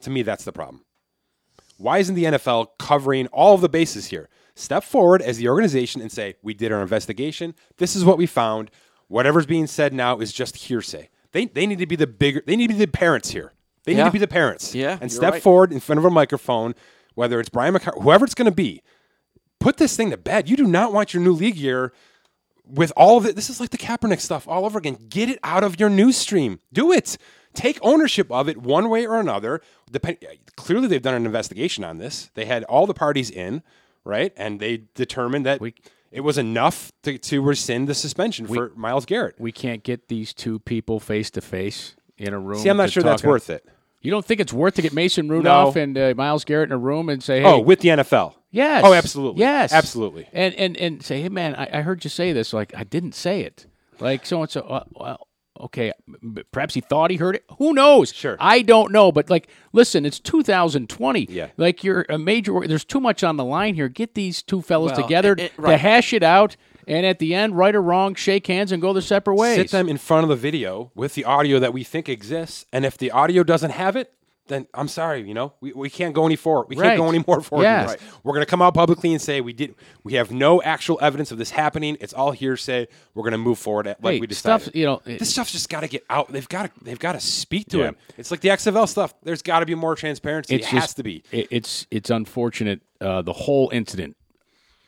To 0.00 0.10
me, 0.10 0.22
that's 0.22 0.44
the 0.44 0.52
problem. 0.52 0.84
Why 1.76 1.98
isn't 1.98 2.14
the 2.14 2.24
NFL 2.24 2.68
covering 2.78 3.26
all 3.28 3.54
of 3.54 3.60
the 3.60 3.68
bases 3.68 4.06
here? 4.06 4.28
Step 4.54 4.84
forward 4.84 5.20
as 5.20 5.38
the 5.38 5.48
organization 5.48 6.00
and 6.00 6.10
say, 6.10 6.36
"We 6.42 6.54
did 6.54 6.72
our 6.72 6.82
investigation. 6.82 7.54
This 7.78 7.96
is 7.96 8.04
what 8.04 8.18
we 8.18 8.26
found. 8.26 8.70
Whatever's 9.08 9.46
being 9.46 9.66
said 9.66 9.92
now 9.92 10.18
is 10.18 10.32
just 10.32 10.56
hearsay." 10.56 11.10
They, 11.32 11.46
they 11.46 11.66
need 11.66 11.80
to 11.80 11.86
be 11.86 11.96
the 11.96 12.06
bigger. 12.06 12.42
They 12.46 12.54
need 12.54 12.68
to 12.68 12.74
be 12.74 12.78
the 12.78 12.86
parents 12.86 13.30
here. 13.30 13.52
They 13.84 13.94
need 13.94 14.04
to 14.04 14.10
be 14.10 14.18
the 14.18 14.26
parents. 14.26 14.74
Yeah, 14.74 14.98
and 15.00 15.12
step 15.12 15.34
right. 15.34 15.42
forward 15.42 15.72
in 15.72 15.80
front 15.80 15.98
of 15.98 16.04
a 16.04 16.10
microphone, 16.10 16.74
whether 17.14 17.38
it's 17.40 17.48
Brian 17.48 17.72
McCarthy, 17.72 18.00
whoever 18.00 18.24
it's 18.24 18.34
going 18.34 18.50
to 18.50 18.54
be, 18.54 18.82
put 19.60 19.76
this 19.76 19.96
thing 19.96 20.10
to 20.10 20.16
bed. 20.16 20.48
You 20.48 20.56
do 20.56 20.66
not 20.66 20.92
want 20.92 21.14
your 21.14 21.22
new 21.22 21.32
league 21.32 21.56
year 21.56 21.92
with 22.66 22.92
all 22.96 23.18
of 23.18 23.26
it. 23.26 23.36
This 23.36 23.50
is 23.50 23.60
like 23.60 23.70
the 23.70 23.78
Kaepernick 23.78 24.20
stuff 24.20 24.48
all 24.48 24.64
over 24.64 24.78
again. 24.78 24.98
Get 25.08 25.28
it 25.28 25.38
out 25.42 25.64
of 25.64 25.78
your 25.78 25.90
news 25.90 26.16
stream. 26.16 26.60
Do 26.72 26.92
it. 26.92 27.16
Take 27.52 27.78
ownership 27.82 28.30
of 28.32 28.48
it 28.48 28.58
one 28.58 28.88
way 28.88 29.06
or 29.06 29.20
another. 29.20 29.60
Depend- 29.90 30.18
clearly, 30.56 30.88
they've 30.88 31.02
done 31.02 31.14
an 31.14 31.26
investigation 31.26 31.84
on 31.84 31.98
this. 31.98 32.30
They 32.34 32.46
had 32.46 32.64
all 32.64 32.86
the 32.86 32.94
parties 32.94 33.30
in, 33.30 33.62
right? 34.04 34.32
And 34.36 34.58
they 34.60 34.84
determined 34.94 35.46
that 35.46 35.60
it 36.10 36.20
was 36.20 36.38
enough 36.38 36.90
to, 37.02 37.16
to 37.18 37.42
rescind 37.42 37.88
the 37.88 37.94
suspension 37.94 38.46
for 38.46 38.72
Myles 38.74 39.04
Garrett. 39.04 39.36
we 39.38 39.52
can't 39.52 39.82
get 39.82 40.08
these 40.08 40.32
two 40.32 40.58
people 40.60 41.00
face 41.00 41.30
to 41.32 41.40
face 41.40 41.96
in 42.18 42.32
a 42.32 42.38
room. 42.38 42.58
See, 42.58 42.68
I'm 42.68 42.76
not 42.76 42.90
sure 42.90 43.02
that's 43.02 43.24
worth 43.24 43.50
it. 43.50 43.66
You 44.04 44.10
don't 44.10 44.24
think 44.24 44.40
it's 44.40 44.52
worth 44.52 44.74
to 44.74 44.82
get 44.82 44.92
Mason 44.92 45.28
Rudolph 45.28 45.74
and 45.76 45.96
uh, 45.98 46.14
Myles 46.16 46.44
Garrett 46.44 46.68
in 46.68 46.72
a 46.72 46.78
room 46.78 47.08
and 47.08 47.22
say, 47.22 47.40
"Hey, 47.40 47.46
Oh, 47.46 47.58
with 47.58 47.80
the 47.80 47.88
NFL. 47.88 48.34
yes, 48.52 48.82
Oh, 48.86 48.92
absolutely. 48.92 49.40
yes, 49.40 49.72
Absolutely. 49.72 50.28
and 50.32 50.54
and 50.54 50.76
and 50.76 51.02
say, 51.02 51.22
hey, 51.22 51.28
man, 51.30 51.54
I, 51.56 51.78
I 51.78 51.82
heard 51.82 52.04
you 52.04 52.10
say 52.10 52.32
this. 52.32 52.52
Like, 52.52 52.72
I 52.76 52.84
didn't 52.84 53.14
say 53.14 53.40
it. 53.40 53.66
Like 54.00 54.26
so 54.26 54.42
and 54.42 54.50
so. 54.50 54.60
Uh, 54.60 54.84
well, 54.92 55.26
okay, 55.60 55.92
perhaps 56.52 56.74
he 56.74 56.80
thought 56.80 57.10
he 57.10 57.16
heard 57.16 57.36
it. 57.36 57.44
Who 57.58 57.72
knows? 57.72 58.12
Sure. 58.12 58.36
I 58.40 58.60
don't 58.62 58.92
know. 58.92 59.10
But 59.12 59.30
like, 59.30 59.48
listen, 59.72 60.04
it's 60.04 60.20
2020. 60.20 61.26
Yeah. 61.30 61.48
Like 61.56 61.82
you're 61.84 62.04
a 62.08 62.18
major. 62.18 62.60
There's 62.66 62.84
too 62.84 63.00
much 63.00 63.24
on 63.24 63.36
the 63.36 63.44
line 63.44 63.74
here. 63.74 63.88
Get 63.88 64.14
these 64.14 64.42
two 64.42 64.60
fellas 64.62 64.92
Well, 64.92 65.02
together 65.02 65.32
it- 65.32 65.52
it- 65.58 65.62
to 65.62 65.76
hash 65.76 66.12
it 66.12 66.22
out. 66.22 66.56
And 66.86 67.04
at 67.06 67.18
the 67.18 67.34
end, 67.34 67.56
right 67.56 67.74
or 67.74 67.82
wrong, 67.82 68.14
shake 68.14 68.46
hands 68.46 68.72
and 68.72 68.80
go 68.82 68.92
their 68.92 69.02
separate 69.02 69.34
ways. 69.36 69.56
Sit 69.56 69.70
them 69.70 69.88
in 69.88 69.98
front 69.98 70.22
of 70.24 70.28
the 70.28 70.36
video 70.36 70.90
with 70.94 71.14
the 71.14 71.24
audio 71.24 71.58
that 71.58 71.72
we 71.72 71.84
think 71.84 72.08
exists. 72.08 72.66
And 72.72 72.84
if 72.84 72.98
the 72.98 73.10
audio 73.10 73.42
doesn't 73.44 73.70
have 73.70 73.96
it, 73.96 74.12
then 74.46 74.66
I'm 74.74 74.88
sorry, 74.88 75.26
you 75.26 75.32
know, 75.32 75.54
we, 75.62 75.72
we 75.72 75.88
can't 75.88 76.14
go 76.14 76.26
any 76.26 76.36
forward. 76.36 76.66
We 76.68 76.76
Right. 76.76 76.88
can't 76.88 76.98
go 76.98 77.08
any 77.08 77.24
more 77.26 77.40
forward. 77.40 77.64
Than. 77.64 77.86
Right. 77.86 77.98
We're 78.22 78.34
going 78.34 78.44
to 78.44 78.50
come 78.50 78.60
out 78.60 78.74
publicly 78.74 79.10
and 79.12 79.22
say 79.22 79.40
we 79.40 79.54
did. 79.54 79.74
We 80.02 80.14
have 80.14 80.30
no 80.32 80.60
actual 80.60 80.98
evidence 81.00 81.32
of 81.32 81.38
this 81.38 81.48
happening. 81.48 81.96
It's 81.98 82.12
all 82.12 82.32
hearsay. 82.32 82.86
We're 83.14 83.22
going 83.22 83.32
to 83.32 83.38
move 83.38 83.58
forward 83.58 83.86
at, 83.86 84.04
like 84.04 84.16
Hey, 84.16 84.20
we 84.20 84.26
decided. 84.26 84.64
stuff, 84.64 84.76
you 84.76 84.84
know, 84.84 85.00
this 85.06 85.30
stuff's 85.30 85.50
just 85.52 85.70
got 85.70 85.80
to 85.80 85.88
get 85.88 86.04
out. 86.10 86.30
They've 86.30 86.46
got 86.46 86.64
to. 86.64 86.84
They've 86.84 86.98
got 86.98 87.12
to 87.12 87.20
speak 87.20 87.68
to 87.70 87.78
Yeah. 87.78 87.84
him. 87.84 87.96
It's 88.18 88.30
like 88.30 88.40
the 88.42 88.50
XFL 88.50 88.86
stuff. 88.86 89.14
There's 89.22 89.40
got 89.40 89.60
to 89.60 89.66
be 89.66 89.74
more 89.74 89.94
transparency. 89.96 90.56
it's 90.56 90.66
it 90.66 90.70
just, 90.70 90.82
has 90.82 90.94
to 90.94 91.02
be. 91.02 91.22
it- 91.32 91.48
it's 91.50 91.86
it's 91.90 92.10
unfortunate. 92.10 92.82
Uh, 93.00 93.22
the 93.22 93.32
whole 93.32 93.70
incident 93.72 94.14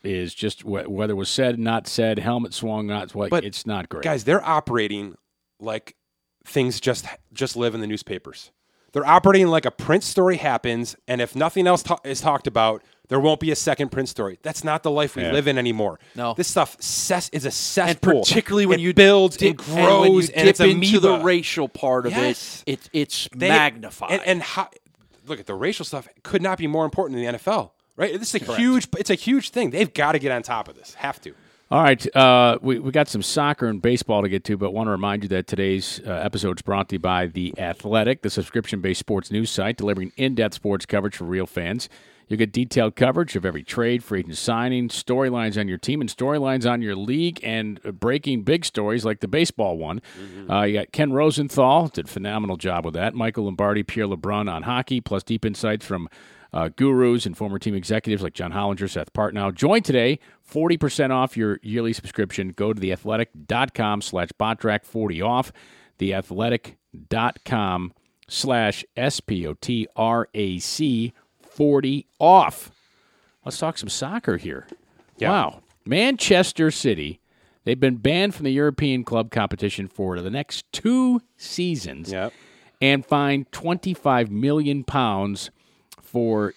is 0.06 0.34
just 0.34 0.62
wh- 0.62 0.88
whether 0.88 1.12
it 1.12 1.16
was 1.16 1.28
said, 1.28 1.58
not 1.58 1.86
said, 1.86 2.18
helmet 2.18 2.54
swung, 2.54 2.86
not 2.86 3.14
what. 3.14 3.30
But, 3.30 3.44
it's 3.44 3.66
not 3.66 3.88
great. 3.88 4.04
Guys, 4.04 4.24
they're 4.24 4.44
operating 4.44 5.16
like 5.60 5.96
things 6.44 6.80
just 6.80 7.04
just 7.32 7.56
live 7.56 7.74
in 7.74 7.80
the 7.80 7.86
newspapers. 7.86 8.52
They're 8.92 9.04
operating 9.06 9.48
like 9.48 9.66
a 9.66 9.70
print 9.70 10.04
story 10.04 10.36
happens, 10.38 10.96
and 11.06 11.20
if 11.20 11.36
nothing 11.36 11.66
else 11.66 11.82
ta- 11.82 11.98
is 12.04 12.20
talked 12.22 12.46
about, 12.46 12.82
there 13.08 13.20
won't 13.20 13.40
be 13.40 13.50
a 13.50 13.56
second 13.56 13.90
print 13.90 14.08
story. 14.08 14.38
That's 14.42 14.64
not 14.64 14.82
the 14.82 14.90
life 14.90 15.16
we 15.16 15.22
Yeah. 15.22 15.32
live 15.32 15.46
in 15.48 15.58
anymore. 15.58 15.98
No. 16.14 16.32
this 16.34 16.48
stuff 16.48 16.76
cess- 16.80 17.28
is 17.30 17.44
a 17.44 17.50
cesspool. 17.50 17.88
and 17.90 17.98
cesspool. 17.98 18.22
particularly 18.22 18.64
when 18.66 18.78
It 18.80 18.82
you 18.84 18.94
builds 18.94 19.36
dip, 19.36 19.48
and 19.50 19.58
grows, 19.58 20.00
when 20.00 20.12
you 20.12 20.28
and 20.34 20.48
it's 20.48 20.58
dip 20.60 20.68
into 20.70 21.00
the 21.00 21.18
racial 21.18 21.68
part 21.68 22.06
of 22.06 22.12
Yes. 22.12 22.62
it, 22.66 22.72
it 22.84 22.90
it's 22.92 23.28
They- 23.36 23.48
magnified. 23.48 24.12
And, 24.12 24.22
and 24.24 24.42
how, 24.42 24.70
look 25.26 25.40
at 25.40 25.46
the 25.46 25.54
racial 25.54 25.84
stuff 25.84 26.08
could 26.22 26.40
not 26.40 26.56
be 26.56 26.66
more 26.66 26.84
important 26.86 27.18
in 27.18 27.24
the 27.26 27.38
NFL. 27.38 27.72
Right? 27.96 28.18
This 28.18 28.34
is 28.34 28.48
a 28.48 28.56
huge. 28.56 28.88
It's 28.98 29.10
a 29.10 29.14
huge 29.14 29.50
thing. 29.50 29.70
They've 29.70 29.92
got 29.92 30.12
to 30.12 30.18
get 30.18 30.32
on 30.32 30.42
top 30.42 30.68
of 30.68 30.76
this. 30.76 30.94
Have 30.94 31.20
to. 31.22 31.34
All 31.68 31.82
right, 31.82 32.16
uh, 32.16 32.58
we 32.62 32.78
we 32.78 32.92
got 32.92 33.08
some 33.08 33.22
soccer 33.22 33.66
and 33.66 33.82
baseball 33.82 34.22
to 34.22 34.28
get 34.28 34.44
to, 34.44 34.56
but 34.56 34.72
want 34.72 34.86
to 34.86 34.92
remind 34.92 35.24
you 35.24 35.28
that 35.30 35.48
today's 35.48 36.00
uh, 36.06 36.12
episode 36.12 36.58
is 36.58 36.62
brought 36.62 36.88
to 36.90 36.94
you 36.94 37.00
by 37.00 37.26
the 37.26 37.52
Athletic, 37.58 38.22
the 38.22 38.30
subscription-based 38.30 39.00
sports 39.00 39.32
news 39.32 39.50
site 39.50 39.76
delivering 39.76 40.12
in-depth 40.16 40.54
sports 40.54 40.86
coverage 40.86 41.16
for 41.16 41.24
real 41.24 41.44
fans. 41.44 41.88
You 42.28 42.36
get 42.36 42.52
detailed 42.52 42.94
coverage 42.94 43.34
of 43.34 43.44
every 43.44 43.64
trade, 43.64 44.04
free 44.04 44.20
agent 44.20 44.36
signing, 44.36 44.88
storylines 44.90 45.58
on 45.58 45.66
your 45.66 45.78
team, 45.78 46.00
and 46.00 46.08
storylines 46.08 46.70
on 46.70 46.82
your 46.82 46.94
league, 46.94 47.40
and 47.42 47.80
uh, 47.84 47.90
breaking 47.90 48.42
big 48.42 48.64
stories 48.64 49.04
like 49.04 49.18
the 49.18 49.28
baseball 49.28 49.76
one. 49.76 50.00
Uh, 50.48 50.62
you 50.62 50.74
got 50.78 50.92
Ken 50.92 51.12
Rosenthal 51.12 51.88
did 51.88 52.06
a 52.06 52.08
phenomenal 52.08 52.56
job 52.56 52.84
with 52.84 52.94
that. 52.94 53.12
Michael 53.12 53.44
Lombardi, 53.46 53.82
Pierre 53.82 54.06
LeBrun 54.06 54.48
on 54.48 54.62
hockey, 54.62 55.00
plus 55.00 55.24
deep 55.24 55.44
insights 55.44 55.84
from 55.84 56.08
uh, 56.52 56.68
gurus 56.76 57.26
and 57.26 57.36
former 57.36 57.58
team 57.58 57.74
executives 57.74 58.22
like 58.22 58.34
John 58.34 58.52
Hollinger, 58.52 58.88
Seth 58.88 59.12
Partnow. 59.12 59.52
Join 59.54 59.82
today, 59.82 60.18
40% 60.50 61.10
off 61.10 61.36
your 61.36 61.58
yearly 61.62 61.92
subscription. 61.92 62.50
Go 62.50 62.72
to 62.72 62.80
theathletic.com 62.80 64.02
slash 64.02 64.28
spotrac40 64.28 65.26
off, 65.26 65.52
theathletic.com 65.98 67.92
slash 68.28 68.84
S-P-O-T-R-A-C 68.96 69.56
40 71.40 72.06
off. 72.18 72.70
Let's 73.44 73.58
talk 73.58 73.78
some 73.78 73.88
soccer 73.88 74.36
here. 74.36 74.66
Yeah. 75.18 75.30
Wow. 75.30 75.62
Manchester 75.86 76.70
City, 76.70 77.20
they've 77.64 77.78
been 77.80 77.96
banned 77.96 78.34
from 78.34 78.44
the 78.44 78.52
European 78.52 79.04
club 79.04 79.30
competition 79.30 79.88
for 79.88 80.20
the 80.20 80.30
next 80.30 80.70
two 80.72 81.22
seasons 81.36 82.12
Yep. 82.12 82.32
and 82.80 83.06
fined 83.06 83.50
25 83.52 84.30
million 84.30 84.84
pounds 84.84 85.50
for 86.06 86.54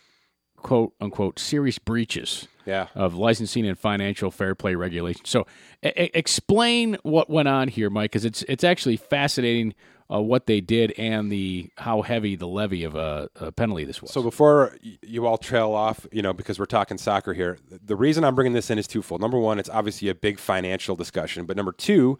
quote 0.57 0.93
unquote 0.99 1.39
serious 1.39 1.79
breaches 1.79 2.47
Yeah. 2.65 2.87
of 2.95 3.15
licensing 3.15 3.65
and 3.67 3.77
financial 3.79 4.29
fair 4.31 4.55
play 4.55 4.75
regulations. 4.75 5.29
So, 5.29 5.45
e- 5.83 6.09
explain 6.13 6.97
what 7.03 7.29
went 7.29 7.47
on 7.47 7.67
here, 7.69 7.89
Mike, 7.89 8.11
because 8.11 8.25
it's 8.25 8.43
it's 8.43 8.63
actually 8.63 8.97
fascinating 8.97 9.73
uh, 10.11 10.19
what 10.19 10.47
they 10.47 10.59
did 10.59 10.91
and 10.97 11.31
the 11.31 11.69
how 11.77 12.01
heavy 12.01 12.35
the 12.35 12.47
levy 12.47 12.83
of 12.83 12.95
a, 12.95 13.29
a 13.39 13.51
penalty 13.51 13.85
this 13.85 14.01
was. 14.01 14.11
So 14.11 14.23
before 14.23 14.75
you 15.03 15.27
all 15.27 15.37
trail 15.37 15.71
off, 15.71 16.07
you 16.11 16.21
know, 16.23 16.33
because 16.33 16.57
we're 16.59 16.65
talking 16.65 16.97
soccer 16.97 17.33
here, 17.33 17.57
the 17.69 17.95
reason 17.95 18.23
I'm 18.23 18.33
bringing 18.35 18.53
this 18.53 18.69
in 18.71 18.79
is 18.79 18.87
twofold. 18.87 19.21
Number 19.21 19.37
one, 19.37 19.59
it's 19.59 19.69
obviously 19.69 20.09
a 20.09 20.15
big 20.15 20.39
financial 20.39 20.95
discussion, 20.95 21.45
but 21.45 21.55
number 21.55 21.71
two, 21.71 22.17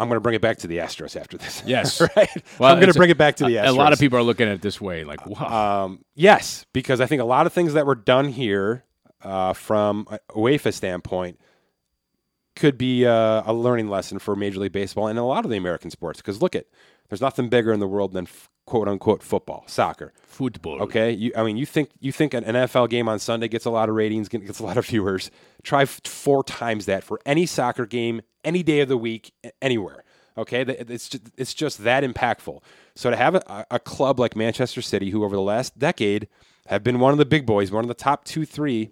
I'm 0.00 0.08
going 0.08 0.16
to 0.16 0.20
bring 0.20 0.34
it 0.34 0.40
back 0.40 0.58
to 0.58 0.66
the 0.66 0.78
Astros 0.78 1.14
after 1.20 1.36
this. 1.36 1.62
Yes. 1.66 2.00
right. 2.00 2.28
Well, 2.58 2.72
I'm 2.72 2.78
going 2.80 2.90
to 2.92 2.96
a- 2.96 2.98
bring 2.98 3.10
it 3.10 3.18
back 3.18 3.36
to 3.36 3.44
the 3.44 3.56
Astros. 3.56 3.68
a 3.68 3.72
lot 3.72 3.92
of 3.92 3.98
people 4.00 4.18
are 4.18 4.22
looking 4.22 4.48
at 4.48 4.54
it 4.54 4.62
this 4.62 4.80
way, 4.80 5.04
like, 5.04 5.24
wow. 5.26 5.84
Um, 5.84 6.04
yes, 6.14 6.64
because 6.72 7.00
I 7.00 7.06
think 7.06 7.20
a 7.22 7.24
lot 7.26 7.46
of 7.46 7.52
things 7.52 7.74
that 7.74 7.86
were 7.86 7.94
done 7.94 8.28
here 8.28 8.84
uh, 9.22 9.52
from 9.52 10.06
a 10.10 10.18
UEFA 10.32 10.72
standpoint 10.72 11.38
could 12.56 12.76
be 12.76 13.06
uh, 13.06 13.42
a 13.46 13.52
learning 13.52 13.88
lesson 13.88 14.18
for 14.18 14.34
Major 14.34 14.60
League 14.60 14.72
Baseball 14.72 15.06
and 15.06 15.18
a 15.18 15.22
lot 15.22 15.44
of 15.44 15.50
the 15.50 15.56
American 15.56 15.90
sports. 15.90 16.20
Because 16.20 16.42
look 16.42 16.56
at, 16.56 16.66
there's 17.08 17.20
nothing 17.20 17.48
bigger 17.48 17.72
in 17.72 17.80
the 17.80 17.86
world 17.88 18.12
than 18.12 18.24
f- 18.26 18.50
quote 18.70 18.86
unquote 18.86 19.20
football, 19.20 19.64
soccer. 19.66 20.12
Football. 20.22 20.80
Okay, 20.82 21.10
you, 21.10 21.32
I 21.36 21.42
mean, 21.42 21.56
you 21.56 21.66
think 21.66 21.90
you 21.98 22.12
think 22.12 22.32
an 22.34 22.44
NFL 22.44 22.88
game 22.88 23.08
on 23.08 23.18
Sunday 23.18 23.48
gets 23.48 23.64
a 23.64 23.70
lot 23.70 23.88
of 23.88 23.96
ratings, 23.96 24.28
gets 24.28 24.60
a 24.60 24.64
lot 24.64 24.76
of 24.76 24.86
viewers. 24.86 25.30
Try 25.64 25.82
f- 25.82 26.00
four 26.04 26.44
times 26.44 26.86
that 26.86 27.02
for 27.02 27.20
any 27.26 27.46
soccer 27.46 27.84
game, 27.84 28.22
any 28.44 28.62
day 28.62 28.78
of 28.78 28.88
the 28.88 28.96
week, 28.96 29.32
anywhere. 29.60 30.04
Okay, 30.38 30.60
it's 30.62 31.08
just, 31.08 31.30
it's 31.36 31.52
just 31.52 31.82
that 31.82 32.04
impactful. 32.04 32.62
So 32.94 33.10
to 33.10 33.16
have 33.16 33.34
a, 33.34 33.66
a 33.72 33.80
club 33.80 34.20
like 34.20 34.36
Manchester 34.36 34.80
City, 34.80 35.10
who 35.10 35.24
over 35.24 35.34
the 35.34 35.42
last 35.42 35.76
decade 35.76 36.28
have 36.68 36.84
been 36.84 37.00
one 37.00 37.10
of 37.10 37.18
the 37.18 37.26
big 37.26 37.44
boys, 37.44 37.72
one 37.72 37.82
of 37.82 37.88
the 37.88 37.94
top 37.94 38.24
two, 38.24 38.46
three. 38.46 38.90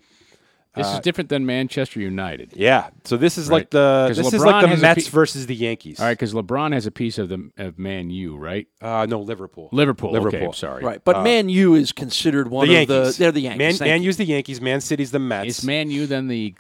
This 0.79 0.95
is 0.95 1.01
different 1.01 1.29
than 1.31 1.45
Manchester 1.45 2.01
United. 2.01 2.53
Yeah. 2.57 2.91
So 3.05 3.17
this 3.17 3.37
is 3.37 3.49
Right. 3.49 3.57
like 3.57 3.71
the 3.71 4.07
'Cause 4.09 4.17
this 4.17 4.33
is 4.33 4.45
like 4.45 4.69
the 4.69 4.77
Mets 4.77 5.05
pe- 5.05 5.11
versus 5.11 5.47
the 5.47 5.55
Yankees. 5.55 6.01
All 6.01 6.07
right, 6.07 6.13
because 6.13 6.33
LeBron 6.33 6.73
has 6.73 6.87
a 6.87 6.91
piece 6.91 7.19
of 7.19 7.29
the 7.29 7.51
of 7.59 7.79
Man 7.79 8.11
U, 8.11 8.37
right? 8.37 8.67
Uh, 8.81 9.07
no, 9.09 9.21
Liverpool. 9.21 9.69
Liverpool. 9.73 10.13
Liverpool. 10.13 10.47
I'm 10.49 10.53
sorry. 10.55 10.83
Right, 10.85 11.03
but 11.05 11.23
Man 11.23 11.49
U 11.49 11.75
is 11.75 11.93
considered 11.93 12.49
one 12.51 12.67
The 12.67 12.73
of 12.75 12.89
Yankees. 12.89 13.17
the. 13.17 13.23
They're 13.25 13.33
the 13.33 13.41
Yankees. 13.41 13.59
Man, 13.59 13.73
thank 13.75 13.89
Man. 13.91 14.03
U's 14.03 14.17
the 14.17 14.25
Yankees. 14.25 14.61
Man 14.61 14.81
City's 14.81 15.11
the 15.11 15.19
Mets. 15.19 15.59
Is 15.61 15.65
Man 15.65 15.91
U 15.91 16.07
then 16.07 16.29
the 16.29 16.55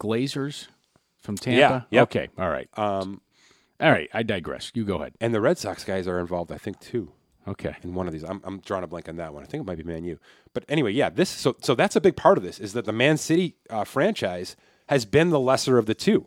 Glazers 0.00 0.68
from 1.20 1.36
Tampa? 1.36 1.86
yep. 1.90 2.02
Okay. 2.04 2.28
All 2.38 2.48
right. 2.48 2.68
um, 2.76 3.20
All 3.80 3.90
right. 3.90 4.08
I 4.12 4.22
digress. 4.22 4.70
You 4.74 4.84
go 4.84 4.96
ahead. 4.96 5.14
and 5.20 5.32
the 5.34 5.40
Red 5.40 5.56
Sox 5.58 5.84
guys 5.84 6.06
are 6.06 6.18
involved, 6.18 6.52
I 6.52 6.58
think, 6.58 6.80
too. 6.80 7.12
Okay. 7.50 7.74
in 7.82 7.94
one 7.94 8.06
of 8.06 8.12
these. 8.12 8.22
I'm, 8.24 8.40
I'm 8.44 8.60
drawing 8.60 8.84
a 8.84 8.86
blank 8.86 9.08
on 9.08 9.16
that 9.16 9.32
one. 9.34 9.42
I 9.42 9.46
think 9.46 9.62
it 9.62 9.66
might 9.66 9.78
be 9.78 9.84
Man 9.84 10.04
U. 10.04 10.18
But 10.54 10.64
anyway, 10.68 10.92
yeah, 10.92 11.10
this 11.10 11.28
so 11.28 11.56
so 11.60 11.74
that's 11.74 11.96
a 11.96 12.00
big 12.00 12.16
part 12.16 12.38
of 12.38 12.44
this 12.44 12.58
is 12.58 12.72
that 12.74 12.84
the 12.84 12.92
Man 12.92 13.16
City 13.16 13.56
uh, 13.68 13.84
franchise 13.84 14.56
has 14.88 15.04
been 15.04 15.30
the 15.30 15.40
lesser 15.40 15.78
of 15.78 15.86
the 15.86 15.94
two, 15.94 16.26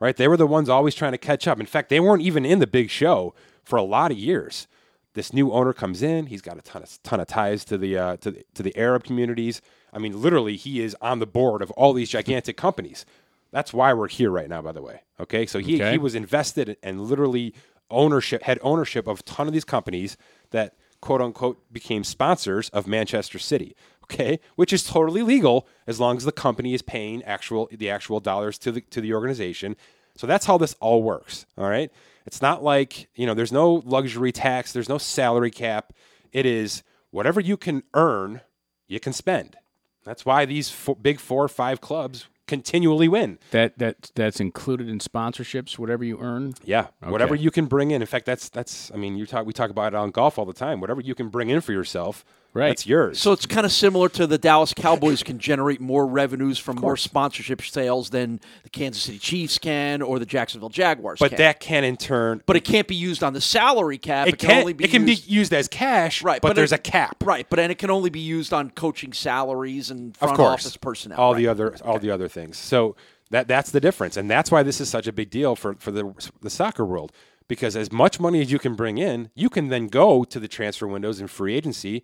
right? 0.00 0.16
They 0.16 0.28
were 0.28 0.36
the 0.36 0.46
ones 0.46 0.68
always 0.68 0.94
trying 0.94 1.12
to 1.12 1.18
catch 1.18 1.46
up. 1.46 1.60
In 1.60 1.66
fact, 1.66 1.88
they 1.88 2.00
weren't 2.00 2.22
even 2.22 2.44
in 2.44 2.58
the 2.58 2.66
big 2.66 2.90
show 2.90 3.34
for 3.64 3.76
a 3.76 3.82
lot 3.82 4.10
of 4.10 4.18
years. 4.18 4.66
This 5.14 5.32
new 5.32 5.52
owner 5.52 5.72
comes 5.72 6.02
in. 6.02 6.26
He's 6.26 6.40
got 6.42 6.56
a 6.58 6.62
ton 6.62 6.82
of 6.82 7.02
ton 7.02 7.20
of 7.20 7.26
ties 7.28 7.64
to 7.66 7.76
the 7.78 7.98
uh, 7.98 8.16
to 8.18 8.30
the, 8.30 8.44
to 8.54 8.62
the 8.62 8.76
Arab 8.76 9.04
communities. 9.04 9.60
I 9.92 9.98
mean, 9.98 10.20
literally, 10.20 10.56
he 10.56 10.80
is 10.82 10.96
on 11.02 11.18
the 11.18 11.26
board 11.26 11.60
of 11.60 11.70
all 11.72 11.92
these 11.92 12.08
gigantic 12.10 12.56
companies. 12.56 13.04
That's 13.50 13.74
why 13.74 13.92
we're 13.92 14.08
here 14.08 14.30
right 14.30 14.48
now, 14.48 14.62
by 14.62 14.72
the 14.72 14.80
way. 14.80 15.02
Okay, 15.20 15.44
so 15.44 15.58
he 15.58 15.74
Okay. 15.76 15.92
he 15.92 15.98
was 15.98 16.14
invested 16.14 16.76
and 16.82 17.02
literally 17.02 17.54
ownership 17.90 18.42
had 18.44 18.58
ownership 18.62 19.06
of 19.06 19.20
a 19.20 19.22
ton 19.24 19.46
of 19.46 19.52
these 19.52 19.66
companies 19.66 20.16
that 20.52 20.74
quote 21.00 21.20
unquote 21.20 21.72
became 21.72 22.04
sponsors 22.04 22.68
of 22.70 22.86
Manchester 22.86 23.38
City. 23.38 23.76
Okay, 24.04 24.40
which 24.56 24.72
is 24.72 24.84
totally 24.84 25.22
legal 25.22 25.66
as 25.86 25.98
long 25.98 26.16
as 26.16 26.24
the 26.24 26.32
company 26.32 26.74
is 26.74 26.82
paying 26.82 27.22
actual 27.22 27.68
the 27.70 27.88
actual 27.88 28.20
dollars 28.20 28.58
to 28.58 28.72
the 28.72 28.80
to 28.80 29.00
the 29.00 29.14
organization. 29.14 29.76
So 30.16 30.26
that's 30.26 30.46
how 30.46 30.58
this 30.58 30.74
all 30.80 31.02
works. 31.02 31.46
All 31.56 31.68
right, 31.68 31.90
it's 32.26 32.42
not 32.42 32.62
like 32.62 33.08
you 33.14 33.26
know 33.26 33.34
there's 33.34 33.52
no 33.52 33.82
luxury 33.84 34.32
tax, 34.32 34.72
there's 34.72 34.88
no 34.88 34.98
salary 34.98 35.50
cap. 35.50 35.92
It 36.32 36.46
is 36.46 36.82
whatever 37.10 37.40
you 37.40 37.56
can 37.56 37.84
earn, 37.94 38.40
you 38.88 39.00
can 39.00 39.12
spend. 39.12 39.56
That's 40.04 40.26
why 40.26 40.44
these 40.44 40.68
four, 40.68 40.96
big 40.96 41.20
four 41.20 41.44
or 41.44 41.48
five 41.48 41.80
clubs 41.80 42.26
continually 42.52 43.08
win. 43.08 43.38
That 43.50 43.78
that 43.78 44.10
that's 44.14 44.38
included 44.38 44.86
in 44.86 44.98
sponsorships. 44.98 45.78
Whatever 45.78 46.04
you 46.04 46.18
earn. 46.20 46.52
Yeah, 46.62 46.88
whatever 47.00 47.34
you 47.34 47.50
can 47.50 47.64
bring 47.64 47.92
in. 47.92 48.02
In 48.02 48.06
fact, 48.06 48.26
that's 48.26 48.50
that's. 48.50 48.90
I 48.92 48.96
mean, 48.96 49.16
you 49.16 49.24
talk. 49.24 49.46
We 49.46 49.54
talk 49.54 49.70
about 49.70 49.94
it 49.94 49.96
on 49.96 50.10
golf 50.10 50.38
all 50.38 50.44
the 50.44 50.52
time. 50.52 50.78
Whatever 50.78 51.00
you 51.00 51.14
can 51.14 51.30
bring 51.30 51.48
in 51.48 51.62
for 51.62 51.72
yourself, 51.72 52.26
Right. 52.54 52.68
That's 52.68 52.86
yours. 52.86 53.18
So 53.18 53.32
it's 53.32 53.46
kind 53.46 53.64
of 53.64 53.72
similar 53.72 54.10
to 54.10 54.26
the 54.26 54.36
Dallas 54.36 54.74
Cowboys 54.74 55.22
can 55.22 55.38
generate 55.38 55.80
more 55.80 56.06
revenues 56.06 56.58
from 56.58 56.76
more 56.76 56.98
sponsorship 56.98 57.62
sales 57.62 58.10
than 58.10 58.40
the 58.62 58.68
Kansas 58.68 59.02
City 59.04 59.18
Chiefs 59.18 59.56
can 59.56 60.02
or 60.02 60.18
the 60.18 60.26
Jacksonville 60.26 60.68
Jaguars. 60.68 61.18
but 61.18 61.30
can. 61.30 61.38
that 61.38 61.60
can 61.60 61.82
in 61.82 61.96
turn. 61.96 62.42
but 62.44 62.54
it 62.56 62.64
can't 62.64 62.86
be 62.86 62.94
used 62.94 63.22
on 63.22 63.32
the 63.32 63.40
salary 63.40 63.96
cap. 63.96 64.28
it 64.28 64.38
can, 64.38 64.50
can. 64.50 64.58
only 64.60 64.74
be 64.74 64.84
it 64.84 64.90
can 64.90 65.08
used, 65.08 65.26
be 65.26 65.32
used 65.32 65.54
as 65.54 65.66
cash. 65.66 66.22
right, 66.22 66.42
But, 66.42 66.54
there's 66.54 66.72
it- 66.72 66.80
a 66.80 66.82
cap. 66.82 67.22
Right, 67.24 67.46
but 67.48 67.58
and 67.58 67.72
it 67.72 67.78
can 67.78 67.90
only 67.90 68.10
be 68.10 68.20
used 68.20 68.52
on 68.52 68.70
coaching 68.70 69.14
salaries 69.14 69.90
and 69.90 70.10
Of 70.16 70.18
front 70.18 70.36
course. 70.36 70.66
office 70.66 70.76
personnel. 70.76 71.18
All 71.18 71.32
right. 71.32 71.38
the 71.38 71.48
other. 71.48 71.74
All 71.84 71.98
the 71.98 72.10
other 72.10 72.28
things. 72.28 72.58
So 72.58 72.96
that 73.30 73.48
that's 73.48 73.70
the 73.70 73.80
difference, 73.80 74.18
and 74.18 74.30
that's 74.30 74.50
why 74.50 74.62
this 74.62 74.78
is 74.78 74.90
such 74.90 75.06
a 75.06 75.12
big 75.12 75.30
deal 75.30 75.56
for 75.56 75.74
for 75.78 75.90
the 75.90 76.12
the 76.42 76.50
soccer 76.50 76.84
world. 76.84 77.12
Because 77.48 77.76
as 77.76 77.90
much 77.90 78.20
money 78.20 78.40
as 78.42 78.52
you 78.52 78.58
can 78.58 78.74
bring 78.74 78.98
in, 78.98 79.30
you 79.34 79.48
can 79.48 79.68
then 79.68 79.88
go 79.88 80.22
to 80.24 80.38
the 80.38 80.48
transfer 80.48 80.86
windows 80.86 81.18
and 81.18 81.30
free 81.30 81.54
agency. 81.54 82.02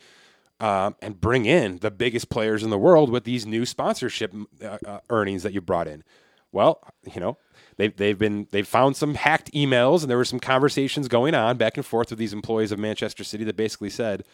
Um, 0.61 0.97
and 1.01 1.21
bring 1.21 1.45
in 1.45 1.79
the 1.79 1.91
biggest 1.91 2.31
players 2.31 2.65
in 2.65 2.71
the 2.71 2.79
world 2.79 3.11
with 3.11 3.23
these 3.23 3.47
new 3.47 3.65
sponsorship 3.65 4.35
uh, 4.61 4.79
uh, 4.85 4.99
earnings 5.09 5.45
that 5.45 5.53
you 5.53 5.61
brought 5.61 5.87
in. 5.87 6.03
Well, 6.51 6.83
you 7.15 7.21
know, 7.21 7.39
they've 7.77 7.97
they've 7.97 8.19
been 8.19 8.49
they've 8.51 8.67
found 8.67 8.97
some 8.97 9.15
hacked 9.15 9.53
emails, 9.53 10.03
and 10.03 10.11
there 10.11 10.17
were 10.17 10.25
some 10.25 10.41
conversations 10.41 11.07
going 11.07 11.35
on 11.35 11.59
back 11.59 11.77
and 11.77 11.87
forth 11.87 12.11
with 12.11 12.19
these 12.19 12.33
employees 12.33 12.73
of 12.73 12.79
Manchester 12.79 13.23
City 13.23 13.45
that 13.45 13.57
basically 13.57 13.91
said, 13.91 14.25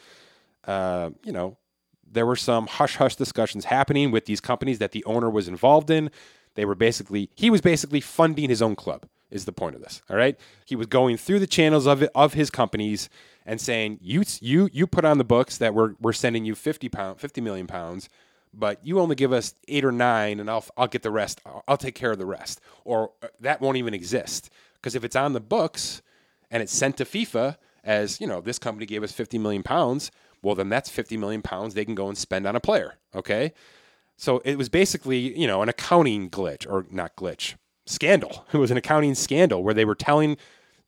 uh, 0.66 1.11
you 1.25 1.33
know, 1.33 1.59
there 2.11 2.25
were 2.25 2.37
some 2.37 2.66
hush 2.66 2.97
hush 2.97 3.16
discussions 3.16 3.66
happening 3.66 4.11
with 4.11 4.27
these 4.27 4.41
companies 4.41 4.79
that 4.79 4.93
the 4.93 5.05
owner 5.05 5.29
was 5.29 5.49
involved 5.49 5.91
in. 5.91 6.11
They 6.55 6.64
were 6.64 6.75
basically 6.75 7.31
he 7.35 7.51
was 7.51 7.61
basically 7.61 8.01
funding 8.01 8.49
his 8.49 8.62
own 8.62 8.77
club. 8.77 9.07
Is 9.35 9.45
the 9.45 9.53
point 9.53 9.74
of 9.74 9.82
this? 9.82 10.01
All 10.09 10.16
right, 10.16 10.39
he 10.64 10.76
was 10.76 10.87
going 10.87 11.16
through 11.16 11.41
the 11.41 11.47
channels 11.47 11.87
of 11.87 12.03
it, 12.03 12.11
of 12.14 12.35
his 12.35 12.51
companies 12.51 13.09
and 13.45 13.61
saying 13.61 13.99
you 14.01 14.22
you 14.41 14.70
you 14.72 14.87
put 14.87 15.05
on 15.05 15.18
the 15.18 15.24
books 15.24 15.59
that 15.59 15.74
we're 15.74 15.95
we're 16.01 16.12
sending 16.12 16.45
you 16.45 16.55
fifty 16.55 16.89
pound 16.89 17.20
fifty 17.20 17.41
million 17.41 17.66
pounds, 17.66 18.09
but 18.55 18.78
you 18.87 19.01
only 19.01 19.16
give 19.16 19.32
us 19.32 19.55
eight 19.68 19.85
or 19.85 19.93
nine, 19.93 20.41
and 20.41 20.49
I'll 20.49 20.64
I'll 20.76 20.87
get 20.87 21.03
the 21.03 21.11
rest. 21.11 21.41
I'll, 21.45 21.64
I'll 21.68 21.76
take 21.76 21.95
care 21.95 22.12
of 22.12 22.18
the 22.18 22.26
rest, 22.26 22.61
or 22.85 23.11
uh, 23.22 23.28
that 23.41 23.61
won't 23.61 23.76
even 23.76 23.93
exist 23.93 24.51
because 24.85 24.95
if 24.95 25.03
it's 25.03 25.16
on 25.16 25.32
the 25.32 25.41
books 25.41 26.01
and 26.51 26.62
it's 26.62 26.72
sent 26.72 26.99
to 26.99 27.05
FIFA 27.05 27.57
as 27.82 28.20
you 28.20 28.26
know 28.26 28.41
this 28.41 28.59
company 28.59 28.87
gave 28.87 29.03
us 29.03 29.12
50 29.12 29.39
million 29.39 29.62
pounds 29.62 30.11
well 30.43 30.55
then 30.55 30.68
that's 30.68 30.89
50 30.91 31.16
million 31.16 31.43
pounds 31.43 31.74
they 31.74 31.85
can 31.85 31.95
go 31.95 32.09
and 32.09 32.18
spend 32.18 32.47
on 32.47 32.57
a 32.57 32.61
player 32.61 32.95
okay 33.14 33.53
so 34.16 34.41
it 34.45 34.57
was 34.57 34.68
basically 34.68 35.39
you 35.39 35.47
know 35.47 35.62
an 35.62 35.68
accounting 35.68 36.30
glitch 36.30 36.66
or 36.70 36.87
not 36.91 37.16
glitch 37.16 37.55
scandal. 37.87 38.47
It 38.53 38.59
was 38.59 38.70
an 38.70 38.76
accounting 38.76 39.14
scandal 39.14 39.62
where 39.62 39.74
they 39.74 39.85
were 39.85 39.95
telling 39.95 40.37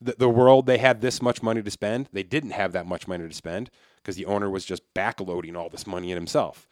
the, 0.00 0.14
the 0.18 0.28
world 0.28 0.66
they 0.66 0.78
had 0.78 1.00
this 1.00 1.22
much 1.22 1.42
money 1.42 1.62
to 1.62 1.70
spend. 1.70 2.08
They 2.12 2.22
didn't 2.22 2.50
have 2.50 2.72
that 2.72 2.86
much 2.86 3.08
money 3.08 3.26
to 3.26 3.34
spend 3.34 3.70
because 3.96 4.16
the 4.16 4.26
owner 4.26 4.50
was 4.50 4.64
just 4.64 4.82
backloading 4.94 5.56
all 5.56 5.68
this 5.68 5.86
money 5.86 6.10
in 6.10 6.16
himself. 6.16 6.68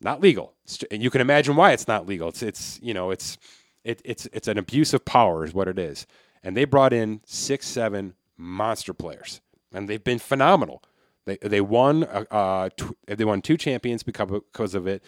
Not 0.00 0.20
legal. 0.20 0.52
It's 0.64 0.82
and 0.90 1.02
you 1.02 1.10
can 1.10 1.20
imagine 1.20 1.56
why 1.56 1.72
it's 1.72 1.88
not 1.88 2.06
legal. 2.06 2.28
It's 2.28 2.42
it's 2.42 2.78
you 2.82 2.92
know 2.92 3.10
it's 3.10 3.38
it, 3.84 4.02
it's 4.04 4.26
it's 4.32 4.48
an 4.48 4.58
abuse 4.58 4.92
of 4.92 5.04
power 5.04 5.44
is 5.44 5.54
what 5.54 5.68
it 5.68 5.78
is. 5.78 6.06
And 6.42 6.56
they 6.56 6.64
brought 6.64 6.92
in 6.92 7.20
six 7.24 7.66
seven 7.66 8.14
monster 8.36 8.92
players. 8.92 9.40
And 9.72 9.88
they've 9.88 10.02
been 10.02 10.18
phenomenal. 10.18 10.82
They 11.24 11.38
they 11.40 11.60
won 11.60 12.04
uh, 12.04 12.24
uh 12.30 12.68
tw- 12.76 12.96
they 13.06 13.24
won 13.24 13.40
two 13.40 13.56
champions 13.56 14.02
because 14.02 14.74
of 14.74 14.86
it. 14.86 15.02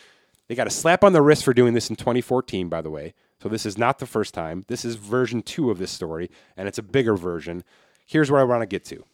They 0.48 0.54
got 0.54 0.68
a 0.68 0.70
slap 0.70 1.04
on 1.04 1.12
the 1.12 1.20
wrist 1.20 1.44
for 1.44 1.52
doing 1.52 1.74
this 1.74 1.90
in 1.90 1.96
2014 1.96 2.68
by 2.68 2.80
the 2.80 2.90
way 2.90 3.12
so 3.42 3.48
this 3.48 3.66
is 3.66 3.76
not 3.76 3.98
the 3.98 4.06
first 4.06 4.34
time 4.34 4.64
this 4.68 4.84
is 4.84 4.96
version 4.96 5.42
2 5.42 5.70
of 5.70 5.78
this 5.78 5.90
story 5.90 6.30
and 6.56 6.68
it's 6.68 6.78
a 6.78 6.82
bigger 6.82 7.16
version 7.16 7.64
here's 8.06 8.30
where 8.30 8.40
I 8.40 8.44
want 8.44 8.62
to 8.62 8.66
get 8.66 8.84
to 8.86 9.04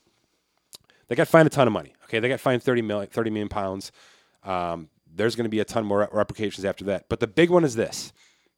they 1.13 1.17
got 1.17 1.29
fined 1.29 1.47
a 1.47 1.51
ton 1.51 1.67
of 1.67 1.75
money. 1.75 1.93
Okay, 2.05 2.21
they 2.21 2.29
got 2.31 2.41
fined 2.41 2.63
30 2.63 2.81
million, 2.81 3.07
30 3.07 3.29
million 3.29 3.51
pounds. 3.51 3.93
Um, 4.45 4.89
there's 5.15 5.37
going 5.37 5.45
to 5.45 5.51
be 5.51 5.61
a 5.61 5.65
ton 5.65 5.85
more 5.85 6.09
replications 6.11 6.65
after 6.65 6.87
that. 6.87 7.05
But 7.11 7.21
the 7.21 7.27
big 7.27 7.51
one 7.51 7.65
is 7.65 7.75
this: 7.75 8.15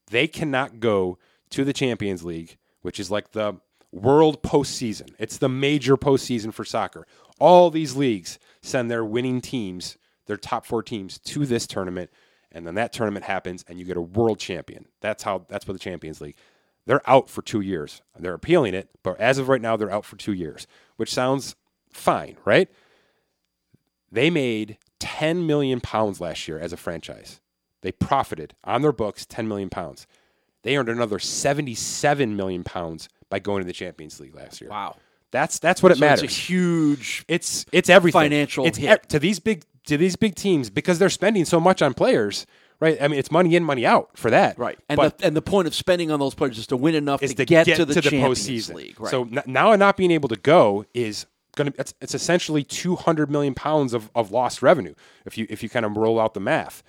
they 0.08 0.28
cannot 0.28 0.78
go 0.78 1.18
to 1.50 1.64
the 1.64 1.72
Champions 1.72 2.24
League, 2.24 2.56
which 2.82 3.00
is 3.00 3.10
like 3.10 3.32
the 3.32 3.56
world 3.90 4.40
postseason. 4.44 5.14
It's 5.18 5.38
the 5.38 5.48
major 5.48 5.96
postseason 5.96 6.54
for 6.54 6.64
soccer. 6.64 7.08
All 7.40 7.70
these 7.70 7.96
leagues 7.96 8.38
send 8.62 8.88
their 8.88 9.04
winning 9.04 9.40
teams, 9.40 9.98
their 10.26 10.36
top 10.36 10.64
four 10.64 10.84
teams, 10.84 11.18
to 11.18 11.46
this 11.46 11.66
tournament, 11.66 12.08
and 12.54 12.66
then 12.66 12.76
that 12.76 12.92
tournament 12.92 13.24
happens, 13.24 13.64
and 13.68 13.78
you 13.78 13.84
get 13.84 13.96
a 13.96 14.02
world 14.02 14.38
champion. 14.38 14.86
That's 15.00 15.22
how. 15.22 15.44
That's 15.48 15.66
what 15.66 15.74
the 15.74 15.78
Champions 15.78 16.20
League. 16.20 16.36
They're 16.86 17.08
out 17.08 17.28
for 17.28 17.42
two 17.42 17.60
years. 17.60 18.02
They're 18.18 18.34
appealing 18.34 18.74
it, 18.74 18.90
but 19.02 19.18
as 19.18 19.38
of 19.38 19.48
right 19.48 19.60
now, 19.60 19.76
they're 19.76 19.90
out 19.90 20.04
for 20.04 20.16
two 20.16 20.32
years, 20.32 20.66
which 20.96 21.12
sounds 21.12 21.56
fine, 21.90 22.36
right? 22.44 22.68
They 24.12 24.30
made 24.30 24.78
10 25.00 25.46
million 25.46 25.80
pounds 25.80 26.20
last 26.20 26.46
year 26.46 26.58
as 26.58 26.72
a 26.72 26.76
franchise. 26.76 27.40
They 27.80 27.92
profited 27.92 28.54
on 28.64 28.82
their 28.82 28.92
books 28.92 29.26
10 29.26 29.48
million 29.48 29.70
pounds. 29.70 30.06
They 30.62 30.76
earned 30.76 30.88
another 30.88 31.18
77 31.18 32.36
million 32.36 32.64
pounds 32.64 33.08
by 33.28 33.38
going 33.38 33.62
to 33.62 33.66
the 33.66 33.72
Champions 33.72 34.20
League 34.20 34.34
last 34.34 34.60
year. 34.60 34.70
Wow. 34.70 34.96
That's 35.34 35.58
that's 35.58 35.82
what 35.82 35.90
it 35.90 35.96
So 35.96 36.00
matters. 36.00 36.22
It's 36.22 36.32
a 36.32 36.36
huge. 36.42 37.24
It's 37.26 37.66
it's 37.72 37.90
everything. 37.90 38.20
Financial 38.20 38.64
It's 38.66 38.78
hit. 38.78 39.00
e- 39.02 39.06
to 39.08 39.18
these 39.18 39.40
big 39.40 39.64
to 39.88 39.96
these 39.96 40.14
big 40.14 40.36
teams 40.36 40.70
because 40.70 41.00
they're 41.00 41.10
spending 41.10 41.44
so 41.44 41.58
much 41.58 41.82
on 41.82 41.92
players, 41.92 42.46
right? 42.78 42.96
I 43.02 43.08
mean, 43.08 43.18
it's 43.18 43.32
money 43.32 43.56
in, 43.56 43.64
money 43.64 43.84
out 43.84 44.16
for 44.16 44.30
that, 44.30 44.56
Right, 44.56 44.78
and 44.88 44.96
But 44.96 45.18
the 45.18 45.26
and 45.26 45.36
the 45.36 45.42
point 45.42 45.66
of 45.66 45.74
spending 45.74 46.12
on 46.12 46.20
those 46.20 46.34
players 46.36 46.56
is 46.56 46.68
to 46.68 46.76
win 46.76 46.94
enough 46.94 47.20
is 47.20 47.30
to, 47.30 47.36
to 47.38 47.44
get, 47.44 47.66
to 47.66 47.84
the, 47.84 48.00
Champions 48.00 48.38
postseason. 48.38 48.74
League. 48.74 49.00
Right. 49.00 49.10
So 49.10 49.22
n- 49.24 49.42
now 49.46 49.74
not 49.74 49.96
being 49.96 50.12
able 50.12 50.28
to 50.28 50.36
go 50.36 50.84
is 50.94 51.26
going 51.56 51.72
to 51.72 51.80
it's, 51.80 51.94
it's 52.00 52.14
essentially 52.14 52.62
200 52.62 53.28
million 53.28 53.54
pounds 53.54 53.92
of, 53.92 54.12
of 54.14 54.30
lost 54.30 54.62
revenue 54.62 54.94
if 55.26 55.36
you 55.36 55.48
if 55.50 55.64
you 55.64 55.68
kind 55.68 55.84
of 55.84 55.96
roll 55.96 56.20
out 56.20 56.34
the 56.34 56.40
math. 56.40 56.84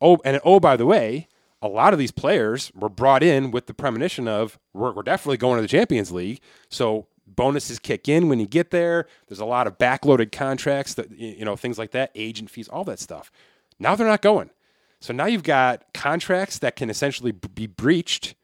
Oh, 0.00 0.18
and 0.24 0.40
oh 0.44 0.60
by 0.60 0.76
the 0.76 0.86
way, 0.86 1.26
a 1.60 1.66
lot 1.68 1.92
of 1.92 1.98
these 1.98 2.12
players 2.12 2.70
were 2.76 2.88
brought 2.88 3.24
in 3.24 3.50
with 3.50 3.66
the 3.66 3.74
premonition 3.74 4.28
of 4.28 4.56
we're, 4.72 4.92
we're 4.92 5.02
definitely 5.02 5.36
going 5.36 5.56
to 5.58 5.62
the 5.62 5.68
Champions 5.68 6.12
League. 6.12 6.40
So 6.68 7.06
bonuses 7.26 7.78
kick 7.78 8.08
in 8.08 8.28
when 8.28 8.40
you 8.40 8.46
get 8.46 8.70
there. 8.70 9.06
There's 9.26 9.40
a 9.40 9.44
lot 9.44 9.66
of 9.66 9.78
backloaded 9.78 10.32
contracts 10.32 10.94
that 10.94 11.10
you 11.12 11.44
know 11.44 11.56
things 11.56 11.78
like 11.78 11.92
that, 11.92 12.10
agent 12.14 12.50
fees, 12.50 12.68
all 12.68 12.84
that 12.84 12.98
stuff. 12.98 13.30
Now 13.78 13.94
they're 13.94 14.06
not 14.06 14.22
going. 14.22 14.50
So 15.00 15.12
now 15.12 15.26
you've 15.26 15.42
got 15.42 15.92
contracts 15.92 16.58
that 16.58 16.76
can 16.76 16.88
essentially 16.88 17.32
be 17.32 17.66
breached, 17.66 18.34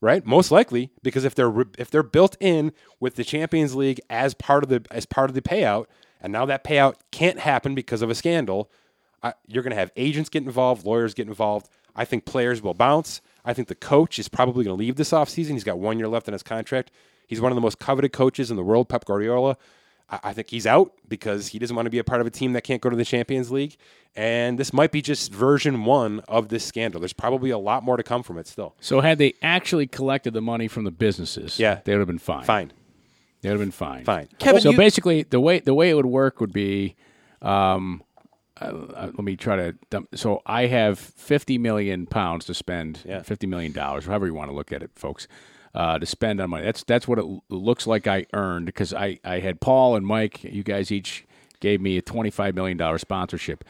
right? 0.00 0.26
Most 0.26 0.50
likely 0.50 0.90
because 1.02 1.24
if 1.24 1.34
they're 1.34 1.64
if 1.78 1.90
they're 1.90 2.02
built 2.02 2.36
in 2.40 2.72
with 2.98 3.14
the 3.14 3.24
Champions 3.24 3.74
League 3.74 4.00
as 4.10 4.34
part 4.34 4.64
of 4.64 4.68
the 4.68 4.84
as 4.90 5.06
part 5.06 5.30
of 5.30 5.34
the 5.34 5.42
payout, 5.42 5.86
and 6.20 6.32
now 6.32 6.44
that 6.46 6.64
payout 6.64 6.96
can't 7.10 7.38
happen 7.38 7.74
because 7.74 8.02
of 8.02 8.10
a 8.10 8.14
scandal, 8.14 8.70
you're 9.46 9.62
going 9.62 9.70
to 9.70 9.76
have 9.76 9.92
agents 9.96 10.30
get 10.30 10.42
involved, 10.42 10.84
lawyers 10.84 11.14
get 11.14 11.28
involved. 11.28 11.68
I 11.94 12.04
think 12.04 12.24
players 12.24 12.62
will 12.62 12.74
bounce. 12.74 13.20
I 13.44 13.52
think 13.52 13.68
the 13.68 13.74
coach 13.74 14.18
is 14.18 14.28
probably 14.28 14.64
going 14.64 14.76
to 14.76 14.80
leave 14.80 14.96
this 14.96 15.10
offseason. 15.10 15.50
He's 15.52 15.64
got 15.64 15.78
one 15.78 15.98
year 15.98 16.08
left 16.08 16.28
in 16.28 16.32
his 16.32 16.42
contract. 16.42 16.90
He's 17.30 17.40
one 17.40 17.52
of 17.52 17.54
the 17.56 17.60
most 17.60 17.78
coveted 17.78 18.12
coaches 18.12 18.50
in 18.50 18.56
the 18.56 18.64
world, 18.64 18.88
Pep 18.88 19.04
Guardiola. 19.04 19.56
I 20.10 20.32
think 20.32 20.50
he's 20.50 20.66
out 20.66 20.90
because 21.08 21.46
he 21.46 21.60
doesn't 21.60 21.76
want 21.76 21.86
to 21.86 21.90
be 21.90 22.00
a 22.00 22.04
part 22.04 22.20
of 22.20 22.26
a 22.26 22.30
team 22.30 22.54
that 22.54 22.62
can't 22.62 22.82
go 22.82 22.90
to 22.90 22.96
the 22.96 23.04
Champions 23.04 23.52
League. 23.52 23.76
And 24.16 24.58
this 24.58 24.72
might 24.72 24.90
be 24.90 25.00
just 25.00 25.32
version 25.32 25.84
one 25.84 26.18
of 26.26 26.48
this 26.48 26.64
scandal. 26.64 27.00
There's 27.00 27.12
probably 27.12 27.50
a 27.50 27.58
lot 27.58 27.84
more 27.84 27.96
to 27.96 28.02
come 28.02 28.24
from 28.24 28.36
it 28.36 28.48
still. 28.48 28.74
So, 28.80 29.00
had 29.00 29.18
they 29.18 29.34
actually 29.40 29.86
collected 29.86 30.34
the 30.34 30.40
money 30.40 30.66
from 30.66 30.82
the 30.82 30.90
businesses, 30.90 31.60
yeah. 31.60 31.78
they 31.84 31.92
would 31.92 32.00
have 32.00 32.08
been 32.08 32.18
fine. 32.18 32.42
Fine. 32.42 32.72
They 33.42 33.50
would 33.50 33.60
have 33.60 33.64
been 33.64 33.70
fine. 33.70 34.04
Fine. 34.04 34.28
Kevin, 34.40 34.60
so 34.60 34.70
you- 34.70 34.76
basically, 34.76 35.22
the 35.22 35.38
way 35.38 35.60
the 35.60 35.74
way 35.74 35.90
it 35.90 35.94
would 35.94 36.06
work 36.06 36.40
would 36.40 36.52
be, 36.52 36.96
um, 37.40 38.02
uh, 38.60 38.64
uh, 38.64 39.10
let 39.14 39.20
me 39.20 39.36
try 39.36 39.54
to. 39.54 39.76
Dump, 39.90 40.08
so 40.16 40.42
I 40.44 40.66
have 40.66 40.98
fifty 40.98 41.56
million 41.56 42.06
pounds 42.06 42.46
to 42.46 42.54
spend, 42.54 42.98
Yeah. 43.06 43.22
fifty 43.22 43.46
million 43.46 43.70
dollars, 43.70 44.06
however 44.06 44.26
you 44.26 44.34
want 44.34 44.50
to 44.50 44.56
look 44.56 44.72
at 44.72 44.82
it, 44.82 44.90
folks, 44.96 45.28
uh, 45.74 45.98
to 45.98 46.06
spend 46.06 46.40
on 46.40 46.50
money. 46.50 46.64
That's 46.64 46.84
that's 46.84 47.06
what 47.06 47.18
it 47.18 47.24
looks 47.48 47.86
like 47.86 48.06
I 48.06 48.26
earned 48.32 48.66
because 48.66 48.92
I 48.92 49.18
I 49.24 49.40
had 49.40 49.60
Paul 49.60 49.96
and 49.96 50.06
Mike. 50.06 50.44
You 50.44 50.62
guys 50.62 50.90
each 50.90 51.24
gave 51.60 51.80
me 51.80 51.96
a 51.96 52.02
twenty 52.02 52.30
five 52.30 52.54
million 52.54 52.76
dollar 52.76 52.98
sponsorship. 52.98 53.64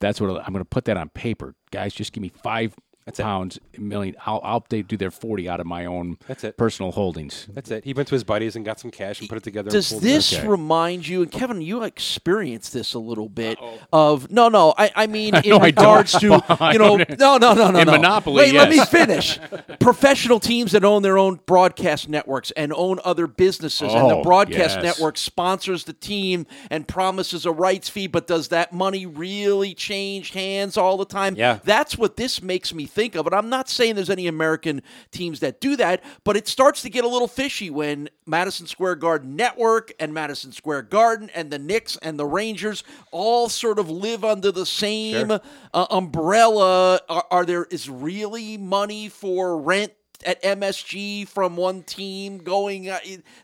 That's 0.00 0.20
what 0.20 0.30
I'm 0.30 0.52
going 0.52 0.64
to 0.64 0.68
put 0.68 0.86
that 0.86 0.96
on 0.96 1.10
paper, 1.10 1.54
guys. 1.70 1.92
Just 1.92 2.12
give 2.12 2.22
me 2.22 2.30
five. 2.42 2.74
It. 3.06 3.22
pounds 3.22 3.58
million. 3.78 4.14
I'll, 4.26 4.40
I'll 4.44 4.64
they 4.68 4.82
do 4.82 4.96
their 4.96 5.10
forty 5.10 5.48
out 5.48 5.58
of 5.60 5.66
my 5.66 5.86
own 5.86 6.18
That's 6.28 6.44
it. 6.44 6.56
personal 6.56 6.92
holdings. 6.92 7.48
That's 7.52 7.70
it. 7.70 7.84
He 7.84 7.92
went 7.94 8.08
to 8.08 8.14
his 8.14 8.24
buddies 8.24 8.56
and 8.56 8.64
got 8.64 8.78
some 8.78 8.90
cash 8.90 9.20
and 9.20 9.28
put 9.28 9.38
it 9.38 9.44
together. 9.44 9.68
and 9.68 9.72
Does 9.72 9.90
pulled 9.90 10.02
it 10.02 10.06
this 10.06 10.32
Okay. 10.34 10.46
remind 10.46 11.08
you, 11.08 11.22
and 11.22 11.30
Kevin, 11.32 11.60
you 11.62 11.82
experienced 11.82 12.72
this 12.72 12.94
a 12.94 12.98
little 12.98 13.28
bit 13.28 13.58
of 13.92 14.30
no, 14.30 14.48
no. 14.48 14.74
I, 14.78 14.90
I 14.94 15.06
mean, 15.06 15.34
in 15.44 15.50
No, 15.50 15.56
I 15.58 15.66
regards 15.66 16.12
to 16.20 16.26
you 16.72 16.78
know, 16.78 16.96
no, 16.96 17.38
no, 17.38 17.38
no, 17.38 17.70
no, 17.70 17.78
In 17.80 17.86
no. 17.86 17.92
Monopoly, 17.92 18.36
Wait, 18.44 18.54
let 18.54 18.68
me 18.68 18.78
finish. 18.84 19.38
Professional 19.80 20.38
teams 20.40 20.72
that 20.72 20.84
own 20.84 21.02
their 21.02 21.18
own 21.18 21.40
broadcast 21.46 22.08
networks 22.08 22.50
and 22.52 22.72
own 22.74 23.00
other 23.04 23.26
businesses, 23.26 23.92
and 23.94 24.10
the 24.10 24.16
Oh, 24.16 24.22
broadcast 24.22 24.76
yes. 24.76 24.82
network 24.82 25.16
sponsors 25.16 25.84
the 25.84 25.92
team 25.94 26.46
and 26.70 26.86
promises 26.86 27.46
a 27.46 27.52
rights 27.52 27.88
fee, 27.88 28.06
but 28.06 28.26
does 28.26 28.48
that 28.48 28.72
money 28.72 29.06
really 29.06 29.74
change 29.74 30.30
hands 30.32 30.76
all 30.76 30.96
the 30.96 31.04
time? 31.06 31.34
Yeah. 31.36 31.58
That's 31.64 31.96
what 31.96 32.16
this 32.16 32.42
makes 32.42 32.74
me 32.74 32.86
think 32.90 33.14
of. 33.14 33.26
And 33.26 33.34
I'm 33.34 33.48
not 33.48 33.68
saying 33.68 33.94
there's 33.94 34.10
any 34.10 34.26
American 34.26 34.82
teams 35.10 35.40
that 35.40 35.60
do 35.60 35.76
that, 35.76 36.02
but 36.24 36.36
it 36.36 36.48
starts 36.48 36.82
to 36.82 36.90
get 36.90 37.04
a 37.04 37.08
little 37.08 37.28
fishy 37.28 37.70
when 37.70 38.08
Madison 38.26 38.66
Square 38.66 38.96
Garden 38.96 39.36
Network 39.36 39.92
and 39.98 40.12
Madison 40.12 40.52
Square 40.52 40.82
Garden 40.82 41.30
and 41.34 41.50
the 41.50 41.58
Knicks 41.58 41.96
and 42.02 42.18
the 42.18 42.26
Rangers 42.26 42.84
all 43.10 43.48
sort 43.48 43.78
of 43.78 43.88
live 43.90 44.24
under 44.24 44.52
the 44.52 44.66
same 44.66 45.28
Sure. 45.28 45.40
uh, 45.74 45.86
umbrella. 45.90 47.00
Are, 47.08 47.24
are 47.30 47.44
there 47.44 47.64
is 47.70 47.88
really 47.88 48.56
money 48.58 49.08
for 49.08 49.58
rent? 49.60 49.92
At 50.26 50.42
MSG 50.42 51.26
from 51.28 51.56
one 51.56 51.82
team 51.82 52.36
going, 52.38 52.90
uh, 52.90 52.98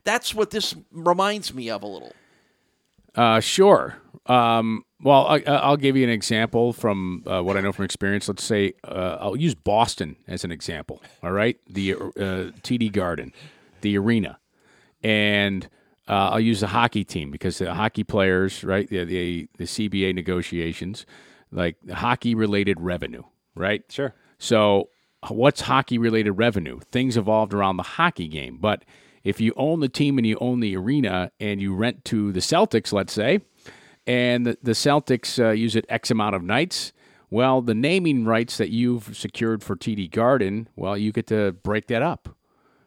that's 0.04 0.34
what 0.34 0.50
this 0.50 0.74
reminds 0.92 1.54
me 1.54 1.70
of 1.70 1.82
a 1.82 1.86
little. 1.86 2.12
Uh, 3.14 3.40
sure. 3.40 3.96
Um, 4.26 4.84
well, 5.02 5.26
I, 5.26 5.42
I'll 5.46 5.76
give 5.76 5.96
you 5.96 6.04
an 6.04 6.10
example 6.10 6.72
from 6.72 7.22
uh, 7.26 7.42
what 7.42 7.56
I 7.56 7.60
know 7.60 7.72
from 7.72 7.84
experience. 7.84 8.28
Let's 8.28 8.44
say 8.44 8.72
uh, 8.84 9.18
I'll 9.20 9.36
use 9.36 9.54
Boston 9.54 10.16
as 10.26 10.44
an 10.44 10.50
example. 10.50 11.02
All 11.22 11.32
right, 11.32 11.58
the 11.68 11.94
uh, 11.94 12.52
TD 12.62 12.92
Garden, 12.92 13.32
the 13.82 13.98
arena, 13.98 14.38
and 15.02 15.68
uh, 16.08 16.30
I'll 16.30 16.40
use 16.40 16.60
the 16.60 16.68
hockey 16.68 17.04
team 17.04 17.30
because 17.30 17.58
the 17.58 17.74
hockey 17.74 18.04
players, 18.04 18.64
right, 18.64 18.88
the 18.88 19.04
the, 19.04 19.48
the 19.58 19.64
CBA 19.64 20.14
negotiations, 20.14 21.04
like 21.52 21.76
hockey 21.90 22.34
related 22.34 22.80
revenue, 22.80 23.22
right? 23.54 23.82
Sure. 23.90 24.14
So, 24.38 24.88
what's 25.28 25.62
hockey 25.62 25.98
related 25.98 26.32
revenue? 26.32 26.80
Things 26.80 27.16
evolved 27.16 27.52
around 27.52 27.76
the 27.76 27.82
hockey 27.82 28.28
game. 28.28 28.58
But 28.60 28.84
if 29.24 29.40
you 29.40 29.52
own 29.56 29.80
the 29.80 29.88
team 29.88 30.18
and 30.18 30.26
you 30.26 30.38
own 30.40 30.60
the 30.60 30.76
arena 30.76 31.32
and 31.40 31.60
you 31.60 31.74
rent 31.74 32.04
to 32.06 32.32
the 32.32 32.40
Celtics, 32.40 32.92
let's 32.92 33.12
say, 33.12 33.40
and 34.06 34.46
the, 34.46 34.58
the 34.62 34.72
Celtics 34.72 35.42
uh, 35.42 35.50
use 35.50 35.76
it 35.76 35.84
X 35.88 36.10
amount 36.10 36.34
of 36.34 36.42
nights, 36.42 36.92
well, 37.30 37.60
the 37.60 37.74
naming 37.74 38.24
rights 38.24 38.56
that 38.58 38.70
you've 38.70 39.16
secured 39.16 39.62
for 39.62 39.76
TD 39.76 40.10
Garden, 40.10 40.68
well, 40.76 40.96
you 40.96 41.12
get 41.12 41.26
to 41.28 41.52
break 41.52 41.88
that 41.88 42.02
up, 42.02 42.36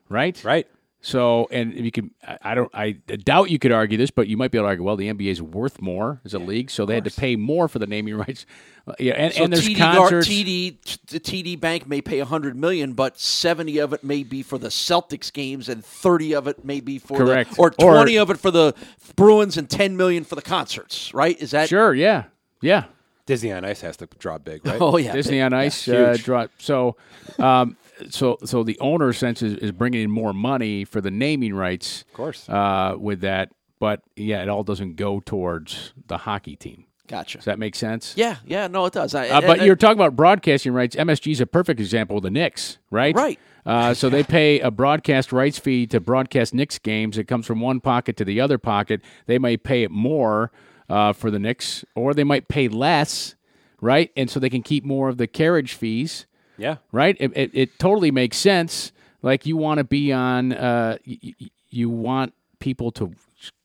right? 0.07 0.41
Right. 0.43 0.67
So, 1.02 1.47
and 1.50 1.74
you 1.74 1.91
can, 1.91 2.12
I- 2.28 2.38
I 2.41 2.56
don't, 2.56 2.70
I 2.74 2.91
doubt 2.91 3.50
you 3.50 3.58
could 3.58 3.72
argue 3.72 3.97
this, 3.97 4.12
but 4.12 4.28
you 4.28 4.36
might 4.36 4.52
be 4.52 4.58
able 4.58 4.66
to 4.66 4.70
argue, 4.70 4.84
well, 4.84 4.97
the 4.97 5.08
NBA 5.10 5.28
is 5.32 5.41
worth 5.41 5.82
more 5.82 6.20
as 6.26 6.34
a 6.34 6.39
league, 6.39 6.70
so 6.70 6.86
they 6.86 6.95
had 6.95 7.06
to 7.06 7.12
pay 7.12 7.38
more 7.38 7.70
for 7.70 7.80
the 7.80 7.88
naming 7.88 8.16
rights. 8.18 8.45
Uh, 8.86 8.93
yeah, 9.00 9.14
and, 9.14 9.34
So 9.34 9.43
and 9.45 9.54
there's 9.54 9.66
TD, 9.66 9.78
Gar- 9.78 9.95
concerts. 9.95 10.28
TD, 10.28 11.06
the 11.08 11.20
TD 11.22 11.58
Bank 11.58 11.88
may 11.88 12.02
pay 12.02 12.18
100 12.20 12.58
million, 12.58 12.93
but 12.93 13.18
70 13.18 13.78
of 13.78 13.93
it 13.93 14.04
may 14.04 14.24
be 14.24 14.43
for 14.43 14.58
the 14.58 14.68
Celtics 14.68 15.32
games, 15.32 15.70
and 15.70 15.86
30 15.86 16.36
of 16.36 16.47
it 16.47 16.66
may 16.66 16.82
be 16.82 17.00
for 17.00 17.18
Correct. 17.18 17.56
the, 17.56 17.62
or 17.62 17.68
Or- 17.80 17.93
20 17.95 18.18
of 18.18 18.30
it 18.32 18.38
for 18.38 18.52
the 18.52 18.74
Bruins, 19.16 19.56
and 19.56 19.70
10 19.70 19.95
million 19.95 20.26
for 20.26 20.36
the 20.36 20.41
concerts. 20.41 21.14
Right? 21.14 21.39
Is 21.41 21.52
that 21.52 21.70
Sure, 21.70 21.93
yeah, 21.93 22.26
yeah. 22.62 22.86
Disney 23.26 23.52
on 23.54 23.64
Ice 23.64 23.80
has 23.82 23.95
to 23.97 24.08
draw 24.18 24.38
big, 24.39 24.66
right? 24.66 24.78
Oh 24.82 24.97
yeah, 24.97 25.14
Disney 25.14 25.39
on 25.39 25.54
Ice 25.54 25.88
uh, 25.88 26.10
huge. 26.14 26.24
draw. 26.26 26.47
So, 26.58 26.95
um, 27.38 27.78
so 28.10 28.38
so 28.45 28.64
the 28.64 28.78
owner 28.80 29.14
sense 29.14 29.41
is, 29.41 29.54
is 29.56 29.72
bringing 29.72 30.02
in 30.04 30.12
more 30.12 30.34
money 30.34 30.86
for 30.86 31.02
the 31.02 31.12
naming 31.12 31.54
rights, 31.54 32.04
of 32.08 32.14
course. 32.14 32.47
uh, 32.50 32.95
with 32.97 33.22
that. 33.22 33.50
But 33.80 34.02
yeah, 34.16 34.41
it 34.41 34.50
all 34.50 34.64
doesn't 34.64 34.95
go 34.95 35.20
towards 35.22 35.93
the 36.08 36.18
hockey 36.18 36.56
team. 36.56 36.86
Gotcha. 37.08 37.38
Does 37.39 37.45
that 37.45 37.58
make 37.58 37.76
sense? 37.76 38.14
Yeah, 38.16 38.36
yeah. 38.45 38.68
No, 38.68 38.86
it 38.86 38.93
does. 38.93 39.16
I, 39.16 39.30
Uh, 39.30 39.41
but 39.41 39.58
and- 39.60 39.66
you're 39.66 39.76
talking 39.76 39.97
about 39.97 40.16
broadcasting 40.16 40.74
rights. 40.74 40.95
MSG 40.95 41.32
is 41.32 41.41
a 41.41 41.47
perfect 41.47 41.80
example 41.80 42.18
of 42.18 42.24
the 42.24 42.30
Knicks, 42.30 42.78
right? 42.91 43.16
Right. 43.16 43.39
Uh, 43.66 43.93
so 43.95 44.10
they 44.10 44.22
pay 44.38 44.60
a 44.60 44.70
broadcast 44.70 45.32
rights 45.32 45.58
fee 45.58 45.88
to 45.88 46.00
broadcast 46.00 46.54
Knicks 46.54 46.78
games. 46.78 47.18
It 47.18 47.24
comes 47.24 47.47
from 47.47 47.62
one 47.62 47.80
pocket 47.80 48.16
to 48.18 48.26
the 48.26 48.39
other 48.39 48.58
pocket. 48.60 49.02
They 49.26 49.39
might 49.39 49.64
pay 49.64 49.82
it 49.84 49.89
more 49.91 50.52
uh, 50.88 51.14
for 51.14 51.32
the 51.32 51.39
Knicks, 51.39 51.84
or 51.95 52.14
they 52.14 52.24
might 52.24 52.47
pay 52.47 52.68
less, 52.68 53.36
right? 53.82 54.12
And 54.16 54.30
so 54.30 54.39
they 54.39 54.50
can 54.50 54.62
keep 54.62 54.84
more 54.86 55.10
of 55.10 55.18
the 55.18 55.26
carriage 55.28 55.74
fees, 55.74 56.28
Yeah. 56.60 56.78
right? 56.91 57.16
It, 57.20 57.32
it, 57.36 57.51
it 57.53 57.80
totally 57.80 58.12
makes 58.12 58.38
sense. 58.38 58.91
Like 59.22 59.45
you 59.45 59.57
want 59.57 59.80
to 59.80 59.84
be 59.84 60.12
on, 60.14 60.53
uh, 60.53 60.97
y- 61.07 61.18
y- 61.24 61.49
you 61.70 61.89
want 61.89 62.34
people 62.60 62.91
to 62.93 63.14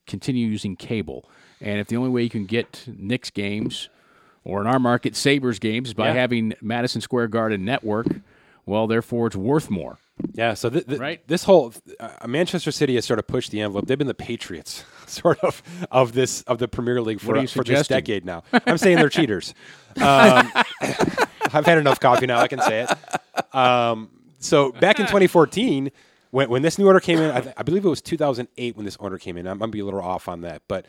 continue 0.06 0.46
using 0.46 0.76
cable, 0.76 1.28
and 1.60 1.78
if 1.80 1.88
the 1.88 1.96
only 1.96 2.10
way 2.10 2.22
you 2.22 2.30
can 2.30 2.44
get 2.46 2.84
Knicks 2.86 3.30
games, 3.30 3.88
or 4.44 4.60
in 4.60 4.66
our 4.66 4.78
market 4.78 5.16
Sabres 5.16 5.58
games, 5.58 5.94
by 5.94 6.08
Yeah. 6.08 6.14
having 6.14 6.54
Madison 6.60 7.00
Square 7.00 7.28
Garden 7.28 7.64
network, 7.64 8.06
well, 8.66 8.86
therefore 8.86 9.26
it's 9.28 9.36
worth 9.36 9.70
more. 9.70 9.98
Yeah, 10.32 10.54
so 10.54 10.70
th- 10.70 10.86
th- 10.86 10.98
Right? 11.00 11.26
this 11.26 11.44
whole 11.44 11.72
uh, 11.98 12.26
Manchester 12.26 12.70
City 12.70 12.94
has 12.96 13.04
sort 13.04 13.18
of 13.18 13.26
pushed 13.26 13.50
the 13.50 13.60
envelope. 13.60 13.86
They've 13.86 13.98
been 13.98 14.06
the 14.06 14.14
Patriots, 14.14 14.84
sort 15.06 15.38
of, 15.40 15.62
of 15.90 16.12
this 16.12 16.42
of 16.42 16.58
the 16.58 16.68
Premier 16.68 17.00
League 17.00 17.20
for, 17.20 17.46
for 17.48 17.64
this 17.64 17.88
decade 17.88 18.24
now. 18.24 18.42
I'm 18.66 18.78
saying 18.78 18.96
they're 18.98 19.08
cheaters. 19.08 19.54
Um, 20.00 20.50
I've 21.54 21.66
had 21.66 21.78
enough 21.78 22.00
coffee 22.00 22.26
now. 22.26 22.38
I 22.40 22.48
can 22.48 22.60
say 22.60 22.86
it. 22.88 23.54
Um, 23.54 24.10
so 24.38 24.72
back 24.72 24.98
in 25.00 25.06
2014, 25.06 25.90
when 26.30 26.50
when 26.50 26.62
this 26.62 26.78
new 26.78 26.86
order 26.86 27.00
came 27.00 27.18
in, 27.18 27.30
I, 27.30 27.40
th- 27.40 27.54
I 27.56 27.62
believe 27.62 27.84
it 27.84 27.88
was 27.88 28.02
2008 28.02 28.76
when 28.76 28.84
this 28.84 28.96
order 28.96 29.18
came 29.18 29.36
in. 29.36 29.46
I'm 29.46 29.58
gonna 29.58 29.70
be 29.70 29.80
a 29.80 29.84
little 29.84 30.00
off 30.02 30.28
on 30.28 30.40
that, 30.42 30.62
but 30.68 30.86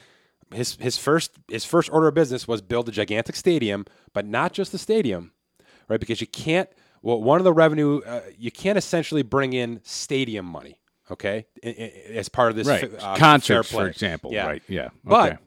his 0.54 0.76
his 0.80 0.98
first 0.98 1.32
his 1.48 1.66
first 1.66 1.90
order 1.92 2.08
of 2.08 2.14
business 2.14 2.48
was 2.48 2.62
build 2.62 2.90
a 2.90 2.92
gigantic 2.92 3.36
stadium, 3.36 3.86
but 4.14 4.26
not 4.26 4.54
just 4.54 4.72
the 4.72 4.78
stadium, 4.78 5.32
right? 5.88 6.00
Because 6.00 6.22
you 6.22 6.28
can't. 6.28 6.70
Well, 7.02 7.22
one 7.22 7.40
of 7.40 7.44
the 7.44 7.54
revenue 7.54 8.02
uh, 8.06 8.22
you 8.38 8.52
can't 8.52 8.78
essentially 8.78 9.22
bring 9.22 9.54
in 9.54 9.80
stadium 9.84 10.46
money, 10.46 10.80
okay, 11.12 11.46
i- 11.64 11.68
i- 11.68 12.12
as 12.16 12.30
part 12.30 12.50
of 12.50 12.56
this 12.56 12.68
Right. 12.68 12.84
f- 12.84 13.04
uh, 13.04 13.16
Concerts, 13.16 13.72
for 13.72 13.88
example. 13.88 14.32
Right. 14.32 14.64
Yeah. 14.68 14.90
But 15.04 15.34
Okay. 15.34 15.42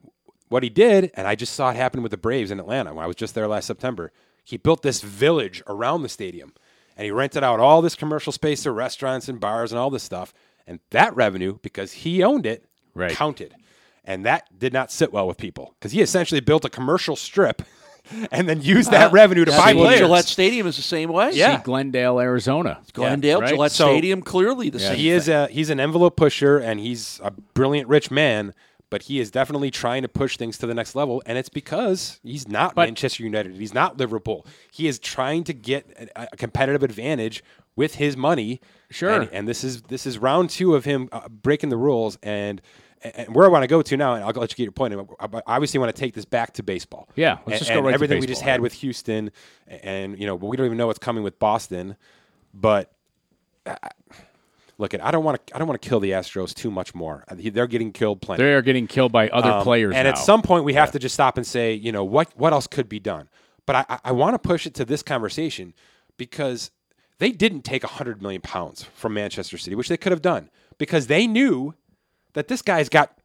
what 0.50 0.62
he 0.62 0.68
did, 0.70 1.10
and 1.14 1.26
I 1.26 1.34
just 1.34 1.54
saw 1.54 1.70
it 1.70 1.76
happen 1.76 2.00
with 2.02 2.12
the 2.12 2.16
Braves 2.16 2.52
in 2.52 2.60
Atlanta 2.60 2.94
when 2.94 3.02
I 3.02 3.08
was 3.08 3.16
just 3.16 3.34
there 3.34 3.48
last 3.48 3.66
September. 3.66 4.12
He 4.48 4.56
built 4.56 4.80
this 4.80 5.02
village 5.02 5.62
around 5.66 6.02
the 6.04 6.08
stadium, 6.08 6.54
and 6.96 7.04
he 7.04 7.10
rented 7.10 7.44
out 7.44 7.60
all 7.60 7.82
this 7.82 7.94
commercial 7.94 8.32
space 8.32 8.62
to 8.62 8.72
restaurants 8.72 9.28
and 9.28 9.38
bars 9.38 9.72
and 9.72 9.78
all 9.78 9.90
this 9.90 10.02
stuff. 10.02 10.32
And 10.66 10.80
that 10.90 11.14
revenue, 11.14 11.58
because 11.60 11.92
he 11.92 12.22
owned 12.22 12.46
it, 12.46 12.64
Right. 12.94 13.12
counted. 13.12 13.54
And 14.04 14.24
that 14.24 14.58
did 14.58 14.72
not 14.72 14.90
sit 14.90 15.12
well 15.12 15.28
with 15.28 15.36
people 15.36 15.74
because 15.78 15.92
he 15.92 16.00
essentially 16.00 16.40
built 16.40 16.64
a 16.64 16.70
commercial 16.70 17.14
strip 17.14 17.60
and 18.32 18.48
then 18.48 18.62
use 18.62 18.88
that 18.88 19.08
uh, 19.10 19.12
revenue 19.12 19.44
to 19.44 19.50
buy 19.50 19.74
players. 19.74 19.98
Gillette 20.00 20.24
Stadium 20.24 20.66
is 20.66 20.76
the 20.76 20.82
same 20.82 21.10
way. 21.12 21.32
Yeah. 21.34 21.58
See 21.58 21.62
Glendale, 21.64 22.18
Arizona. 22.18 22.80
Glendale, 22.94 23.42
right? 23.42 23.50
Gillette 23.50 23.72
So- 23.72 23.88
Stadium, 23.92 24.22
clearly 24.22 24.70
the 24.70 24.80
same. 24.80 24.96
he 24.96 25.10
is 25.10 25.26
thing. 25.26 25.34
a 25.34 25.46
he's 25.48 25.68
an 25.68 25.78
envelope 25.78 26.16
pusher 26.16 26.56
and 26.56 26.80
he's 26.80 27.20
a 27.22 27.30
brilliant 27.52 27.86
rich 27.88 28.10
man 28.10 28.54
but 28.90 29.02
he 29.02 29.20
is 29.20 29.30
definitely 29.30 29.70
trying 29.70 30.02
to 30.02 30.08
push 30.08 30.36
things 30.36 30.58
to 30.58 30.66
the 30.66 30.74
next 30.74 30.94
level 30.94 31.22
and 31.26 31.38
it's 31.38 31.48
because 31.48 32.20
he's 32.22 32.48
not 32.48 32.74
But- 32.74 32.88
manchester 32.88 33.22
united 33.22 33.54
he's 33.54 33.74
not 33.74 33.96
liverpool 33.98 34.46
he 34.72 34.86
is 34.88 34.98
trying 34.98 35.44
to 35.44 35.52
get 35.52 36.10
a, 36.16 36.28
a 36.32 36.36
competitive 36.36 36.82
advantage 36.82 37.42
with 37.76 37.96
his 37.96 38.16
money 38.16 38.60
Sure. 38.90 39.10
and, 39.10 39.30
and 39.32 39.48
this 39.48 39.62
is 39.64 39.82
this 39.82 40.06
is 40.06 40.18
round 40.18 40.50
two 40.50 40.74
of 40.74 40.84
him 40.84 41.08
uh, 41.12 41.28
breaking 41.28 41.68
the 41.68 41.76
rules 41.76 42.18
and 42.22 42.60
and 43.02 43.32
where 43.32 43.44
I 43.46 43.48
want 43.48 43.62
to 43.62 43.68
go 43.68 43.80
to 43.80 43.96
now, 43.96 44.14
and 44.14 44.24
I'll 44.24 44.32
let 44.32 44.50
you 44.50 44.56
get 44.56 44.64
your 44.64 44.72
point. 44.72 44.92
I 45.20 45.42
obviously 45.46 45.78
want 45.78 45.94
to 45.94 46.00
take 46.00 46.14
this 46.14 46.24
back 46.24 46.54
to 46.54 46.64
baseball. 46.64 47.08
Yeah, 47.14 47.38
let's 47.46 47.46
and, 47.46 47.58
just 47.60 47.70
go 47.70 47.76
and 47.76 47.84
right 47.84 47.90
to 47.92 47.94
everything 47.94 48.18
we 48.18 48.26
just 48.26 48.42
had 48.42 48.54
right? 48.54 48.60
with 48.60 48.72
Houston, 48.72 49.30
and 49.68 50.18
you 50.18 50.26
know, 50.26 50.34
we 50.34 50.56
don't 50.56 50.66
even 50.66 50.78
know 50.78 50.88
what's 50.88 50.98
coming 50.98 51.22
with 51.22 51.38
Boston. 51.38 51.94
But 52.52 52.90
look, 54.78 54.94
at 54.94 55.04
I 55.04 55.10
don't 55.10 55.24
want 55.24 55.46
to. 55.46 55.54
I 55.54 55.58
don't 55.58 55.68
want 55.68 55.80
to 55.82 55.88
kill 55.88 56.00
the 56.00 56.12
Astros 56.12 56.54
too 56.54 56.70
much 56.70 56.94
more. 56.94 57.24
Uh, 57.28 57.34
They're 57.38 57.66
getting 57.66 57.92
killed 57.92 58.22
plenty. 58.22 58.42
They 58.42 58.54
are 58.54 58.62
getting 58.62 58.86
killed 58.86 59.12
by 59.12 59.28
other 59.28 59.50
Um, 59.50 59.62
players 59.62 59.94
and 59.94 60.04
now. 60.04 60.10
at 60.10 60.18
some 60.18 60.42
point, 60.42 60.64
we 60.64 60.74
have 60.74 60.92
to 60.92 60.98
just 60.98 61.14
stop 61.14 61.36
and 61.36 61.46
say, 61.46 61.74
you 61.74 61.92
know, 61.92 62.04
what 62.04 62.32
what 62.36 62.52
else 62.52 62.66
could 62.66 62.88
be 62.88 62.98
done? 62.98 63.28
But 63.66 63.76
I, 63.90 63.98
I- 64.04 64.12
want 64.12 64.34
to 64.34 64.38
push 64.38 64.66
it 64.66 64.74
to 64.74 64.84
this 64.84 65.02
conversation 65.02 65.74
because 66.16 66.70
they 67.18 67.30
didn't 67.32 67.62
take 67.62 67.84
hundred 67.84 68.22
million 68.22 68.40
pounds 68.40 68.84
from 68.94 69.12
Manchester 69.14 69.58
City, 69.58 69.74
which 69.76 69.88
they 69.88 69.96
could 69.96 70.12
have 70.12 70.22
done 70.22 70.48
because 70.78 71.06
they 71.08 71.26
knew 71.26 71.74
that 72.34 72.48
this 72.48 72.62
guy's 72.62 72.88
got 72.88 73.18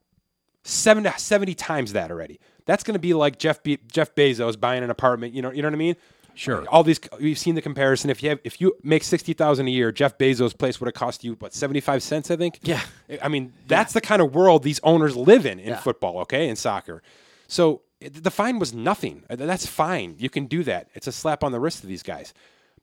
seven, 0.64 1.06
70 1.18 1.54
times 1.56 1.94
that 1.94 2.10
already. 2.12 2.40
That's 2.66 2.84
going 2.84 2.94
to 2.94 3.00
be 3.00 3.14
like 3.14 3.38
Jeff 3.38 3.62
Be- 3.62 3.80
Jeff 3.92 4.16
Bezos 4.16 4.60
buying 4.60 4.84
an 4.84 4.90
apartment. 4.90 5.34
You 5.34 5.42
know, 5.42 5.52
you 5.52 5.62
know 5.62 5.68
what 5.68 5.74
I 5.76 5.78
mean? 5.78 5.96
Sure. 6.36 6.66
All 6.70 6.84
these 6.84 7.00
we've 7.20 7.38
seen 7.38 7.56
the 7.56 7.62
comparison. 7.62 8.10
If 8.10 8.24
you 8.24 8.30
have, 8.30 8.40
if 8.44 8.60
you 8.60 8.76
make 8.84 9.04
sixty 9.04 9.34
thousand 9.34 9.68
a 9.68 9.72
year, 9.72 9.92
Jeff 9.92 10.18
Bezos' 10.18 10.58
place 10.58 10.80
would 10.80 10.88
have 10.88 10.94
cost 10.96 11.24
you 11.24 11.34
what 11.40 11.54
seventy 11.54 11.80
five 11.80 12.02
cents, 12.02 12.32
I 12.32 12.36
think. 12.36 12.60
Yeah. 12.64 12.82
I 13.22 13.28
mean 13.28 13.54
that's 13.68 13.94
the 13.94 14.02
kind 14.02 14.22
of 14.22 14.34
world 14.34 14.64
these 14.64 14.80
owners 14.84 15.16
live 15.16 15.46
in 15.46 15.60
in 15.60 15.70
Yeah. 15.70 15.78
football, 15.80 16.20
okay, 16.20 16.48
in 16.50 16.56
soccer. 16.56 17.04
So 17.48 17.82
the 18.02 18.32
fine 18.32 18.58
was 18.60 18.74
nothing. 18.74 19.24
Uh, 19.30 19.36
That's 19.38 19.66
fine. 19.66 20.16
You 20.18 20.30
can 20.30 20.46
do 20.48 20.64
that. 20.64 20.90
It's 20.94 21.08
a 21.08 21.12
slap 21.12 21.44
on 21.44 21.52
the 21.54 21.60
wrist 21.60 21.82
to 21.82 21.88
these 21.88 22.04
guys. 22.04 22.34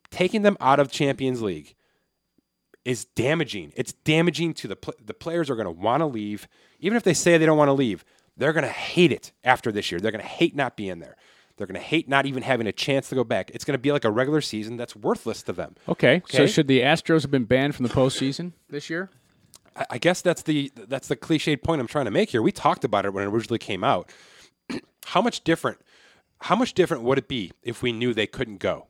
Taking 0.09 0.41
them 0.41 0.57
out 0.59 0.79
of 0.79 0.91
Champions 0.91 1.41
League 1.43 1.75
is 2.85 3.05
damaging. 3.05 3.71
It's 3.75 3.93
damaging 3.93 4.53
to 4.55 4.67
the 4.67 4.75
pl- 4.75 4.95
the 5.03 5.13
players 5.13 5.49
are 5.49 5.55
going 5.55 5.65
to 5.65 5.71
want 5.71 6.01
to 6.01 6.07
leave, 6.07 6.47
even 6.79 6.95
if 6.97 7.03
they 7.03 7.13
say 7.13 7.37
they 7.37 7.45
don't 7.45 7.57
want 7.57 7.69
to 7.69 7.73
leave. 7.73 8.03
They're 8.37 8.53
going 8.53 8.63
to 8.65 8.69
hate 8.71 9.11
it 9.11 9.31
after 9.43 9.71
this 9.71 9.91
year. 9.91 9.99
They're 9.99 10.11
going 10.11 10.23
to 10.23 10.27
hate 10.27 10.55
not 10.55 10.75
being 10.75 10.99
there. 10.99 11.15
They're 11.61 11.67
going 11.67 11.79
to 11.79 11.87
hate 11.87 12.09
not 12.09 12.25
even 12.25 12.41
having 12.41 12.65
a 12.65 12.71
chance 12.71 13.09
to 13.09 13.15
go 13.15 13.23
back. 13.23 13.51
It's 13.53 13.63
going 13.63 13.75
to 13.75 13.81
be 13.81 13.91
like 13.91 14.03
a 14.03 14.09
regular 14.09 14.41
season 14.41 14.77
that's 14.77 14.95
worthless 14.95 15.43
to 15.43 15.53
them. 15.53 15.75
okay, 15.87 16.23
so 16.27 16.47
should 16.47 16.67
the 16.67 16.81
Astros 16.81 17.21
have 17.21 17.29
been 17.29 17.45
banned 17.45 17.75
from 17.75 17.85
the 17.85 17.93
postseason 17.93 18.53
this 18.67 18.89
year? 18.89 19.11
I, 19.75 19.85
I 19.91 19.97
guess 19.99 20.23
that's 20.23 20.41
the 20.41 20.71
that's 20.75 21.07
the 21.07 21.15
cliched 21.15 21.61
point 21.63 21.81
I'm 21.81 21.87
trying 21.87 22.05
to 22.05 22.11
make 22.11 22.31
here. 22.31 22.41
We 22.41 22.51
talked 22.51 22.83
about 22.83 23.05
it 23.05 23.13
when 23.13 23.23
it 23.23 23.27
originally 23.27 23.59
came 23.59 23.83
out. 23.83 24.09
how 25.05 25.21
much 25.21 25.43
different? 25.43 25.77
How 26.39 26.55
much 26.55 26.73
different 26.73 27.03
would 27.03 27.19
it 27.19 27.27
be 27.27 27.51
if 27.61 27.83
we 27.83 27.91
knew 27.91 28.13
they 28.15 28.25
couldn't 28.25 28.57
go? 28.57 28.87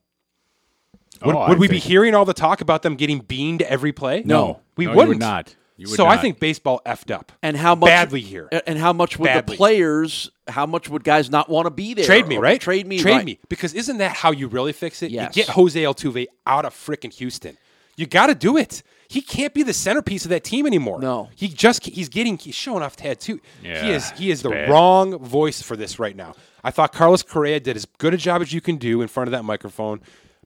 Oh, 1.22 1.28
would, 1.28 1.36
Oh, 1.36 1.50
would 1.50 1.60
we 1.60 1.68
be 1.68 1.80
hearing 1.80 2.16
all 2.16 2.24
the 2.24 2.34
talk 2.34 2.62
about 2.62 2.82
them 2.82 2.96
getting 2.96 3.20
beaned 3.20 3.62
every 3.64 3.92
play? 3.92 4.24
No. 4.26 4.62
we 4.78 4.86
No, 4.86 4.92
you 4.92 4.98
would 4.98 5.08
wouldn't. 5.10 5.20
not. 5.20 5.56
You 5.78 5.88
would 5.90 5.96
so 5.98 6.06
I 6.06 6.18
think 6.18 6.40
baseball 6.40 6.80
effed 6.86 7.12
up 7.12 7.32
and 7.42 7.58
how 7.58 7.74
much 7.74 7.88
badly 7.88 8.22
here. 8.22 8.48
And 8.68 8.78
how 8.78 8.94
much 8.94 9.18
would 9.18 9.26
Badly. 9.26 9.56
the 9.56 9.58
players? 9.58 10.30
How 10.52 10.66
much 10.66 10.90
would 10.90 11.04
guys 11.04 11.30
not 11.30 11.50
want 11.50 11.66
to 11.66 11.72
be 11.72 11.94
there? 11.94 12.06
Trade 12.06 12.28
me, 12.28 12.38
Or 12.38 12.42
right? 12.42 12.62
Trade 12.62 12.86
me, 12.86 13.00
Trade 13.00 13.12
right. 13.12 13.26
me. 13.26 13.40
Because 13.50 13.74
isn't 13.74 13.98
that 13.98 14.16
how 14.16 14.32
you 14.32 14.48
really 14.48 14.74
fix 14.74 15.02
it? 15.02 15.12
Yes. 15.12 15.36
You 15.36 15.44
get 15.44 15.54
Jose 15.54 15.82
Altuve 15.82 16.28
out 16.46 16.66
of 16.66 16.74
freaking 16.74 17.14
Houston. 17.14 17.58
You 17.98 18.06
got 18.06 18.28
to 18.28 18.36
do 18.36 18.58
it. 18.58 18.84
He 19.08 19.22
can't 19.22 19.54
be 19.54 19.64
the 19.64 19.74
centerpiece 19.74 20.24
of 20.24 20.30
that 20.30 20.44
team 20.46 20.66
anymore. 20.66 21.02
No. 21.02 21.30
he 21.36 21.50
just 21.50 21.86
he's 21.86 22.08
getting 22.08 22.38
he's 22.38 22.56
showing 22.56 22.82
off 22.82 22.96
tattoo. 22.96 23.42
Yeah, 23.62 23.84
he 23.84 23.92
is 23.92 24.12
he 24.12 24.32
is 24.32 24.42
the 24.42 24.50
bad. 24.50 24.70
wrong 24.70 25.18
voice 25.20 25.62
for 25.62 25.76
this 25.76 26.00
right 26.00 26.16
now. 26.16 26.34
I 26.64 26.72
thought 26.72 26.94
Carlos 26.94 27.22
Correa 27.22 27.60
did 27.60 27.76
as 27.76 27.86
good 27.98 28.14
a 28.14 28.18
job 28.18 28.42
as 28.42 28.54
you 28.54 28.62
can 28.62 28.78
do 28.78 29.02
in 29.02 29.08
front 29.10 29.28
of 29.28 29.32
that 29.32 29.44
microphone. 29.44 30.00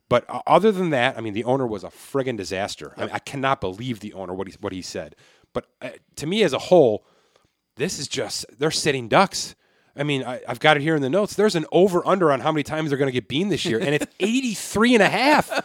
But 0.09 0.25
uh, 0.29 0.41
other 0.47 0.71
than 0.71 0.89
that, 0.91 1.17
I 1.17 1.21
mean, 1.21 1.33
the 1.33 1.43
owner 1.43 1.65
was 1.67 1.83
a 1.83 1.89
friggin' 1.89 2.37
disaster. 2.37 2.93
I, 2.97 3.01
mean, 3.01 3.09
I 3.13 3.19
cannot 3.19 3.61
believe 3.61 3.99
the 3.99 4.13
owner 4.13 4.33
what 4.33 4.47
he 4.47 4.53
what 4.59 4.73
he 4.73 4.81
said. 4.81 5.15
But 5.53 5.67
uh, 5.81 5.89
to 6.15 6.25
me, 6.27 6.43
as 6.43 6.53
a 6.53 6.59
whole, 6.59 7.05
this 7.75 7.99
is 7.99 8.07
just 8.07 8.45
they're 8.57 8.71
sitting 8.71 9.07
ducks. 9.07 9.55
I 9.95 10.03
mean, 10.03 10.23
I, 10.23 10.41
I've 10.47 10.59
got 10.59 10.77
it 10.77 10.83
here 10.83 10.95
in 10.95 11.01
the 11.01 11.09
notes. 11.09 11.35
There's 11.35 11.55
an 11.55 11.65
over 11.71 12.05
under 12.05 12.31
on 12.31 12.41
how 12.41 12.51
many 12.51 12.63
times 12.63 12.89
they're 12.89 12.97
going 12.97 13.07
to 13.07 13.13
get 13.13 13.27
beamed 13.27 13.51
this 13.51 13.65
year, 13.65 13.79
and 13.79 13.89
it's 13.89 14.05
83 14.19 14.95
and 14.95 15.03
a 15.03 15.09
half. 15.09 15.63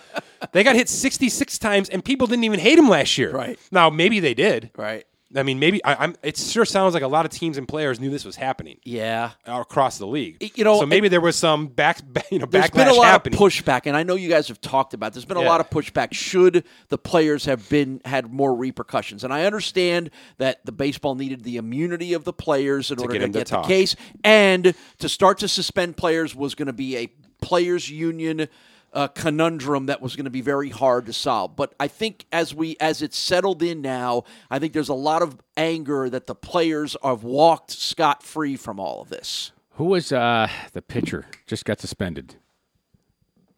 They 0.53 0.63
got 0.63 0.77
hit 0.77 0.89
66 0.89 1.59
times, 1.59 1.89
and 1.89 2.05
people 2.05 2.27
didn't 2.27 2.45
even 2.45 2.61
hate 2.61 2.79
him 2.79 2.89
last 2.89 3.19
year. 3.19 3.33
Right. 3.33 3.59
Now, 3.71 3.91
maybe 3.91 4.21
they 4.21 4.35
did. 4.35 4.71
Right. 4.77 5.05
I 5.37 5.45
mean, 5.45 5.61
maybe 5.61 5.85
I, 5.85 5.95
I'm. 6.05 6.17
It 6.25 6.37
sure 6.37 6.65
sounds 6.65 6.93
like 6.93 7.05
a 7.05 7.09
lot 7.09 7.25
of 7.25 7.31
teams 7.31 7.57
and 7.57 7.69
players 7.69 8.01
knew 8.01 8.11
this 8.11 8.25
was 8.25 8.35
happening 8.35 8.79
Yeah. 8.85 9.31
across 9.47 9.97
the 9.99 10.07
league. 10.07 10.51
You 10.57 10.65
know, 10.65 10.81
so 10.81 10.87
maybe 10.87 11.07
there 11.09 11.21
was 11.21 11.37
some 11.37 11.69
back, 11.69 12.01
you 12.33 12.41
know, 12.41 12.47
There's 12.47 12.65
backlash 12.65 12.71
There's 12.73 12.87
been 12.87 12.89
a 12.89 12.93
lot 12.95 13.05
happening. 13.05 13.35
of 13.39 13.41
pushback, 13.41 13.83
and 13.87 13.97
I 13.97 14.03
know 14.03 14.17
you 14.17 14.29
guys 14.29 14.49
have 14.49 14.61
talked 14.61 14.93
about. 14.93 15.13
There's 15.13 15.25
been 15.25 15.37
a 15.37 15.43
Yeah. 15.43 15.49
lot 15.49 15.61
of 15.61 15.71
pushback. 15.71 16.13
Should 16.15 16.65
the 16.89 16.99
players 16.99 17.45
have 17.45 17.69
been 17.69 18.01
had 18.05 18.33
more 18.33 18.55
repercussions? 18.55 19.23
And 19.23 19.33
I 19.33 19.45
understand 19.45 20.11
that 20.39 20.67
the 20.67 20.73
baseball 20.73 21.15
needed 21.15 21.45
the 21.45 21.59
immunity 21.59 22.13
of 22.13 22.25
the 22.25 22.33
players 22.33 22.91
in 22.91 22.99
order 22.99 23.13
get 23.13 23.19
to 23.21 23.27
to 23.27 23.33
get 23.33 23.47
the 23.49 23.63
case, 23.63 23.95
and 24.25 24.75
to 24.99 25.09
start 25.09 25.39
to 25.39 25.49
suspend 25.49 25.97
players 25.97 26.35
was 26.35 26.57
going 26.57 26.67
to 26.67 26.73
be 26.73 26.97
a 26.97 27.07
players' 27.41 27.89
union. 27.89 28.49
Uh, 28.93 29.07
conundrum 29.07 29.87
that 29.87 30.03
was 30.03 30.17
going 30.17 30.25
to 30.25 30.31
be 30.31 30.41
very 30.41 30.69
hard 30.71 31.07
to 31.07 31.13
solve, 31.13 31.55
but 31.55 31.75
I 31.79 31.87
think 31.87 32.27
as 32.33 32.53
we 32.53 32.77
as 32.81 33.03
it's 33.03 33.17
settled 33.17 33.63
in 33.63 33.81
now, 33.81 34.25
I 34.51 34.59
think 34.59 34.73
there's 34.73 34.89
a 34.89 34.95
lot 34.95 35.23
of 35.23 35.39
anger 35.57 36.11
that 36.11 36.27
the 36.27 36.35
players 36.35 36.97
have 37.05 37.23
walked 37.23 37.71
scot 37.71 38.25
free 38.25 38.57
from 38.57 38.81
all 38.81 39.01
of 39.01 39.09
this. 39.09 39.53
Who 39.75 39.85
was 39.85 40.11
uh, 40.11 40.49
the 40.73 40.83
pitcher? 40.83 41.27
Just 41.47 41.65
got 41.65 41.81
suspended. 41.81 42.35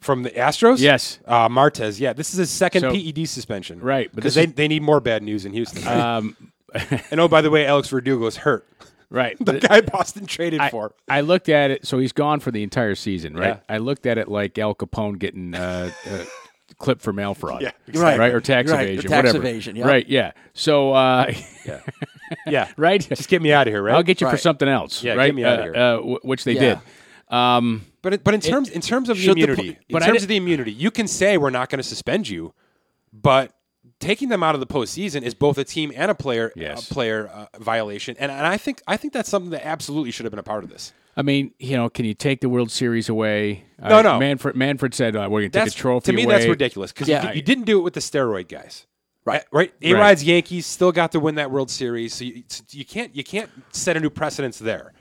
from 0.01 0.23
the 0.23 0.31
Astros. 0.33 0.81
Yes. 0.81 1.19
uh, 1.27 1.49
Martes. 1.49 1.99
Yeah, 1.99 2.13
this 2.13 2.33
is 2.33 2.39
his 2.39 2.51
second 2.51 2.83
So- 2.83 2.93
PED 2.93 3.27
suspension. 3.27 3.81
Right, 3.81 4.15
because 4.15 4.35
they, 4.35 4.45
is- 4.45 4.53
they 4.53 4.69
need 4.69 4.83
more 4.83 5.01
bad 5.01 5.23
news 5.23 5.47
in 5.47 5.53
Houston. 5.55 5.87
Um, 5.89 6.37
and 7.11 7.21
oh, 7.21 7.29
by 7.29 7.41
the 7.41 7.51
way, 7.51 7.65
Alex 7.67 7.89
Verdugo 7.89 8.27
is 8.27 8.37
hurt. 8.37 8.67
Right. 9.13 9.37
The 9.39 9.61
guy 9.61 9.81
Boston 9.83 10.27
traded 10.27 10.61
I, 10.61 10.71
for. 10.71 10.95
I 11.09 11.21
looked 11.21 11.49
at 11.49 11.71
it, 11.71 11.87
so 11.87 11.99
he's 11.99 12.13
gone 12.13 12.41
for 12.41 12.51
the 12.51 12.63
entire 12.63 12.95
season, 12.97 13.35
right? 13.35 13.47
Yeah. 13.69 13.75
I 13.75 13.79
looked 13.79 14.07
at 14.07 14.19
it 14.19 14.29
like 14.29 14.59
Al 14.59 14.75
Capone 14.75 15.19
getting 15.19 15.55
uh, 15.55 15.91
uh, 16.11 16.25
clipped 16.79 17.03
for 17.03 17.13
mail 17.13 17.35
fraud, 17.35 17.63
Yeah, 17.63 17.71
exactly. 17.87 18.19
right, 18.19 18.35
or 18.35 18.41
tax 18.41 18.71
Right, 18.71 18.81
or 18.81 18.83
evasion, 18.93 19.11
tax 19.11 19.27
whatever, 19.29 19.39
evasion, 19.39 19.77
yeah. 19.77 19.87
right? 19.87 20.09
Yeah. 20.09 20.33
So, 20.55 20.93
uh, 20.93 21.33
Yeah, 22.47 22.69
right, 22.77 23.01
Just 23.07 23.29
get 23.29 23.41
me 23.43 23.53
out 23.53 23.69
of 23.69 23.73
here, 23.73 23.83
right? 23.83 23.95
I'll 23.95 24.03
get 24.03 24.21
you 24.21 24.29
for 24.29 24.37
something 24.39 24.69
else, 24.69 25.03
Yeah, 25.05 25.15
right? 25.15 25.27
get 25.27 25.35
me 25.35 25.45
Uh, 25.45 25.63
here. 25.63 25.73
uh, 25.77 25.97
w- 25.97 26.19
which 26.23 26.45
they 26.45 26.55
Yeah. 26.55 26.61
did. 27.31 27.35
Um, 27.37 27.83
But 28.03 28.15
it- 28.15 28.25
but 28.25 28.35
in 28.35 28.41
terms 28.41 28.69
in 28.69 28.81
terms 28.81 29.09
of 29.09 29.17
the 29.17 29.23
should 29.23 29.37
the 29.37 29.45
pl- 29.47 29.53
immunity, 29.55 29.79
but 29.91 30.03
in 30.03 30.09
terms 30.09 30.23
of 30.23 30.29
the 30.29 30.37
immunity, 30.37 30.73
you 30.73 30.91
can 30.91 31.07
say 31.07 31.39
we're 31.39 31.51
not 31.51 31.71
going 31.71 31.79
to 31.79 31.83
suspend 31.89 32.29
you, 32.29 32.53
but 33.13 33.53
taking 34.03 34.29
them 34.29 34.43
out 34.43 34.55
of 34.55 34.61
the 34.61 34.67
postseason 34.67 35.23
is 35.23 35.33
both 35.35 35.57
a 35.57 35.65
team 35.65 35.93
and 35.95 36.11
a 36.11 36.15
player 36.15 36.53
Yes. 36.57 36.91
uh, 36.91 36.95
player 36.95 37.29
uh, 37.33 37.47
violation, 37.59 38.17
and, 38.19 38.31
and 38.31 38.47
I 38.47 38.59
think 38.59 38.83
I 38.87 38.97
think 38.99 39.13
that's 39.15 39.31
something 39.31 39.51
that 39.53 39.67
absolutely 39.67 40.11
should 40.11 40.25
have 40.25 40.31
been 40.33 40.39
a 40.39 40.43
part 40.43 40.65
of 40.65 40.71
this. 40.71 40.93
I 41.17 41.21
mean, 41.23 41.53
you 41.59 41.77
know, 41.77 41.89
can 41.91 42.05
you 42.07 42.15
take 42.15 42.41
the 42.41 42.49
World 42.49 42.71
Series 42.71 43.09
away? 43.09 43.65
No, 43.79 43.99
Uh, 43.99 44.03
no. 44.03 44.19
Manfred 44.19 44.57
Manfred 44.57 44.93
said 44.95 45.15
uh, 45.17 45.29
we're 45.31 45.41
going 45.43 45.51
to 45.53 45.59
take 45.59 45.65
That's 45.67 45.75
a 45.75 45.79
trophy 45.79 46.11
to 46.13 46.17
me 46.17 46.25
away. 46.25 46.35
that's 46.35 46.47
ridiculous 46.49 46.91
because 46.93 47.09
Yeah. 47.09 47.29
you, 47.31 47.37
you 47.37 47.43
didn't 47.43 47.65
do 47.65 47.79
it 47.79 47.83
with 47.83 47.95
the 47.95 48.01
steroid 48.01 48.49
guys. 48.49 48.87
Right. 49.25 49.45
right. 49.53 49.73
A 49.83 49.93
Rod's 49.95 50.25
Yankees 50.25 50.67
still 50.67 50.91
got 50.91 51.13
to 51.13 51.21
win 51.21 51.37
that 51.37 51.51
World 51.53 51.71
Series, 51.71 52.13
so 52.13 52.25
you, 52.25 52.43
you 52.71 52.85
can't 52.85 53.15
you 53.15 53.23
can't 53.23 53.49
set 53.71 53.97
a 53.97 54.01
new 54.01 54.11
precedence 54.11 54.59
there, 54.59 54.93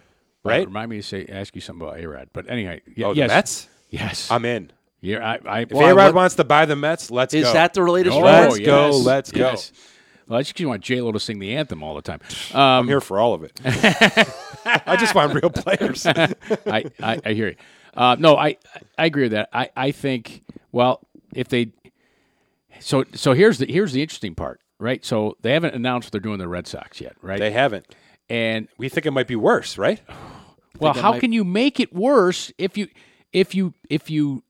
right? 0.43 0.67
Remind 0.67 0.91
me 0.91 0.97
to 0.97 1.03
say 1.03 1.25
ask 1.27 1.55
you 1.55 1.61
something 1.61 1.87
about 1.87 1.99
Arod, 1.99 2.27
but 2.33 2.47
anyway, 2.49 2.81
y- 2.95 3.03
Oh, 3.03 3.13
the 3.15 3.25
Mets. 3.27 3.67
yes, 3.89 4.29
I'm 4.29 4.45
in. 4.45 4.71
Yeah, 5.01 5.37
I, 5.45 5.49
I, 5.49 5.59
If 5.61 5.71
Well, 5.71 5.89
A 5.89 5.95
Rod 5.95 6.13
wants 6.15 6.35
to 6.35 6.43
buy 6.43 6.65
the 6.65 6.75
Mets, 6.75 7.09
let's 7.11 7.33
go. 7.33 7.39
Is 7.39 7.45
go. 7.45 7.53
that 7.53 7.73
the 7.73 7.81
latest? 7.83 8.15
Oh, 8.15 8.19
Let's 8.21 8.55
rumor? 8.55 8.65
go, 8.65 8.89
let's 8.97 9.31
go. 9.31 9.39
yes. 9.49 9.71
Well, 10.27 10.39
I 10.39 10.43
just 10.43 10.63
want 10.65 10.81
J 10.81 11.01
Lo 11.01 11.11
to 11.11 11.19
sing 11.19 11.39
the 11.39 11.55
anthem 11.55 11.83
all 11.83 11.95
the 11.95 12.01
time. 12.01 12.19
I'm 12.53 12.59
Um, 12.81 12.87
here 12.87 13.01
for 13.01 13.19
all 13.19 13.33
of 13.33 13.43
it. 13.43 13.59
I 13.65 14.95
just 14.97 15.13
want 15.13 15.33
real 15.33 15.49
players. 15.49 16.05
I, 16.05 16.85
I, 17.01 17.19
I 17.25 17.33
hear 17.33 17.49
you. 17.49 17.55
Uh, 17.93 18.15
no, 18.17 18.37
I 18.37 18.55
I 18.97 19.05
agree 19.05 19.23
with 19.23 19.33
that. 19.33 19.49
I, 19.51 19.69
I 19.75 19.91
think 19.91 20.43
well 20.71 21.01
if 21.35 21.49
they 21.49 21.73
so 22.79 23.03
so 23.13 23.33
here's 23.33 23.57
the 23.57 23.65
here's 23.65 23.91
the 23.91 24.01
interesting 24.01 24.35
part, 24.35 24.61
right? 24.79 25.03
So 25.03 25.35
they 25.41 25.51
haven't 25.53 25.75
announced 25.75 26.05
what 26.07 26.11
they're 26.13 26.21
doing 26.21 26.39
the 26.39 26.47
Red 26.47 26.67
Sox 26.67 27.01
yet, 27.01 27.15
right? 27.21 27.39
they 27.39 27.51
haven't. 27.51 27.93
and 28.29 28.67
We 28.77 28.87
think 28.87 29.05
it 29.05 29.11
might 29.11 29.27
be 29.27 29.35
worse, 29.35 29.77
right? 29.77 29.99
well, 30.79 30.93
how 30.93 31.11
might- 31.11 31.19
can 31.21 31.33
you 31.33 31.43
make 31.43 31.79
it 31.81 31.93
worse 31.93 32.51
if 32.57 32.77
you 32.77 32.87
if 33.33 33.53
you 33.53 33.73
if 33.89 34.09
you 34.09 34.43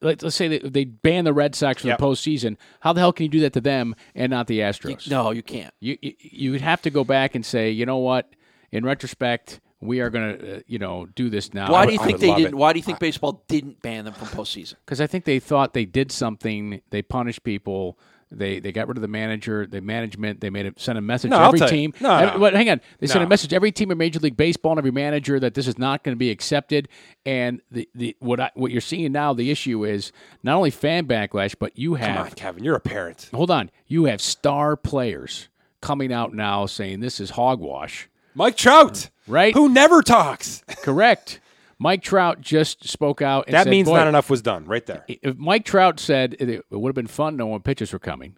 let, 0.00 0.22
let's 0.22 0.36
say 0.36 0.48
that 0.48 0.72
they 0.72 0.84
ban 0.84 1.24
the 1.24 1.32
Red 1.32 1.54
Sox 1.54 1.82
from 1.82 1.88
Yep. 1.88 1.98
the 1.98 2.04
postseason? 2.04 2.56
How 2.80 2.92
the 2.92 3.00
hell 3.00 3.12
can 3.12 3.24
you 3.24 3.30
do 3.30 3.40
that 3.40 3.52
to 3.54 3.60
them 3.60 3.94
and 4.14 4.30
not 4.30 4.46
the 4.46 4.60
Astros? 4.60 5.10
No, 5.10 5.30
you 5.30 5.42
can't. 5.42 5.72
You 5.80 5.98
you 6.00 6.14
you 6.18 6.52
would 6.52 6.60
have 6.60 6.82
to 6.82 6.90
go 6.90 7.04
back 7.04 7.34
and 7.34 7.44
say, 7.44 7.70
you 7.70 7.86
know 7.86 7.98
what? 7.98 8.30
In 8.70 8.84
retrospect, 8.84 9.60
we 9.80 10.00
are 10.00 10.10
going 10.10 10.38
to, 10.38 10.56
uh, 10.56 10.60
you 10.66 10.78
know, 10.78 11.06
do 11.14 11.30
this 11.30 11.54
now. 11.54 11.70
Why 11.72 11.86
do 11.86 11.92
you 11.92 12.00
I 12.00 12.04
think 12.04 12.18
they 12.20 12.34
didn't? 12.34 12.46
it. 12.48 12.54
Why 12.54 12.72
do 12.72 12.78
you 12.78 12.82
think 12.82 12.98
baseball 12.98 13.44
didn't 13.48 13.80
ban 13.80 14.04
them 14.04 14.14
from 14.14 14.28
postseason? 14.28 14.74
Because 14.84 15.00
I 15.00 15.06
think 15.06 15.24
they 15.24 15.38
thought 15.38 15.72
they 15.72 15.84
did 15.84 16.10
something. 16.12 16.80
They 16.90 17.02
punished 17.02 17.42
people. 17.44 17.98
They 18.30 18.60
they 18.60 18.72
got 18.72 18.88
rid 18.88 18.96
of 18.98 19.02
the 19.02 19.08
manager, 19.08 19.66
the 19.66 19.80
management. 19.80 20.40
They 20.40 20.50
made 20.50 20.66
it 20.66 20.78
sent 20.78 20.98
a 20.98 21.00
message 21.00 21.30
No, 21.30 21.38
to 21.38 21.44
every 21.46 21.60
you. 21.60 21.66
team. 21.68 21.94
No, 22.00 22.10
Every- 22.14 22.34
no. 22.34 22.38
but 22.40 22.54
hang 22.54 22.68
on, 22.68 22.80
they 22.98 23.06
sent 23.06 23.24
a 23.24 23.26
message 23.26 23.50
to 23.50 23.56
every 23.56 23.72
team 23.72 23.90
in 23.90 23.96
Major 23.98 24.18
League 24.20 24.36
Baseball 24.36 24.72
and 24.72 24.78
every 24.78 24.90
manager 24.90 25.40
that 25.40 25.54
this 25.54 25.66
is 25.66 25.78
not 25.78 26.04
going 26.04 26.14
to 26.14 26.18
be 26.18 26.30
accepted. 26.30 26.88
And 27.24 27.62
the, 27.70 27.88
the 27.94 28.16
what 28.20 28.38
I, 28.40 28.50
what 28.54 28.70
you're 28.70 28.80
seeing 28.82 29.12
now, 29.12 29.32
the 29.32 29.50
issue 29.50 29.84
is 29.84 30.12
not 30.42 30.56
only 30.56 30.70
fan 30.70 31.06
backlash, 31.06 31.54
but 31.58 31.78
you 31.78 31.94
have 31.94 32.16
Come 32.16 32.24
on, 32.26 32.30
Kevin, 32.32 32.64
you're 32.64 32.76
a 32.76 32.80
parent. 32.80 33.30
hold 33.32 33.50
on, 33.50 33.70
you 33.86 34.04
have 34.04 34.20
star 34.20 34.76
players 34.76 35.48
coming 35.80 36.12
out 36.12 36.34
now 36.34 36.66
saying 36.66 37.00
this 37.00 37.20
is 37.20 37.30
hogwash. 37.30 38.08
Mike 38.34 38.56
Trout, 38.56 39.08
Right. 39.26 39.52
Who 39.54 39.68
never 39.68 40.02
talks. 40.02 40.62
Correct. 40.82 41.40
Mike 41.78 42.02
Trout 42.02 42.40
just 42.40 42.88
spoke 42.88 43.22
out. 43.22 43.46
And 43.46 43.54
that 43.54 43.64
said, 43.64 43.70
means 43.70 43.88
not 43.88 44.06
enough 44.08 44.28
was 44.30 44.42
done 44.42 44.64
right 44.66 44.84
there. 44.84 45.04
if 45.08 45.36
Mike 45.36 45.64
Trout 45.64 46.00
said 46.00 46.34
it, 46.40 46.48
it 46.48 46.64
would 46.70 46.88
have 46.88 46.94
been 46.94 47.06
fun 47.06 47.36
knowing 47.36 47.60
pitches 47.62 47.92
were 47.92 47.98
coming, 47.98 48.36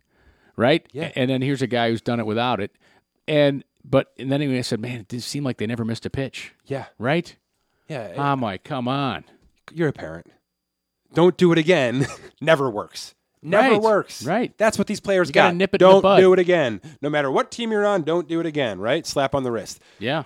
right? 0.57 0.86
Yeah. 0.93 1.11
And 1.16 1.30
then 1.30 1.41
here's 1.43 1.62
a 1.62 1.66
guy 1.66 1.91
who's 1.91 2.03
done 2.03 2.20
it 2.20 2.26
without 2.26 2.61
it, 2.61 2.72
and 3.26 3.64
but 3.84 4.12
and 4.18 4.30
then 4.30 4.41
he 4.43 4.62
said, 4.62 4.80
"Man, 4.80 5.01
it 5.01 5.09
didn't 5.09 5.22
seem 5.24 5.43
like 5.45 5.57
they 5.59 5.66
never 5.66 5.84
missed 5.84 6.05
a 6.07 6.11
pitch." 6.11 6.53
Yeah, 6.66 6.86
Right? 6.99 7.34
yeah. 7.88 8.14
I'm 8.18 8.43
oh, 8.45 8.47
like, 8.49 8.62
come 8.64 8.86
on. 8.88 9.24
you're 9.72 9.88
a 9.88 9.93
parent. 9.93 10.26
Don't 11.14 11.36
do 11.36 11.51
it 11.51 11.59
again. 11.59 12.07
Never 12.41 12.70
works. 12.70 13.14
Never 13.43 13.70
Right, 13.72 13.80
works. 13.82 14.22
right. 14.24 14.57
That's 14.59 14.78
what 14.78 14.86
these 14.86 15.01
players 15.01 15.28
You 15.28 15.32
got. 15.32 15.57
nip 15.57 15.74
it 15.74 15.82
in 15.82 15.88
the 15.88 16.01
don't 16.01 16.20
do 16.20 16.32
it 16.34 16.38
again. 16.38 16.80
No 17.01 17.09
matter 17.11 17.30
what 17.32 17.51
team 17.51 17.72
you're 17.72 17.84
on, 17.86 18.03
don't 18.03 18.28
do 18.28 18.38
it 18.38 18.47
again. 18.47 18.78
Right? 18.78 19.05
Slap 19.07 19.34
on 19.34 19.43
the 19.43 19.51
wrist. 19.51 19.80
Yeah. 19.99 20.22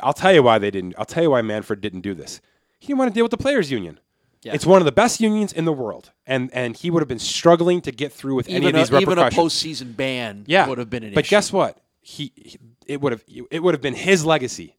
I'll 0.00 0.12
tell 0.12 0.32
you 0.32 0.42
why 0.42 0.58
they 0.58 0.70
didn't. 0.70 0.94
I'll 0.98 1.04
tell 1.04 1.22
you 1.22 1.30
why 1.30 1.42
Manfred 1.42 1.80
didn't 1.80 2.00
do 2.00 2.14
this. 2.14 2.40
He 2.78 2.88
didn't 2.88 2.98
want 2.98 3.10
to 3.10 3.14
deal 3.14 3.24
with 3.24 3.30
the 3.30 3.36
players' 3.36 3.70
union. 3.70 4.00
Yeah. 4.42 4.54
It's 4.54 4.66
one 4.66 4.80
of 4.80 4.86
the 4.86 4.92
best 4.92 5.20
unions 5.20 5.52
in 5.52 5.66
the 5.66 5.72
world, 5.72 6.10
and 6.26 6.50
and 6.52 6.76
he 6.76 6.90
would 6.90 7.00
have 7.00 7.08
been 7.08 7.20
struggling 7.20 7.80
to 7.82 7.92
get 7.92 8.12
through 8.12 8.34
with 8.34 8.48
any 8.48 8.66
Even 8.66 8.74
of 8.74 8.88
these 8.88 8.92
a, 8.92 9.00
even 9.00 9.18
a 9.18 9.30
postseason 9.30 9.96
ban 9.96 10.44
yeah, 10.48 10.66
would 10.66 10.78
have 10.78 10.90
been 10.90 11.04
an 11.04 11.14
But 11.14 11.20
issue. 11.20 11.28
But 11.28 11.30
guess 11.30 11.52
what? 11.52 11.78
He, 12.00 12.32
he 12.34 12.58
it 12.86 13.00
would 13.00 13.12
have 13.12 13.24
it 13.28 13.62
would 13.62 13.74
have 13.74 13.80
been 13.80 13.94
his 13.94 14.24
legacy. 14.24 14.76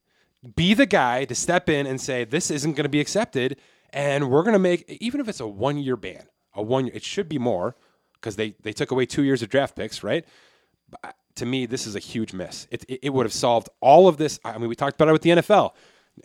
Be 0.56 0.74
the 0.74 0.86
guy 0.86 1.24
to 1.26 1.36
step 1.36 1.70
in 1.70 1.88
and 1.88 2.02
say 2.02 2.26
this 2.26 2.52
isn't 2.52 2.74
going 2.74 2.84
to 2.84 2.90
be 2.90 3.00
accepted, 3.00 3.58
and 3.92 4.30
we're 4.30 4.44
going 4.44 4.54
to 4.54 4.60
make 4.60 4.84
even 5.00 5.22
if 5.22 5.30
it's 5.30 5.40
a 5.40 5.48
one 5.48 5.78
year 5.78 5.96
ban, 5.96 6.28
a 6.54 6.62
one 6.62 6.88
year. 6.88 6.96
It 6.96 7.04
should 7.04 7.30
be 7.30 7.38
more 7.40 7.78
because 8.16 8.36
they 8.36 8.56
they 8.62 8.74
took 8.74 8.92
away 8.92 9.06
two 9.06 9.24
years 9.24 9.42
of 9.42 9.48
draft 9.48 9.78
picks, 9.78 10.04
right? 10.04 10.26
To 11.38 11.46
me, 11.46 11.66
this 11.66 11.88
is 11.88 11.96
a 11.96 12.00
huge 12.00 12.34
miss. 12.34 12.68
It, 12.70 12.84
it, 12.88 13.00
it 13.04 13.10
would 13.14 13.26
have 13.26 13.34
solved 13.34 13.70
all 13.82 14.08
of 14.08 14.18
this. 14.18 14.40
I 14.46 14.58
mean, 14.58 14.70
we 14.70 14.76
talked 14.76 14.96
about 14.96 15.10
it 15.10 15.14
with 15.14 15.22
the 15.24 15.32
NFL. 15.32 15.72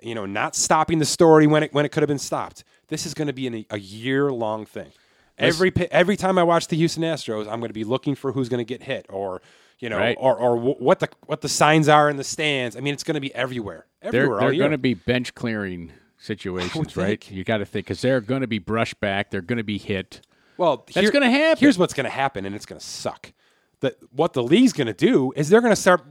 You 0.02 0.14
know, 0.14 0.26
not 0.26 0.54
stopping 0.54 0.98
the 0.98 1.06
story 1.06 1.46
when 1.46 1.62
it 1.62 1.72
when 1.72 1.86
it 1.86 1.90
could 1.90 2.02
have 2.02 2.08
been 2.08 2.18
stopped. 2.18 2.62
This 2.88 3.06
is 3.06 3.14
going 3.14 3.28
to 3.28 3.32
be 3.32 3.46
an, 3.46 3.64
a 3.70 3.78
year 3.78 4.30
long 4.30 4.66
thing. 4.66 4.92
Every 5.38 5.72
every 5.90 6.16
time 6.16 6.36
I 6.38 6.42
watch 6.42 6.68
the 6.68 6.76
Houston 6.76 7.02
Astros, 7.04 7.42
I'm 7.42 7.60
going 7.60 7.68
to 7.70 7.74
be 7.74 7.84
looking 7.84 8.14
for 8.14 8.32
who's 8.32 8.48
going 8.50 8.58
to 8.58 8.64
get 8.68 8.82
hit, 8.82 9.06
or 9.08 9.40
you 9.78 9.88
know, 9.88 9.96
Right. 9.96 10.16
or 10.20 10.36
or 10.36 10.56
what 10.56 10.98
the 10.98 11.08
what 11.26 11.40
the 11.40 11.48
signs 11.48 11.88
are 11.88 12.10
in 12.10 12.16
the 12.16 12.24
stands. 12.24 12.76
I 12.76 12.80
mean, 12.80 12.92
it's 12.92 13.04
going 13.04 13.14
to 13.14 13.20
be 13.20 13.34
everywhere, 13.34 13.86
They're, 14.02 14.08
everywhere 14.24 14.40
they're 14.40 14.58
going 14.58 14.70
to 14.72 14.78
be 14.78 14.94
bench 14.94 15.34
clearing 15.34 15.92
situations, 16.18 16.96
right? 16.96 17.22
think. 17.24 17.30
You 17.30 17.44
got 17.44 17.58
to 17.58 17.64
think 17.64 17.86
because 17.86 18.02
they're 18.02 18.20
going 18.20 18.40
to 18.42 18.46
be 18.48 18.58
brushed 18.58 19.00
back. 19.00 19.30
They're 19.30 19.40
going 19.40 19.58
to 19.58 19.64
be 19.64 19.78
hit. 19.78 20.20
Well, 20.56 20.84
That's 20.92 21.10
gonna 21.10 21.30
happen. 21.30 21.60
Here's 21.60 21.78
what's 21.78 21.94
going 21.94 22.04
to 22.04 22.10
happen, 22.10 22.44
and 22.44 22.54
it's 22.54 22.66
going 22.66 22.80
to 22.80 22.84
suck. 22.84 23.32
That 23.80 23.96
what 24.12 24.32
the 24.32 24.42
league's 24.42 24.72
going 24.72 24.86
to 24.88 24.92
do 24.92 25.32
is 25.36 25.48
they're 25.48 25.60
going 25.60 25.72
to 25.74 25.80
start 25.80 26.02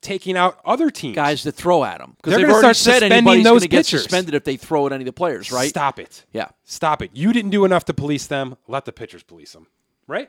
taking 0.00 0.36
out 0.36 0.58
other 0.64 0.90
teams. 0.90 1.14
guys 1.14 1.42
to 1.44 1.52
throw 1.52 1.84
at 1.84 1.98
them 1.98 2.14
because 2.16 2.32
They're 2.32 2.38
they've 2.40 2.46
gonna 2.48 2.54
already 2.64 2.74
start 2.74 2.76
said 2.76 2.92
suspending 3.00 3.18
anybody's 3.18 3.44
those 3.44 3.50
going 3.52 3.60
to 3.60 3.68
get 3.68 3.78
pitchers. 3.86 4.02
suspended 4.02 4.34
if 4.34 4.44
they 4.44 4.56
throw 4.56 4.86
at 4.86 4.92
any 4.92 5.02
of 5.02 5.06
the 5.06 5.12
players, 5.12 5.52
right? 5.52 5.68
Stop 5.68 5.98
it. 6.00 6.24
Yeah. 6.32 6.48
Stop 6.64 7.02
it. 7.02 7.10
You 7.14 7.32
didn't 7.32 7.50
do 7.52 7.64
enough 7.64 7.84
to 7.86 7.94
police 7.94 8.26
them. 8.26 8.56
Let 8.66 8.84
the 8.84 8.92
pitchers 8.92 9.22
police 9.22 9.52
them. 9.52 9.68
Right? 10.08 10.28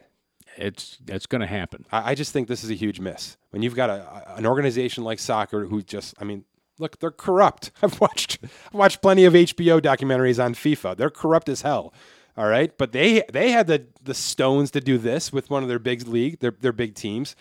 It's 0.58 1.00
that's 1.04 1.26
going 1.26 1.42
to 1.42 1.48
happen. 1.48 1.86
I, 1.92 2.12
I 2.12 2.16
just 2.16 2.32
think 2.32 2.48
this 2.48 2.64
is 2.64 2.70
a 2.70 2.76
huge 2.76 3.00
miss. 3.00 3.38
When 3.50 3.64
you've 3.64 3.76
got 3.76 3.90
a, 3.90 3.94
a- 4.34 4.36
an 4.38 4.46
organization 4.46 5.04
like 5.04 5.18
soccer 5.18 5.66
who 5.66 5.82
just, 5.82 6.14
I 6.20 6.24
mean, 6.24 6.46
look, 6.78 7.00
they're 7.00 7.10
corrupt. 7.10 7.72
I've 7.82 8.00
watched, 8.00 8.38
I've 8.44 8.74
watched 8.76 9.02
plenty 9.02 9.26
of 9.26 9.34
HBO 9.34 9.82
documentaries 9.82 10.44
on 10.44 10.54
FIFA. 10.54 10.96
They're 10.98 11.10
corrupt 11.10 11.50
as 11.50 11.64
hell. 11.64 11.92
All 12.36 12.48
right, 12.48 12.76
but 12.78 12.92
they 12.92 13.24
they 13.32 13.52
had 13.52 13.68
the 13.68 13.86
the 14.02 14.14
stones 14.14 14.72
to 14.72 14.82
do 14.82 14.98
this 14.98 15.32
with 15.32 15.50
one 15.50 15.62
of 15.62 15.70
their 15.70 15.80
big 15.80 16.08
league, 16.08 16.40
their 16.40 16.52
their 16.52 16.72
big 16.72 16.96
teams. 16.96 17.36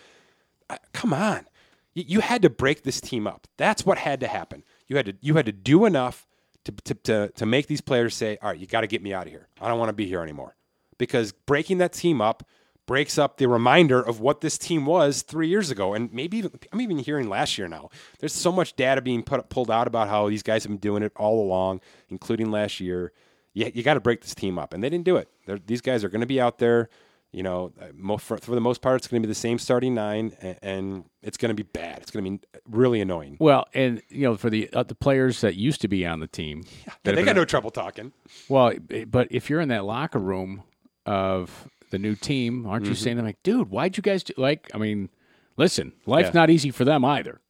Uh, 0.68 0.76
come 0.92 1.14
on, 1.14 1.46
you, 1.94 2.04
you 2.06 2.20
had 2.20 2.42
to 2.42 2.50
break 2.50 2.82
this 2.82 3.00
team 3.00 3.26
up. 3.26 3.46
That's 3.56 3.86
what 3.86 3.98
had 3.98 4.20
to 4.20 4.28
happen. 4.28 4.64
You 4.88 4.96
had 4.96 5.06
to 5.06 5.14
you 5.20 5.34
had 5.34 5.46
to 5.46 5.52
do 5.52 5.86
enough 5.86 6.26
to 6.64 6.72
to 6.72 6.94
to, 6.94 7.28
to 7.36 7.46
make 7.46 7.68
these 7.68 7.80
players 7.80 8.14
say, 8.14 8.36
"All 8.42 8.50
right, 8.50 8.58
you 8.58 8.66
got 8.66 8.82
to 8.82 8.86
get 8.86 9.02
me 9.02 9.14
out 9.14 9.26
of 9.26 9.32
here. 9.32 9.48
I 9.60 9.68
don't 9.68 9.78
want 9.78 9.88
to 9.88 9.94
be 9.94 10.06
here 10.06 10.22
anymore." 10.22 10.56
Because 10.98 11.32
breaking 11.32 11.78
that 11.78 11.94
team 11.94 12.20
up 12.20 12.44
breaks 12.86 13.16
up 13.16 13.36
the 13.38 13.46
reminder 13.48 14.00
of 14.00 14.20
what 14.20 14.40
this 14.40 14.58
team 14.58 14.84
was 14.84 15.22
three 15.22 15.48
years 15.48 15.70
ago, 15.70 15.94
and 15.94 16.12
maybe 16.12 16.38
even 16.38 16.50
I'm 16.72 16.80
even 16.80 16.98
hearing 16.98 17.28
last 17.28 17.56
year 17.56 17.68
now. 17.68 17.88
There's 18.18 18.34
so 18.34 18.52
much 18.52 18.76
data 18.76 19.00
being 19.00 19.22
put 19.22 19.48
pulled 19.48 19.70
out 19.70 19.86
about 19.86 20.08
how 20.08 20.28
these 20.28 20.42
guys 20.42 20.64
have 20.64 20.70
been 20.70 20.78
doing 20.78 21.02
it 21.02 21.12
all 21.16 21.42
along, 21.42 21.80
including 22.10 22.50
last 22.50 22.80
year. 22.80 23.12
You, 23.54 23.70
you 23.74 23.82
got 23.82 23.94
to 23.94 24.00
break 24.00 24.22
this 24.22 24.34
team 24.34 24.58
up, 24.58 24.72
and 24.74 24.82
they 24.82 24.88
didn't 24.90 25.04
do 25.04 25.16
it. 25.16 25.28
They're, 25.46 25.58
these 25.66 25.80
guys 25.80 26.04
are 26.04 26.08
going 26.08 26.20
to 26.22 26.26
be 26.26 26.40
out 26.40 26.58
there. 26.58 26.88
You 27.34 27.42
know, 27.42 27.72
uh, 27.80 28.18
for, 28.18 28.36
for 28.36 28.54
the 28.54 28.60
most 28.60 28.82
part, 28.82 28.96
it's 28.96 29.06
going 29.08 29.22
to 29.22 29.26
be 29.26 29.30
the 29.30 29.34
same 29.34 29.58
starting 29.58 29.94
nine, 29.94 30.36
and, 30.42 30.58
and 30.62 31.04
it's 31.22 31.38
going 31.38 31.48
to 31.48 31.54
be 31.54 31.62
bad. 31.62 32.00
It's 32.02 32.10
going 32.10 32.24
to 32.24 32.30
be 32.30 32.40
really 32.68 33.00
annoying. 33.00 33.38
Well, 33.40 33.66
and 33.72 34.02
you 34.10 34.24
know, 34.24 34.36
for 34.36 34.50
the 34.50 34.68
uh, 34.74 34.82
the 34.82 34.94
players 34.94 35.40
that 35.40 35.54
used 35.54 35.80
to 35.80 35.88
be 35.88 36.04
on 36.04 36.20
the 36.20 36.26
team, 36.26 36.64
that 36.84 36.98
they 37.04 37.10
have 37.12 37.24
got 37.24 37.24
been- 37.32 37.36
no 37.36 37.44
trouble 37.46 37.70
talking. 37.70 38.12
Well, 38.50 38.74
but 39.06 39.28
if 39.30 39.48
you're 39.48 39.60
in 39.62 39.70
that 39.70 39.84
locker 39.86 40.18
room 40.18 40.62
of 41.06 41.68
the 41.90 41.98
new 41.98 42.14
team, 42.14 42.66
aren't 42.66 42.86
you 42.86 42.94
saying, 42.94 43.18
like, 43.24 43.42
dude, 43.42 43.70
why'd 43.70 43.96
you 43.96 44.02
guys 44.02 44.22
do? 44.22 44.34
Like, 44.36 44.70
I 44.74 44.78
mean, 44.78 45.08
listen, 45.56 45.92
life's 46.06 46.28
Yeah. 46.28 46.40
not 46.40 46.50
easy 46.50 46.70
for 46.70 46.84
them 46.84 47.02
either. 47.04 47.40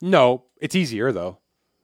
No, 0.00 0.44
it's 0.60 0.74
easier 0.76 1.10
though. 1.12 1.38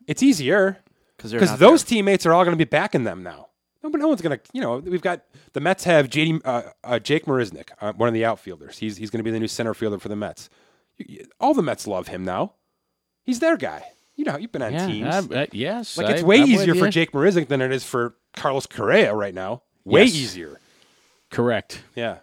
It's 0.06 0.22
easier 0.22 0.78
because 1.16 1.30
they're 1.32 1.40
because 1.40 1.50
not 1.52 1.58
those 1.58 1.82
there. 1.84 1.96
teammates 1.96 2.24
are 2.26 2.32
all 2.32 2.44
going 2.44 2.56
to 2.56 2.64
be 2.64 2.68
backing 2.68 3.04
them 3.04 3.22
now. 3.22 3.48
No, 3.82 3.90
but 3.90 4.00
no 4.00 4.08
one's 4.08 4.20
to. 4.22 4.38
You 4.52 4.60
know, 4.60 4.76
we've 4.78 5.02
got 5.02 5.22
the 5.54 5.60
Mets 5.60 5.84
have 5.84 6.08
JD, 6.08 6.42
uh, 6.44 6.62
uh, 6.84 6.98
Jake 6.98 7.24
Marisnick, 7.26 7.70
uh, 7.80 7.92
one 7.94 8.08
of 8.08 8.14
the 8.14 8.24
outfielders. 8.24 8.78
He's 8.78 8.96
he's 8.96 9.10
going 9.10 9.18
to 9.18 9.24
be 9.24 9.30
the 9.30 9.40
new 9.40 9.48
center 9.48 9.74
fielder 9.74 9.98
for 9.98 10.08
the 10.08 10.16
Mets. 10.16 10.48
You- 10.98 11.06
you- 11.08 11.26
All 11.40 11.52
the 11.54 11.62
Mets 11.62 11.86
love 11.86 12.08
him 12.08 12.24
now. 12.24 12.52
He's 13.24 13.40
their 13.40 13.56
guy. 13.56 13.82
You 14.14 14.24
know, 14.24 14.36
you've 14.36 14.52
been 14.52 14.62
on 14.62 14.72
Yeah, 14.72 14.86
teams. 14.86 15.08
uh, 15.14 15.22
uh, 15.34 15.46
yes, 15.52 15.96
like 15.98 16.06
I- 16.06 16.12
it's 16.12 16.22
way 16.22 16.40
I'm 16.40 16.46
easier 16.48 16.74
for. 16.74 16.88
Jake 16.90 17.12
Marisnick 17.12 17.48
than 17.48 17.60
it 17.60 17.72
is 17.72 17.82
for 17.84 18.14
Carlos 18.36 18.66
Correa 18.66 19.14
right 19.14 19.34
now. 19.34 19.62
Way 19.84 20.04
Yes. 20.04 20.14
easier. 20.14 20.60
Correct. 21.30 21.82
Yeah. 21.96 22.18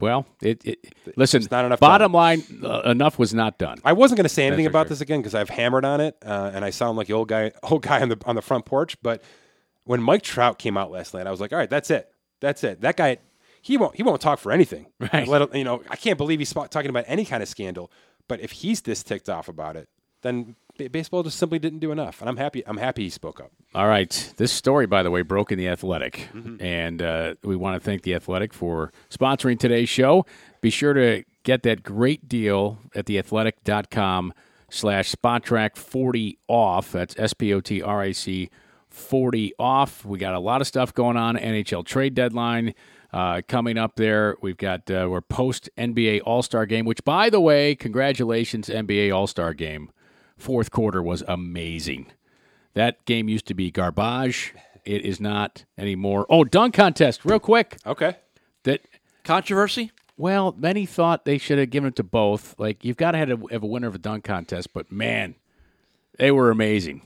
Well, 0.00 0.26
it, 0.42 0.60
it 0.64 0.92
listen. 1.16 1.40
It's 1.42 1.50
not 1.50 1.64
enough 1.64 1.80
Bottom 1.80 2.12
line, 2.12 2.42
uh, 2.62 2.80
enough 2.84 3.18
was 3.18 3.32
not 3.32 3.58
done. 3.58 3.78
I 3.84 3.92
wasn't 3.92 4.16
going 4.16 4.24
to 4.24 4.28
say 4.28 4.46
anything 4.46 4.66
about 4.66 4.84
sure. 4.84 4.90
this 4.90 5.00
again 5.00 5.20
because 5.20 5.34
I've 5.34 5.48
hammered 5.48 5.84
on 5.84 6.00
it, 6.00 6.16
uh, 6.24 6.50
and 6.52 6.64
I 6.64 6.70
sound 6.70 6.98
like 6.98 7.06
the 7.06 7.12
old 7.14 7.28
guy, 7.28 7.52
old 7.62 7.82
guy 7.82 8.00
on 8.02 8.08
the 8.08 8.18
on 8.26 8.34
the 8.34 8.42
front 8.42 8.64
porch. 8.66 9.00
But 9.02 9.22
when 9.84 10.02
Mike 10.02 10.22
Trout 10.22 10.58
came 10.58 10.76
out 10.76 10.90
last 10.90 11.14
night, 11.14 11.26
I 11.26 11.30
was 11.30 11.40
like, 11.40 11.52
all 11.52 11.58
right, 11.58 11.70
that's 11.70 11.90
it, 11.90 12.08
that's 12.40 12.64
it. 12.64 12.80
That 12.80 12.96
guy, 12.96 13.18
he 13.62 13.76
won't 13.76 13.96
he 13.96 14.02
won't 14.02 14.20
talk 14.20 14.38
for 14.38 14.52
anything. 14.52 14.86
Right. 15.12 15.28
Let 15.28 15.54
you 15.54 15.64
know, 15.64 15.82
I 15.88 15.96
can't 15.96 16.18
believe 16.18 16.38
he's 16.38 16.52
talking 16.52 16.88
about 16.88 17.04
any 17.06 17.24
kind 17.24 17.42
of 17.42 17.48
scandal. 17.48 17.90
But 18.26 18.40
if 18.40 18.52
he's 18.52 18.80
this 18.80 19.02
ticked 19.02 19.28
off 19.28 19.48
about 19.48 19.76
it, 19.76 19.88
then 20.22 20.56
baseball 20.90 21.22
just 21.22 21.38
simply 21.38 21.58
didn't 21.58 21.78
do 21.78 21.92
enough. 21.92 22.20
And 22.20 22.28
I'm 22.28 22.36
happy. 22.36 22.66
I'm 22.66 22.78
happy 22.78 23.04
he 23.04 23.10
spoke 23.10 23.40
up. 23.40 23.52
All 23.74 23.86
right. 23.86 24.32
This 24.36 24.50
story, 24.50 24.86
by 24.86 25.02
the 25.02 25.10
way, 25.10 25.22
broke 25.22 25.52
in 25.52 25.58
The 25.58 25.68
Athletic. 25.68 26.28
Mm-hmm. 26.34 26.64
And 26.64 27.02
uh, 27.02 27.34
we 27.44 27.54
want 27.54 27.80
to 27.80 27.84
thank 27.84 28.02
The 28.02 28.14
Athletic 28.14 28.52
for 28.52 28.92
sponsoring 29.10 29.58
today's 29.58 29.88
show. 29.88 30.26
Be 30.60 30.70
sure 30.70 30.94
to 30.94 31.24
get 31.44 31.62
that 31.62 31.82
great 31.82 32.28
deal 32.28 32.78
at 32.94 33.06
theathletic.com 33.06 34.32
slash 34.70 35.12
spotrac 35.12 35.76
40 35.76 36.38
off. 36.48 36.92
That's 36.92 37.14
S-P-O-T-R-A-C 37.18 38.50
40 38.94 39.54
off. 39.58 40.04
We 40.04 40.18
got 40.18 40.34
a 40.34 40.38
lot 40.38 40.60
of 40.60 40.66
stuff 40.66 40.94
going 40.94 41.16
on. 41.16 41.36
NHL 41.36 41.84
trade 41.84 42.14
deadline 42.14 42.74
uh, 43.12 43.42
coming 43.48 43.76
up 43.76 43.96
there. 43.96 44.36
We've 44.40 44.56
got, 44.56 44.90
uh, 44.90 45.08
we're 45.10 45.20
post 45.20 45.68
NBA 45.76 46.22
All-Star 46.24 46.66
game, 46.66 46.84
which, 46.84 47.04
by 47.04 47.28
the 47.30 47.40
way, 47.40 47.74
congratulations, 47.74 48.68
NBA 48.68 49.14
All-Star 49.14 49.52
game. 49.54 49.90
Fourth 50.36 50.70
quarter 50.70 51.02
was 51.02 51.22
amazing. 51.28 52.06
That 52.74 53.04
game 53.04 53.28
used 53.28 53.46
to 53.46 53.54
be 53.54 53.70
garbage. 53.70 54.54
It 54.84 55.04
is 55.04 55.20
not 55.20 55.64
anymore. 55.78 56.26
Oh, 56.28 56.44
dunk 56.44 56.74
contest, 56.74 57.24
real 57.24 57.38
quick. 57.38 57.78
Okay. 57.86 58.16
That 58.64 58.80
controversy. 59.22 59.92
well, 60.16 60.54
many 60.58 60.86
thought 60.86 61.24
they 61.24 61.38
should 61.38 61.58
have 61.58 61.70
given 61.70 61.88
it 61.88 61.96
to 61.96 62.02
both. 62.02 62.54
Like 62.58 62.84
you've 62.84 62.96
got 62.96 63.12
to 63.12 63.18
have 63.18 63.30
a, 63.30 63.52
have 63.52 63.62
a 63.62 63.66
winner 63.66 63.88
of 63.88 63.94
a 63.94 63.98
dunk 63.98 64.24
contest, 64.24 64.72
but 64.72 64.90
man, 64.92 65.36
they 66.18 66.30
were 66.30 66.50
amazing. 66.50 67.02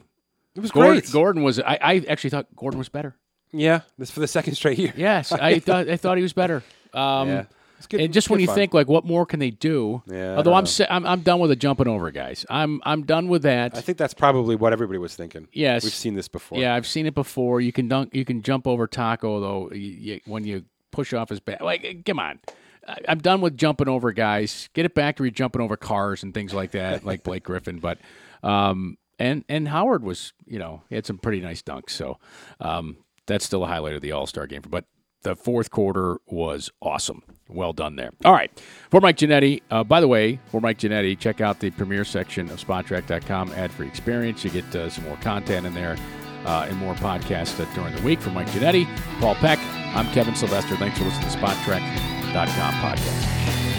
It 0.59 0.63
was 0.63 0.71
Gordon, 0.73 0.95
great. 0.95 1.13
Gordon 1.13 1.43
was. 1.45 1.61
I, 1.61 1.79
I 1.81 2.05
actually 2.09 2.31
thought 2.31 2.47
Gordon 2.57 2.79
was 2.79 2.89
better. 2.89 3.15
Yeah. 3.53 3.81
This 3.97 4.11
for 4.11 4.21
the 4.21 4.27
second 4.27 4.55
straight 4.57 4.79
year. 4.79 4.93
Yes, 4.97 5.31
I 5.49 5.59
thought 5.61 5.89
I 5.89 5.97
thought 5.97 6.17
he 6.17 6.23
was 6.23 6.33
better. 6.33 6.63
Um, 6.93 7.29
Yeah. 7.29 7.45
good- 7.89 8.01
and 8.01 8.13
just 8.13 8.29
when 8.29 8.41
you 8.41 8.47
fun. 8.47 8.57
think 8.57 8.75
like, 8.75 8.89
what 8.89 9.05
more 9.05 9.25
can 9.25 9.39
they 9.41 9.51
do? 9.51 10.03
Yeah, 10.07 10.35
Although 10.37 10.55
I'm, 10.55 10.67
I'm 10.91 11.07
I'm 11.07 11.21
done 11.21 11.39
with 11.39 11.51
the 11.51 11.57
jumping 11.57 11.87
over 11.87 12.11
guys. 12.11 12.45
I'm 12.51 12.81
I'm 12.85 13.05
done 13.05 13.29
with 13.29 13.43
that. 13.43 13.77
I 13.77 13.81
think 13.81 13.97
that's 13.99 14.15
probably 14.15 14.57
what 14.57 14.73
everybody 14.73 14.99
was 14.99 15.15
thinking. 15.15 15.47
Yes. 15.53 15.85
we've 15.85 15.95
seen 15.95 16.15
this 16.15 16.29
before. 16.29 16.59
Yeah, 16.59 16.75
I've 16.75 16.87
seen 16.87 17.07
it 17.07 17.15
before. 17.15 17.61
You 17.61 17.73
can 17.73 17.87
dunk. 17.89 18.15
You 18.15 18.25
can 18.25 18.43
jump 18.43 18.67
over 18.67 18.87
Tacko 18.89 19.41
though. 19.41 19.71
You, 19.75 19.81
you, 19.81 20.21
when 20.27 20.45
you 20.45 20.65
push 20.91 21.15
off 21.15 21.29
his 21.29 21.41
back, 21.41 21.61
like 21.61 22.03
come 22.05 22.19
on. 22.19 22.41
I- 22.87 22.99
I'm 23.09 23.19
done 23.21 23.41
with 23.41 23.57
jumping 23.57 23.87
over 23.89 24.13
guys. 24.13 24.69
Get 24.75 24.85
it 24.85 24.95
back 24.95 25.17
to 25.17 25.25
you're 25.25 25.31
jumping 25.31 25.63
over 25.63 25.77
cars 25.77 26.23
and 26.23 26.35
things 26.35 26.53
like 26.53 26.73
that, 26.73 27.05
like 27.05 27.23
Blake 27.23 27.45
Griffin. 27.45 27.79
But 27.79 27.99
um, 28.43 28.97
and 29.19 29.45
and 29.49 29.69
Howard 29.69 30.03
was, 30.03 30.33
you 30.47 30.59
know, 30.59 30.83
he 30.89 30.95
had 30.95 31.07
some 31.07 31.19
pretty 31.19 31.41
nice 31.41 31.63
dunks. 31.63 31.91
So 31.91 32.19
um, 32.61 32.99
that's 33.27 33.45
still 33.45 33.65
a 33.65 33.67
highlight 33.67 33.95
of 33.95 34.03
the 34.03 34.13
All 34.13 34.27
Star 34.27 34.47
game. 34.47 34.63
But 34.69 34.85
the 35.23 35.35
fourth 35.35 35.71
quarter 35.71 36.19
was 36.27 36.71
awesome. 36.81 37.23
Well 37.49 37.73
done 37.73 37.97
there. 37.97 38.11
All 38.25 38.33
right. 38.33 38.51
For 38.91 39.01
Mike 39.01 39.17
Ginnitti, 39.17 39.63
uh, 39.71 39.83
by 39.85 40.01
the 40.01 40.09
way, 40.09 40.39
for 40.51 40.61
Mike 40.61 40.79
Ginnitti, 40.79 41.19
check 41.19 41.41
out 41.41 41.61
the 41.61 41.71
premier 41.71 42.05
section 42.05 42.51
of 42.51 42.61
Spotrac.com 42.65 43.53
ad 43.53 43.73
free 43.73 43.89
experience. 43.89 44.45
You 44.45 44.51
get 44.51 44.75
uh, 44.77 44.91
some 44.91 45.05
more 45.05 45.17
content 45.17 45.67
in 45.67 45.75
there 45.75 45.97
uh, 46.45 46.67
and 46.69 46.77
more 46.77 46.95
podcasts 46.95 47.59
uh, 47.61 47.75
during 47.75 47.95
the 47.95 48.03
week. 48.03 48.21
For 48.21 48.31
Mike 48.31 48.49
Ginnitti, 48.49 48.87
Paul 49.19 49.35
Peck, 49.37 49.59
I'm 49.97 50.07
Kevin 50.13 50.35
Sylvester. 50.35 50.77
Thanks 50.77 50.99
for 50.99 51.05
listening 51.05 51.31
to 51.31 51.39
Spotrac.com 51.39 52.75
podcast. 52.75 53.78